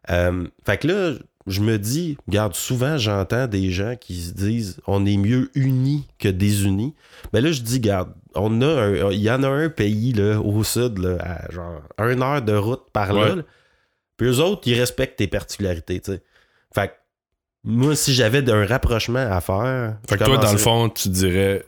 [0.09, 1.13] Euh, fait que là,
[1.47, 6.05] je me dis, regarde, souvent j'entends des gens qui se disent on est mieux unis
[6.19, 6.93] que désunis.
[7.33, 10.39] Mais là, je dis, regarde, on a un- il y en a un pays là,
[10.39, 13.21] au sud, là, à genre une heure de route par là.
[13.21, 13.35] Ouais.
[13.37, 13.41] là.
[14.17, 16.01] Puis eux autres, ils respectent tes particularités.
[16.73, 16.93] Fait que
[17.63, 19.97] moi, si j'avais un rapprochement à faire.
[20.09, 21.65] Fait que toi, dans le fond, tu dirais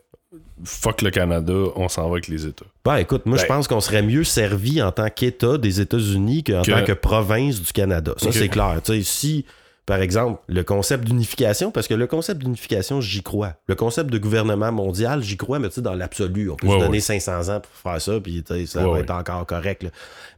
[0.64, 2.66] fuck le Canada, on s'en va avec les États.
[2.86, 6.44] Ben écoute, moi je Ben- pense qu'on serait mieux servi en tant qu'État des États-Unis
[6.46, 8.14] qu'en Que- tant que province du Canada.
[8.18, 8.80] Ça, c'est clair.
[9.04, 9.46] Si,
[9.86, 13.54] par exemple, le concept d'unification, parce que le concept d'unification, j'y crois.
[13.68, 16.50] Le concept de gouvernement mondial, j'y crois, mais tu sais, dans l'absolu.
[16.50, 17.00] On peut Ouais, se donner ouais.
[17.00, 19.84] 500 ans pour faire ça, puis ça Ouais, va être encore correct.
[19.84, 19.90] là.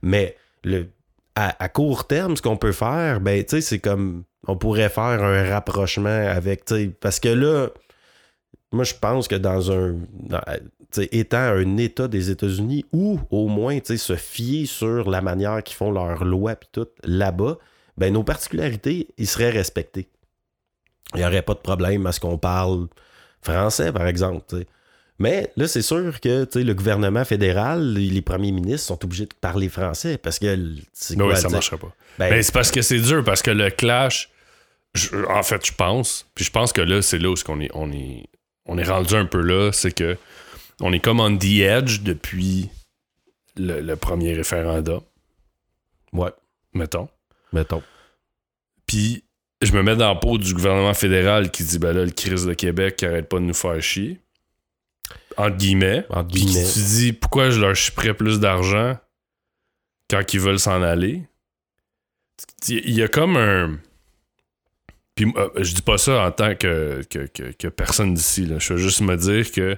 [0.01, 0.87] Mais le,
[1.35, 4.23] à, à court terme, ce qu'on peut faire, ben, tu sais, c'est comme.
[4.49, 6.65] On pourrait faire un rapprochement avec.
[6.65, 7.67] tu sais, Parce que là,
[8.71, 9.95] moi, je pense que dans un.
[10.13, 10.41] dans-
[10.91, 15.75] sais, étant un État des États-Unis, ou au moins se fier sur la manière qu'ils
[15.75, 17.57] font leurs lois puis tout là-bas,
[17.97, 20.07] ben nos particularités, ils seraient respectés.
[21.13, 22.87] Il n'y aurait pas de problème à ce qu'on parle
[23.41, 24.65] français, par exemple.
[25.19, 29.67] Mais là, c'est sûr que le gouvernement fédéral, les premiers ministres sont obligés de parler
[29.69, 30.55] français parce que
[31.15, 31.49] quoi, oui, ça sais?
[31.49, 31.95] marcherait pas.
[32.19, 34.29] Ben, Ben, c'est parce que c'est dur, parce que le clash,
[34.93, 37.71] je- en fait, je pense, puis je pense que là, c'est là où qu'on est,
[37.73, 38.25] on est,
[38.67, 40.17] on est rendu un peu là, c'est que
[40.81, 42.69] on est comme on the edge depuis
[43.55, 45.01] le, le premier référendum,
[46.13, 46.31] ouais,
[46.73, 47.07] mettons.
[47.53, 47.83] Mettons.
[48.85, 49.23] Puis
[49.61, 52.45] je me mets dans la peau du gouvernement fédéral qui dit, ben là, le crise
[52.45, 54.19] de Québec qui arrête pas de nous faire chier.
[55.37, 56.05] Entre guillemets.
[56.09, 58.97] Entre Puis tu dis, pourquoi je leur chipperais plus d'argent
[60.09, 61.23] quand ils veulent s'en aller?
[62.67, 63.79] Il y a comme un.
[65.15, 68.45] Puis euh, je dis pas ça en tant que, que, que- que personne d'ici.
[68.45, 68.59] là.
[68.59, 69.75] Je veux juste me dire que,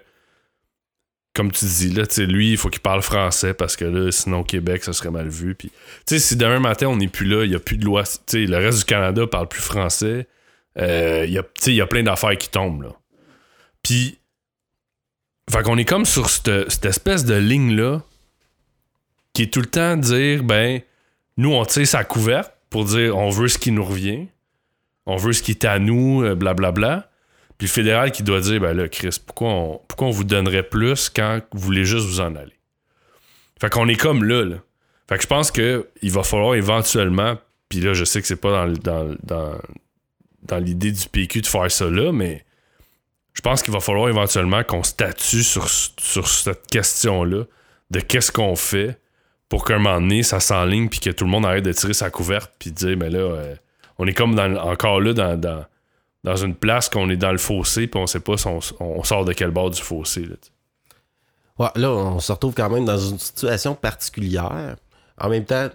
[1.40, 4.84] comme tu dis, là, lui, il faut qu'il parle français parce que là, sinon, Québec,
[4.84, 5.56] ça serait mal vu.
[5.56, 5.72] Puis,
[6.06, 8.03] si demain matin, on n'est plus là, il n'y a plus de loi.
[8.34, 10.28] Le reste du Canada parle plus français.
[10.78, 12.90] euh, il y a- y a plein d'affaires qui tombent, là.
[13.84, 14.18] Puis,
[15.49, 18.02] fait qu'on est comme sur cette, espèce de ligne-là
[19.34, 20.82] qui est tout le temps dire, ben,
[21.38, 24.28] nous, on tire sa couverte pour dire on veut ce qui nous revient,
[25.06, 27.09] on veut ce qui est à nous, euh, blablabla.
[27.60, 30.64] Puis le fédéral qui doit dire, ben là, Chris, pourquoi on, pourquoi on vous donnerait
[30.64, 32.57] plus quand vous voulez juste vous en aller?
[33.61, 34.56] Fait qu'on est comme là, là.
[35.07, 37.38] Fait que je pense qu'il va falloir éventuellement,
[37.68, 39.57] puis là, je sais que c'est pas dans, dans, dans,
[40.44, 42.45] dans l'idée du PQ de faire ça là, mais
[43.34, 47.44] je pense qu'il va falloir éventuellement qu'on statue sur, sur cette question-là
[47.91, 48.99] de qu'est-ce qu'on fait
[49.49, 52.10] pour qu'un moment donné, ça s'enligne puis que tout le monde arrête de tirer sa
[52.10, 53.56] couverte puis dire, mais là, euh,
[53.98, 55.65] on est comme dans, encore là dans,
[56.23, 59.03] dans une place qu'on est dans le fossé puis on sait pas si on, on
[59.03, 60.25] sort de quel bord du fossé.
[60.25, 60.35] Là.
[61.57, 64.75] Ouais, on se retrouve quand même dans une situation particulière.
[65.19, 65.69] En même temps,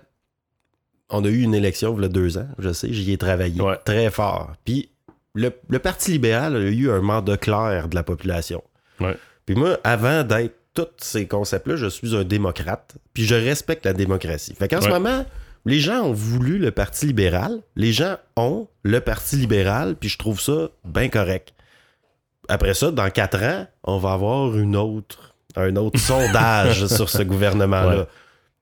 [1.10, 3.60] on a eu une élection il y a deux ans, je sais, j'y ai travaillé
[3.60, 3.76] Ouais.
[3.84, 4.52] très fort.
[4.64, 4.90] Puis
[5.34, 8.62] le, le Parti libéral a eu un mandat clair de la population.
[9.00, 9.16] Ouais.
[9.46, 13.92] Puis moi, avant d'être tous ces concepts-là, je suis un démocrate, puis je respecte la
[13.92, 14.54] démocratie.
[14.54, 15.24] Fait qu'en ce moment,
[15.66, 20.18] les gens ont voulu le Parti libéral, les gens ont le Parti libéral, puis je
[20.18, 21.54] trouve ça bien correct.
[22.48, 27.22] Après ça, dans quatre ans, on va avoir une autre, un autre sondage sur ce
[27.22, 27.98] gouvernement-là.
[28.00, 28.06] Ouais.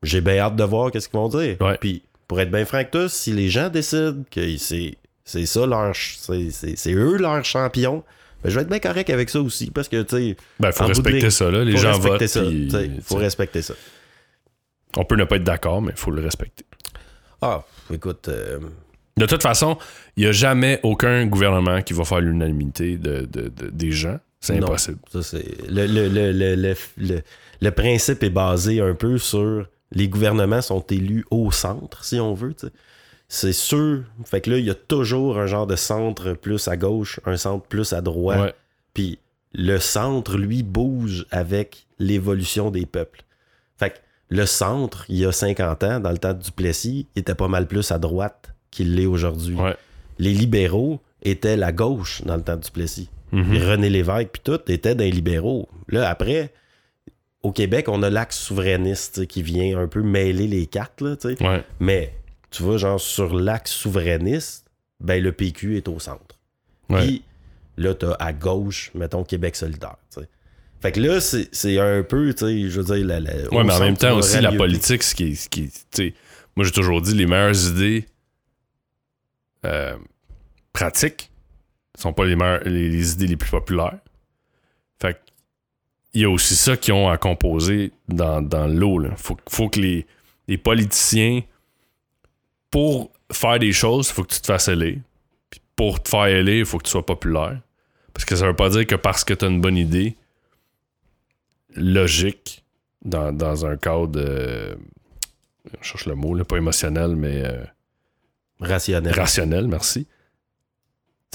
[0.02, 1.56] J'ai bien hâte de voir qu'est-ce qu'ils vont dire.
[1.60, 1.76] Ouais.
[1.80, 5.94] Puis, pour être bien franc tous, si les gens décident que c'est, c'est ça leur,
[5.94, 8.04] c'est, eux leur champion,
[8.42, 10.84] ben, je vais être bien correct avec ça aussi, parce que, tu sais, Ben, faut
[10.84, 11.64] de respecter ça, là.
[11.64, 12.26] Les faut gens votent.
[12.26, 12.40] ça.
[12.42, 12.70] puis,
[13.02, 13.74] faut respecter ça.
[14.96, 16.64] on peut ne pas être d'accord, mais il faut le respecter.
[17.42, 17.62] Ah,
[17.92, 18.58] écoute, euh,
[19.18, 19.76] De toute façon,
[20.16, 24.18] il n'y a jamais aucun gouvernement qui va faire l'unanimité de, de- de- des gens.
[24.40, 24.68] C'est Non.
[24.68, 24.98] impossible.
[25.12, 26.74] Ça, c'est le,
[27.70, 32.54] principe est basé un peu sur les gouvernements sont élus au centre, si on veut.
[33.28, 34.02] C'est sûr.
[34.24, 37.36] Fait que là, il y a toujours un genre de centre plus à gauche, un
[37.36, 38.40] centre plus à droite.
[38.40, 38.54] Ouais.
[38.94, 39.18] Puis
[39.52, 43.22] le centre, lui, bouge avec l'évolution des peuples.
[43.76, 43.96] Fait que
[44.32, 47.48] le centre, il y a 50 ans, dans le temps de Duplessis, il était pas
[47.48, 49.54] mal plus à droite qu'il l'est aujourd'hui.
[49.54, 49.76] Ouais.
[50.18, 53.10] Les libéraux étaient la gauche dans le temps de Duplessis.
[53.32, 53.44] Mhm.
[53.44, 55.68] Puis René Lévesque, puis tout, était des libéraux.
[55.88, 56.50] Là, après,
[57.42, 61.14] au Québec, on a l'axe souverainiste tu qui vient un peu mêler les cartes, là,
[61.14, 61.28] tu.
[61.44, 61.62] Ouais.
[61.78, 62.14] Mais,
[62.50, 64.66] tu vois, genre, sur l'axe souverainiste,
[65.00, 66.38] ben, le PQ est au centre.
[66.88, 67.02] Ouais.
[67.02, 67.22] Puis,
[67.76, 70.20] là, t'as à gauche, mettons, Québec solidaire, tu.
[70.82, 73.06] Fait que là, c'est un peu, tu sais, je veux dire...
[73.06, 75.72] La, Ouais, mais en même temps aussi, la politique, ce qui ce qui
[76.56, 78.06] moi, j'ai toujours dit, les meilleures idées
[79.64, 79.96] euh,
[80.72, 81.30] pratiques
[81.96, 83.98] sont pas les, meilleures, les, les idées les plus populaires.
[85.00, 85.18] Fait que,
[86.14, 89.02] il y a aussi ça qui ont à composer dans, dans l'eau.
[89.16, 90.06] Faut, faut que les,
[90.46, 91.42] les politiciens,
[92.70, 94.98] pour faire des choses, il faut que tu te fasses élire.
[95.48, 97.60] Puis pour te faire élire, il faut que tu sois populaire.
[98.12, 100.16] Parce que ça veut pas dire que parce que tu as une bonne idée,
[101.76, 102.64] logique,
[103.04, 104.20] dans, dans un cadre.
[104.20, 104.74] euh,
[105.80, 107.64] je cherche le mot, là, pas émotionnel, mais euh,
[108.60, 109.12] Rationnel.
[109.12, 110.06] rationnel, merci.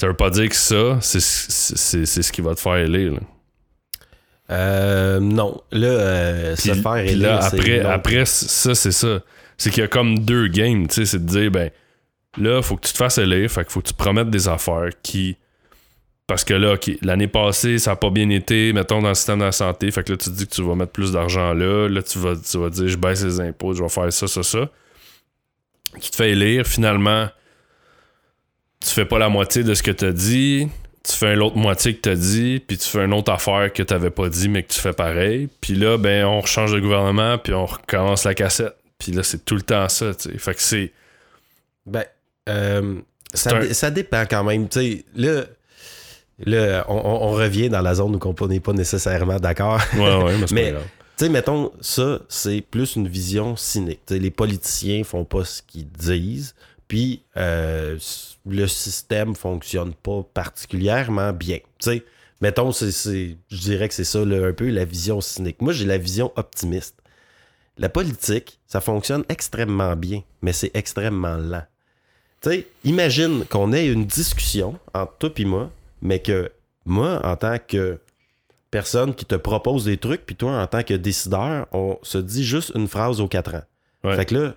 [0.00, 3.12] Ça veut pas dire que ça, c'est ce qui va te faire élire.
[3.14, 3.20] là.
[4.50, 5.60] Euh, non.
[5.72, 9.20] Là, euh, se faire élire, là, après, après ça, c'est ça.
[9.56, 11.70] C'est qu'il y a comme deux games, tu sais, c'est de dire, ben,
[12.38, 14.90] là, faut que tu te fasses élire, fait qu'il faut que tu promettes des affaires
[15.02, 15.36] qui.
[16.28, 19.38] Parce que là, ok, l'année passée, ça a pas bien été, mettons, dans le système
[19.40, 21.54] de la santé, fait que là, tu te dis que tu vas mettre plus d'argent
[21.54, 24.28] là, là, tu vas, tu vas dire, je baisse les impôts, je vais faire ça,
[24.28, 24.68] ça, ça.
[26.00, 27.28] Tu te fais élire, finalement,
[28.80, 30.68] tu fais pas la moitié de ce que tu as dit,
[31.02, 33.82] tu fais l'autre moitié que tu as dit, puis tu fais une autre affaire que
[33.82, 35.48] tu n'avais pas dit, mais que tu fais pareil.
[35.62, 38.76] Puis là, ben, on change de gouvernement, puis on recommence la cassette.
[38.98, 40.38] Puis là, c'est tout le temps ça, tu sais.
[40.38, 40.92] Fait que c'est.
[41.86, 42.04] Ben,
[42.50, 42.96] euh,
[43.32, 44.68] ça, un- ça dépend quand même.
[44.68, 45.44] Tu sais, là,
[46.38, 49.80] là on, revient dans la zone où on n'est pas nécessairement d'accord.
[49.96, 50.74] Ouais, ouais, mais.
[51.18, 54.02] Tu sais, mettons, ça, c'est plus une vision cynique.
[54.08, 56.54] Les politiciens font pas ce qu'ils disent,
[56.86, 57.98] puis euh,
[58.46, 61.56] le système fonctionne pas particulièrement bien.
[61.80, 62.04] Tu sais,
[62.40, 65.60] mettons, c'est, je dirais que c'est ça là, un peu la vision cynique.
[65.60, 66.94] Moi, j'ai la vision optimiste.
[67.78, 71.64] La politique, ça fonctionne extrêmement bien, mais c'est extrêmement lent.
[72.42, 76.50] Tu sais, imagine qu'on ait une discussion entre toi et moi, mais que
[76.84, 78.00] moi, en tant que
[78.70, 82.44] personne qui te propose des trucs, puis toi, en tant que décideur, on se dit
[82.44, 83.64] juste une phrase aux quatre ans.
[84.04, 84.16] Ouais.
[84.16, 84.54] Fait que là,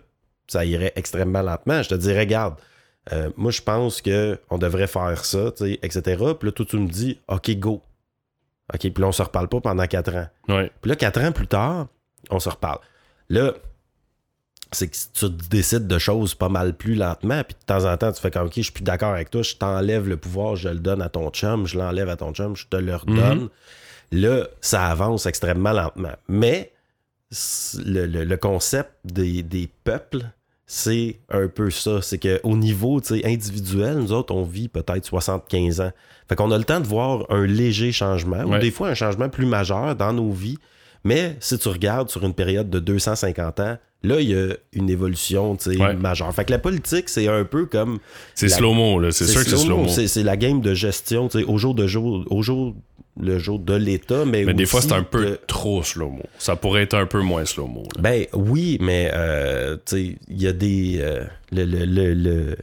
[0.48, 1.82] ça irait extrêmement lentement.
[1.82, 2.56] Je te dirais, regarde,
[3.12, 5.52] euh, moi, je pense que on devrait faire ça,
[5.82, 6.02] etc.
[6.40, 7.82] Puis là, toi, tu me dis, OK, go.
[8.74, 10.28] OK, puis là, on se reparle pas pendant quatre ans.
[10.48, 10.72] Ouais.
[10.82, 11.88] Puis là, quatre ans plus tard,
[12.30, 12.80] on se reparle.
[13.30, 13.54] Là,
[14.74, 18.12] c'est que tu décides de choses pas mal plus lentement, puis de temps en temps,
[18.12, 20.70] tu fais comme, OK, je suis plus d'accord avec toi, je t'enlève le pouvoir, je
[20.70, 23.50] le donne à ton chum, je l'enlève à ton chum, je te le redonne.
[24.14, 26.14] Là, ça avance extrêmement lentement.
[26.28, 26.72] Mais
[27.86, 30.26] le, le- le concept des, des peuples,
[30.66, 32.02] c'est un peu ça.
[32.02, 35.92] C'est qu'au niveau tu sais, individuel, nous autres, on vit peut-être 75 ans.
[36.30, 39.28] Fait qu'on a le temps de voir un léger changement, ou des fois un changement
[39.30, 40.58] plus majeur dans nos vies.
[41.04, 44.90] Mais si tu regardes sur une période de 250 ans, là, il y a une
[44.90, 45.94] évolution Ouais.
[45.94, 46.34] majeure.
[46.34, 48.00] Fait que la politique, c'est un peu comme
[48.36, 49.12] C'est La- slow-mo, là.
[49.12, 49.88] C'est sûr que c'est slow-mo.
[49.88, 52.76] C'est c'est la game de gestion, tu sais, au jour de jour, au jour
[53.20, 56.24] le jour de l'État, mais Mais des fois, c'est un peu de- trop slow-mo.
[56.40, 57.84] Ça pourrait être un peu moins slow-mo.
[58.00, 62.56] Ben oui, mais euh, tu sais, il y a des euh, le, le, le, le-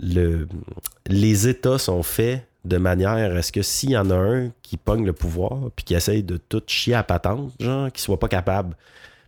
[0.00, 0.48] le-
[1.06, 4.76] les États sont faits de manière à ce que s'il y en a un qui
[4.76, 8.28] pogne le pouvoir puis qui essaye de tout chier à patente, genre, qu'il soit pas
[8.28, 8.76] capable.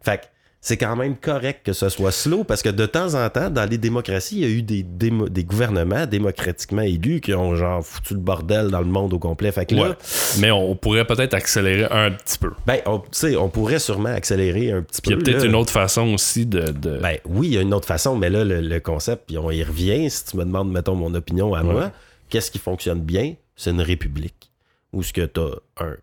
[0.03, 0.25] Fait que
[0.61, 3.69] c'est quand même correct que ce soit slow parce que de temps en temps, dans
[3.69, 7.85] les démocraties, il y a eu des, démo- des gouvernements démocratiquement élus qui ont genre
[7.87, 9.53] foutu le bordel dans le monde au complet.
[9.53, 9.95] Fait que là, Ouais.
[10.41, 12.51] Mais on, pourrait peut-être accélérer un petit peu.
[12.67, 15.31] ben, on, tu sais, on pourrait sûrement accélérer un petit Puis il y peu.
[15.31, 16.63] a peut-être une autre façon aussi de.
[16.73, 19.39] de- Ben oui, il y a une autre façon, mais là, le, le concept, puis
[19.39, 21.73] on y revient, si tu me demandes, mettons, mon opinion à Ouais.
[21.73, 21.93] moi,
[22.29, 23.35] qu'est-ce qui fonctionne bien?
[23.55, 24.51] C'est une république.
[24.93, 25.51] Où ce que t'as
[25.81, 25.95] un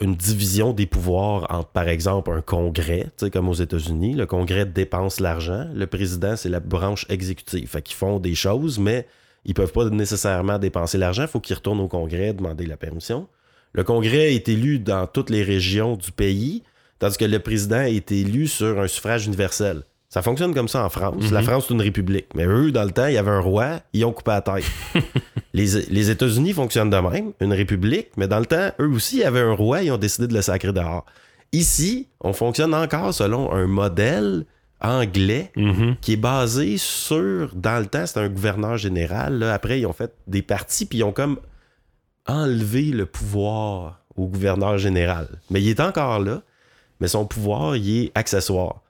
[0.00, 4.14] une division des pouvoirs entre, par exemple, un congrès, comme aux États-Unis.
[4.14, 5.66] Le congrès dépense l'argent.
[5.74, 7.68] Le président, c'est la branche exécutive.
[7.68, 9.06] Fait qu'ils font des choses, mais
[9.44, 11.22] ils peuvent pas nécessairement dépenser l'argent.
[11.22, 13.28] Il faut qu'ils retournent au congrès demander la permission.
[13.72, 16.62] Le congrès est élu dans toutes les régions du pays,
[16.98, 19.82] tandis que le président est élu sur un suffrage universel.
[20.16, 21.24] Ça fonctionne comme ça en France.
[21.24, 21.32] Mhm.
[21.34, 22.28] La France, c'est une république.
[22.34, 24.64] Mais eux, dans le temps, il y avait un roi, ils ont coupé la tête.
[25.52, 29.20] les, les États-Unis fonctionnent de même, une république, mais dans le temps, eux aussi, il
[29.20, 31.04] y avait un roi, ils ont décidé de le sacrer dehors.
[31.52, 34.46] Ici, on fonctionne encore selon un modèle
[34.80, 35.96] anglais Mhm.
[36.00, 39.38] qui est basé sur, dans le temps, c'était un gouverneur général.
[39.38, 39.52] là.
[39.52, 41.38] Après, ils ont fait des partis, puis ils ont comme
[42.26, 45.28] enlevé le pouvoir au gouverneur général.
[45.50, 46.40] Mais il est encore là,
[47.00, 48.80] mais son pouvoir, il est accessoire.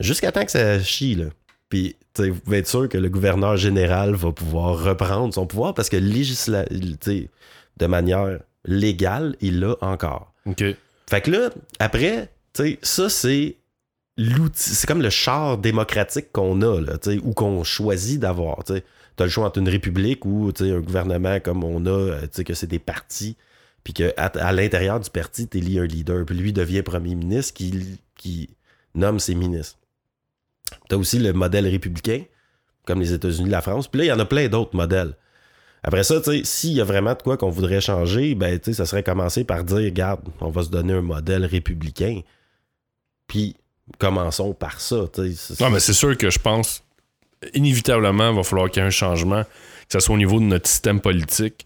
[0.00, 1.26] Jusqu'à temps que ça chie, là.
[1.68, 5.72] Puis, tu vous pouvez être sûr que le gouverneur général va pouvoir reprendre son pouvoir
[5.72, 6.64] parce que législa...
[7.00, 7.28] tu
[7.76, 10.32] de manière légale, il l'a encore.
[10.46, 10.64] OK.
[11.08, 13.56] Fait que là, après, tu ça, c'est
[14.16, 18.74] l'outil, c'est comme le char démocratique qu'on a, là, tu ou qu'on choisit d'avoir, tu.
[19.16, 22.44] T'as le choix entre une république ou, tu un gouvernement comme on a, euh, tu
[22.44, 23.36] que c'est des partis,
[23.82, 27.98] puis qu'à à, l'intérieur du parti, t'élis un leader, puis lui devient premier ministre qui,
[28.16, 28.50] qui
[28.94, 29.79] nomme ses ministres.
[30.88, 32.22] T'as aussi le modèle républicain,
[32.86, 35.14] comme les États-Unis, la France, puis là, il y en a plein d'autres modèles.
[35.82, 38.84] Après ça, tu s'il y a vraiment de quoi qu'on voudrait changer, ben, tu ça
[38.84, 42.20] serait commencer par dire, regarde, on va se donner un modèle républicain.
[43.26, 43.56] Puis,
[43.98, 46.82] commençons par ça, tu Non, mais c'est sûr que je pense,
[47.54, 50.44] inévitablement, il va falloir qu'il y ait un changement, que ce soit au niveau de
[50.44, 51.64] notre système politique,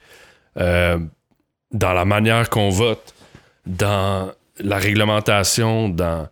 [0.59, 0.99] euh,
[1.73, 3.15] dans la manière qu'on vote,
[3.67, 6.29] dans la réglementation, dans.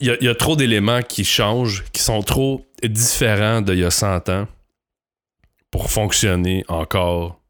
[0.00, 3.78] Il y, a- il y a trop d'éléments qui changent, qui sont trop différents d'il
[3.78, 4.46] y a 100 ans
[5.70, 7.40] pour fonctionner encore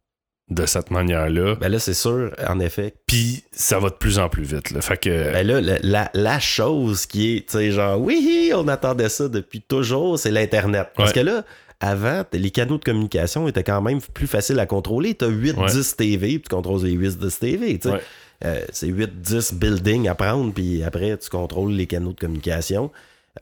[0.48, 1.56] de cette manière-là.
[1.56, 2.94] Ben là, c'est sûr, en effet.
[3.06, 4.70] Puis ça va de plus en plus vite.
[4.70, 4.80] Là.
[4.80, 5.32] Fait que.
[5.32, 9.28] Ben là, la, la- la chose qui est, tu sais, genre, oui, on attendait ça
[9.28, 10.90] depuis toujours, c'est l'Internet.
[10.94, 11.14] Parce Ouais.
[11.16, 11.44] que là,
[11.80, 15.14] avant, les canaux de communication étaient quand même plus faciles à contrôler.
[15.14, 17.94] T'as 8-10 TV, puis tu contrôles les 8-10 TV, tu sais.
[17.96, 18.00] Ouais.
[18.44, 22.90] Euh, c'est 8-10 buildings à prendre, puis après, tu contrôles les canaux de communication.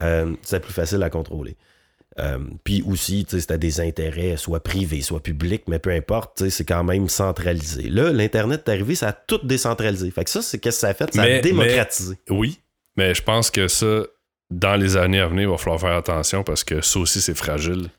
[0.01, 1.55] Euh, c'est plus facile à contrôler.
[2.17, 6.43] Euh, puis aussi, tu sais, des intérêts, soit privés, soit publics, mais peu importe, tu
[6.45, 7.89] sais, c'est quand même centralisé.
[7.89, 10.09] Là, l'Internet est arrivé, ça a tout décentralisé.
[10.11, 11.13] Fait que ça, c'est qu'est-ce que ça a fait?
[11.13, 12.15] Ça Mais- a démocratisé.
[12.29, 12.61] Oui,
[12.95, 14.03] mais je pense que ça,
[14.49, 17.35] dans les années à venir, il va falloir faire attention parce que ça aussi, c'est
[17.35, 17.89] fragile.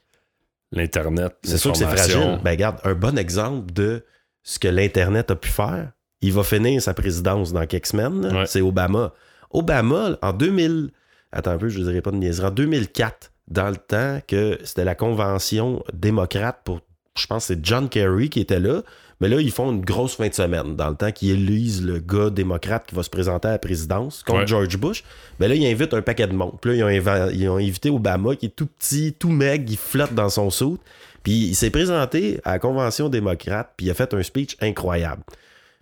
[0.72, 2.40] L'Internet, C'est sûr que c'est fragile.
[2.42, 4.02] Ben, regarde, un bon exemple de
[4.42, 8.26] ce que l'Internet a pu faire, il va finir sa présidence dans quelques semaines.
[8.34, 8.46] Ouais.
[8.46, 9.12] c'est Obama.
[9.50, 10.90] Obama, en 2000,
[11.32, 14.58] attends un peu, je ne dirais pas de niaiserie, en 2004, dans le temps que
[14.64, 16.80] c'était la convention démocrate pour,
[17.16, 18.82] je pense que c'est John Kerry qui était là,
[19.20, 22.00] mais là, ils font une grosse fin de semaine, dans le temps qu'ils élisent le
[22.00, 24.46] gars démocrate qui va se présenter à la présidence contre Ouais.
[24.46, 25.04] George Bush.
[25.40, 26.58] Mais là, ils invitent un paquet de monde.
[26.60, 29.78] Puis là, ils ont, ils ont invité Obama, qui est tout petit, tout maigre, il
[29.78, 30.82] flotte dans son soute.
[31.22, 35.22] Puis il s'est présenté à la convention démocrate, puis il a fait un speech incroyable.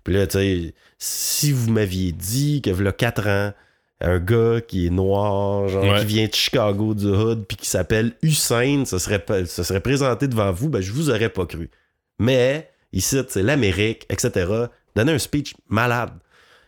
[0.05, 3.52] Puis là, tu sais, si vous m'aviez dit que voilà 4 ans,
[4.01, 6.01] un gars qui est noir, genre, Ouais.
[6.01, 9.81] qui vient de Chicago, du Hood, puis qui s'appelle Hussein, ça serait, pas- ça serait
[9.81, 11.70] présenté devant vous, ben je vous aurais pas cru.
[12.18, 14.47] Mais, ici, c'est l'Amérique, etc.
[14.94, 16.10] Donner un speech malade.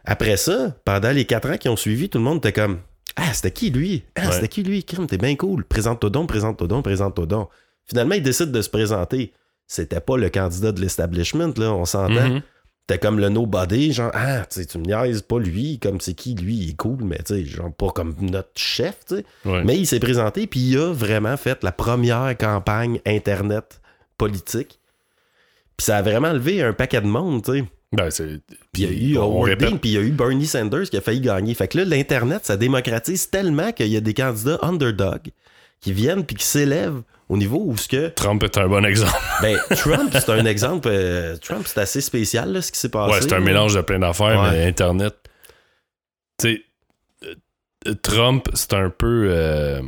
[0.05, 2.79] Après ça, pendant les 4 ans qui ont suivi, tout le monde était comme
[3.17, 4.05] Ah, c'était qui lui?
[4.15, 4.33] Ah, Ouais.
[4.35, 4.85] c'était qui lui?
[4.85, 5.65] Crime, t'es bien cool.
[5.65, 7.49] Présente-toi donc, présente-toi donc, présente-toi donc.
[7.87, 9.33] Finalement, il décide de se présenter.
[9.67, 12.29] C'était pas le candidat de l'establishment, là, on s'entend.
[12.29, 12.43] Mhm.
[12.87, 16.15] T'es comme le nobody, genre, ah, tu sais, tu me niaises, pas lui, comme c'est
[16.15, 19.25] qui, lui, il est cool, mais tu sais, genre, pas comme notre chef, tu sais.
[19.45, 19.65] Ouais.
[19.65, 23.81] Mais il s'est présenté, puis il a vraiment fait la première campagne Internet
[24.19, 24.79] politique.
[25.77, 27.65] Puis ça a vraiment levé un paquet de monde, tu sais.
[27.93, 28.41] Ben, c'est.
[28.73, 31.21] Puis il y a eu puis il y a eu Bernie Sanders qui a failli
[31.21, 31.55] gagner.
[31.55, 35.31] Fait que là, l'Internet, ça démocratise tellement qu'il y a des candidats underdog
[35.81, 38.09] qui viennent puis qui s'élèvent au niveau où ce que...
[38.09, 39.13] Trump est un bon exemple.
[39.43, 40.89] Ben, Trump, c'est un exemple...
[40.91, 43.15] euh, Trump, c'est assez spécial, là, ce qui s'est passé.
[43.15, 43.45] Ouais, c'est un là.
[43.45, 44.51] mélange de plein d'affaires, Ouais.
[44.53, 45.15] mais Internet.
[46.39, 46.63] Tu sais,
[47.89, 49.27] euh, Trump, c'est un peu.
[49.31, 49.83] Euh...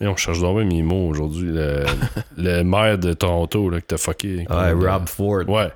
[0.00, 1.50] on cherche bien mes mots aujourd'hui.
[1.52, 1.84] Le,
[2.36, 4.46] le maire de Toronto, là, que t'as fucké.
[4.48, 5.48] Ouais, Rob Ford.
[5.48, 5.70] Ouais.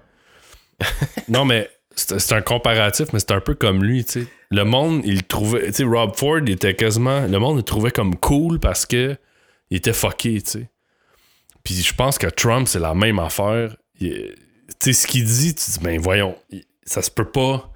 [1.28, 4.26] non, mais c'est un comparatif, mais c'est un peu comme lui, tu sais.
[4.50, 5.66] Le monde, il trouvait.
[5.66, 7.26] Tu sais, Rob Ford, il était quasiment.
[7.26, 9.16] Le monde le trouvait comme cool parce que
[9.70, 10.70] il était fucké, tu sais.
[11.66, 13.76] Puis je pense que Trump, c'est la même affaire.
[13.98, 14.36] Tu
[14.78, 16.38] sais, ce qu'il dit, tu dis, ben voyons,
[16.84, 17.72] ça se peut pas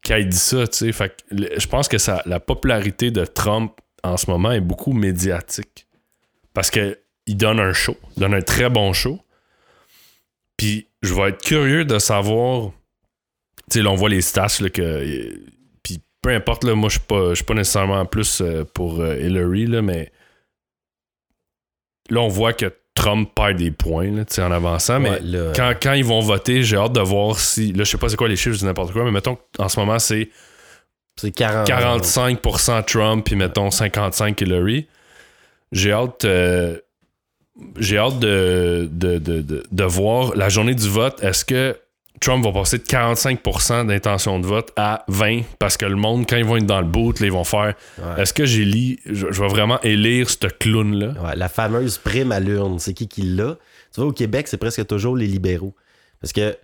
[0.00, 0.92] qu'il ait dit ça, tu sais.
[0.92, 3.72] Fait que je pense que ça, la popularité de Trump
[4.04, 5.88] en ce moment est beaucoup médiatique.
[6.54, 9.18] Parce que il donne un show, donne un très bon show.
[10.56, 12.70] Puis je vais être curieux de savoir.
[13.68, 15.36] Tu sais, là, on voit les stats, là, que.
[15.82, 19.66] Puis peu importe, là, moi, je suis pas, pas nécessairement plus euh, pour euh, Hillary,
[19.66, 20.12] là, mais.
[22.08, 25.18] Là, on voit que Trump perd des points, là, tu sais, en avançant, mais
[25.54, 27.72] quand, quand ils vont voter, j'ai hâte de voir si.
[27.72, 29.80] Là, je sais pas c'est quoi les chiffres, je n'importe quoi, mais mettons qu'en ce
[29.80, 30.28] moment, c'est
[31.18, 31.66] C'est 40.
[31.68, 34.88] 45% Trump, puis mettons 55% Hillary.
[35.72, 36.24] J'ai hâte.
[36.26, 36.78] euh,
[37.78, 41.22] j'ai hâte de, de, de, de, de voir la journée du vote.
[41.22, 41.76] Est-ce que
[42.22, 46.36] Trump va passer de 45% d'intention de vote à 20 parce que le monde, quand
[46.36, 48.22] ils vont être dans le boot, là, ils vont faire Ouais.
[48.22, 51.08] Est-ce que j'ai lu, je, je vais vraiment élire ce clown-là?
[51.22, 53.56] Ouais, la fameuse prime à l'urne, c'est qui qui l'a?
[53.92, 55.74] Tu vois, au Québec, c'est presque toujours les libéraux.
[56.20, 56.56] Parce que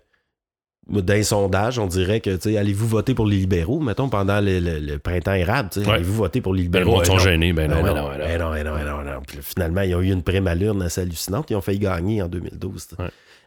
[0.89, 4.41] dans les sondages, on dirait que, tu sais, allez-vous voter pour les libéraux, mettons, pendant
[4.41, 5.97] le, le- le printemps érable, tu sais, Ouais.
[5.97, 6.97] allez-vous voter pour les Ben, libéraux?
[6.97, 7.19] monde sont non.
[7.19, 7.53] gênés.
[7.53, 8.25] Ben non, Ben ben non, non, ben non.
[8.27, 9.21] ben non, ben non, ben non, ben.
[9.27, 11.51] Puis finalement, ils ont eu une prime à l'urne assez hallucinante.
[11.51, 12.89] Ils ont failli gagner en 2012.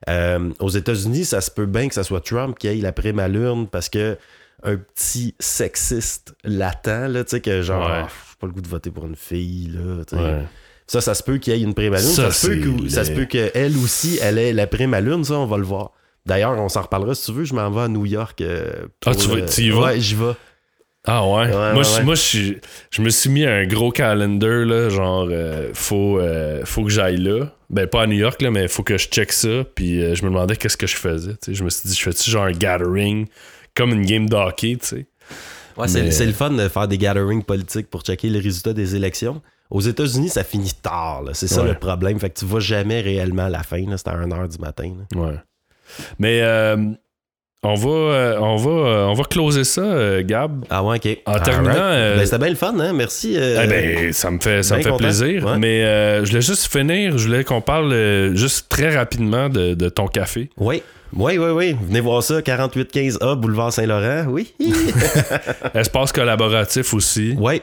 [0.09, 3.19] Euh, aux États-Unis, ça se peut bien que ça soit Trump qui ait la prime
[3.19, 4.17] à l'urne parce que
[4.63, 8.01] un petit sexiste latent, là, tu sais, que genre, Ouais.
[8.07, 10.21] J'ai pas le goût de voter pour une fille, là, tu sais.
[10.21, 10.43] Ouais.
[10.87, 12.11] Ça, ça se peut qu'il y ait une prime à l'urne.
[12.11, 14.99] Ça, Ça, se peut que- ça se peut qu'elle aussi, elle ait la prime à
[15.01, 15.23] l'urne.
[15.23, 15.91] Ça, on va le voir.
[16.25, 17.43] D'ailleurs, on s'en reparlera si tu veux.
[17.45, 18.41] Je m'en vais à New York.
[18.41, 18.71] euh,
[19.05, 19.79] Ah, tu vas- le- tu y vas?
[19.85, 20.33] Ouais, j'y vais.
[21.07, 21.45] Ah ouais?
[21.47, 22.15] Ouais, moi, ouais, je, moi
[22.91, 27.17] je, me suis mis un gros calendar, là, genre, euh, faut, euh, faut que j'aille
[27.17, 27.47] là.
[27.71, 29.63] Ben, pas à New York, là, mais faut que je check ça.
[29.75, 31.33] Puis euh, je me demandais qu'est-ce que je faisais.
[31.47, 33.25] Je me suis dit, je fais-tu genre un gathering,
[33.75, 35.05] comme une game d'hockey, tu sais?
[35.77, 38.73] Ouais, c'est, Mais- c'est le fun de faire des gatherings politiques pour checker les résultats
[38.73, 39.41] des élections.
[39.71, 41.23] Aux États-Unis, ça finit tard.
[41.33, 41.69] C'est ça Ouais.
[41.69, 42.19] le problème.
[42.19, 43.81] Fait que tu vois jamais réellement la fin.
[43.95, 44.91] C'est à 1h du matin.
[45.15, 45.19] là.
[45.19, 45.35] Ouais.
[46.19, 46.75] Mais euh,
[47.63, 50.65] on va, euh, on va, euh, on va closer ça, euh, Gab.
[50.69, 51.17] Ah ouais, ok.
[51.27, 52.91] En terminant, Ben, c'était bien le fun, hein?
[52.93, 53.35] Merci.
[53.35, 54.97] Eh ben, ça me fait, ça me fait content.
[55.03, 55.45] plaisir.
[55.45, 55.57] Ouais.
[55.59, 55.81] Mais
[56.23, 57.17] je voulais juste finir.
[57.17, 60.49] Je voulais qu'on parle juste très rapidement de, de ton café.
[60.57, 60.81] Oui.
[61.13, 61.75] Oui, oui, oui.
[61.87, 64.25] Venez voir ça, 4815A, boulevard Saint-Laurent.
[64.29, 64.53] Oui.
[65.75, 67.35] Espace collaboratif aussi.
[67.37, 67.61] oui.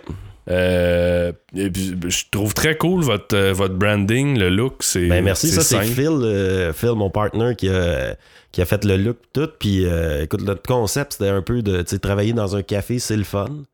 [0.50, 4.76] Euh, et puis, je trouve très cool votre, votre branding, le look.
[4.80, 5.82] C'est, Ben merci, ça c'est.
[5.82, 8.14] Phil, euh, Phil, mon partner, qui a,
[8.52, 9.48] qui a fait le look tout.
[9.58, 13.24] Puis euh, écoute, notre concept, c'était un peu de travailler dans un café, c'est le
[13.24, 13.64] fun.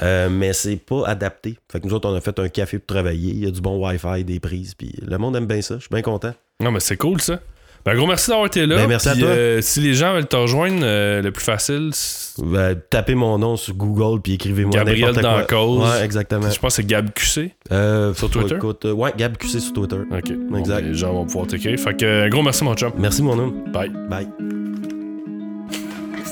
[0.00, 1.58] Euh, mais c'est pas adapté.
[1.70, 3.30] Fait que nous autres, on a fait un café pour travailler.
[3.32, 4.74] Il y a du bon Wi-Fi, des prises.
[4.74, 5.74] Puis le monde aime bien ça.
[5.76, 6.32] Je suis bien content.
[6.60, 7.40] Non, mais c'est cool ça.
[7.84, 8.76] Ben, gros merci d'avoir été là.
[8.76, 9.26] Ben, merci à toi.
[9.26, 13.38] euh, si les gens veulent te rejoindre, euh, le plus facile, c'est- Ben, tapez mon
[13.38, 15.58] nom sur Google puis écrivez-moi Gabriel n'importe quoi.
[15.58, 15.90] Dancause.
[15.90, 16.48] Ouais, exactement.
[16.48, 17.50] je pense que c'est Gab QC.
[17.72, 18.54] Euh, Sur Twitter?
[18.54, 19.96] écoute, euh, ouais, Gab QC sur Twitter.
[19.96, 20.30] Ok.
[20.58, 20.80] Exact.
[20.82, 21.76] ben, les gens vont pouvoir t'écrire.
[21.80, 22.92] Fait que, euh, gros merci, mon chum.
[22.98, 23.52] Merci mon nom.
[23.72, 23.90] Bye.
[24.08, 24.28] Bye.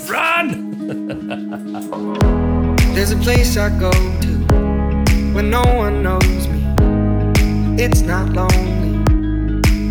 [0.08, 0.50] Run!
[2.94, 4.54] There's a place I go to
[5.34, 6.60] when no one knows me.
[7.82, 8.89] It's not lonely,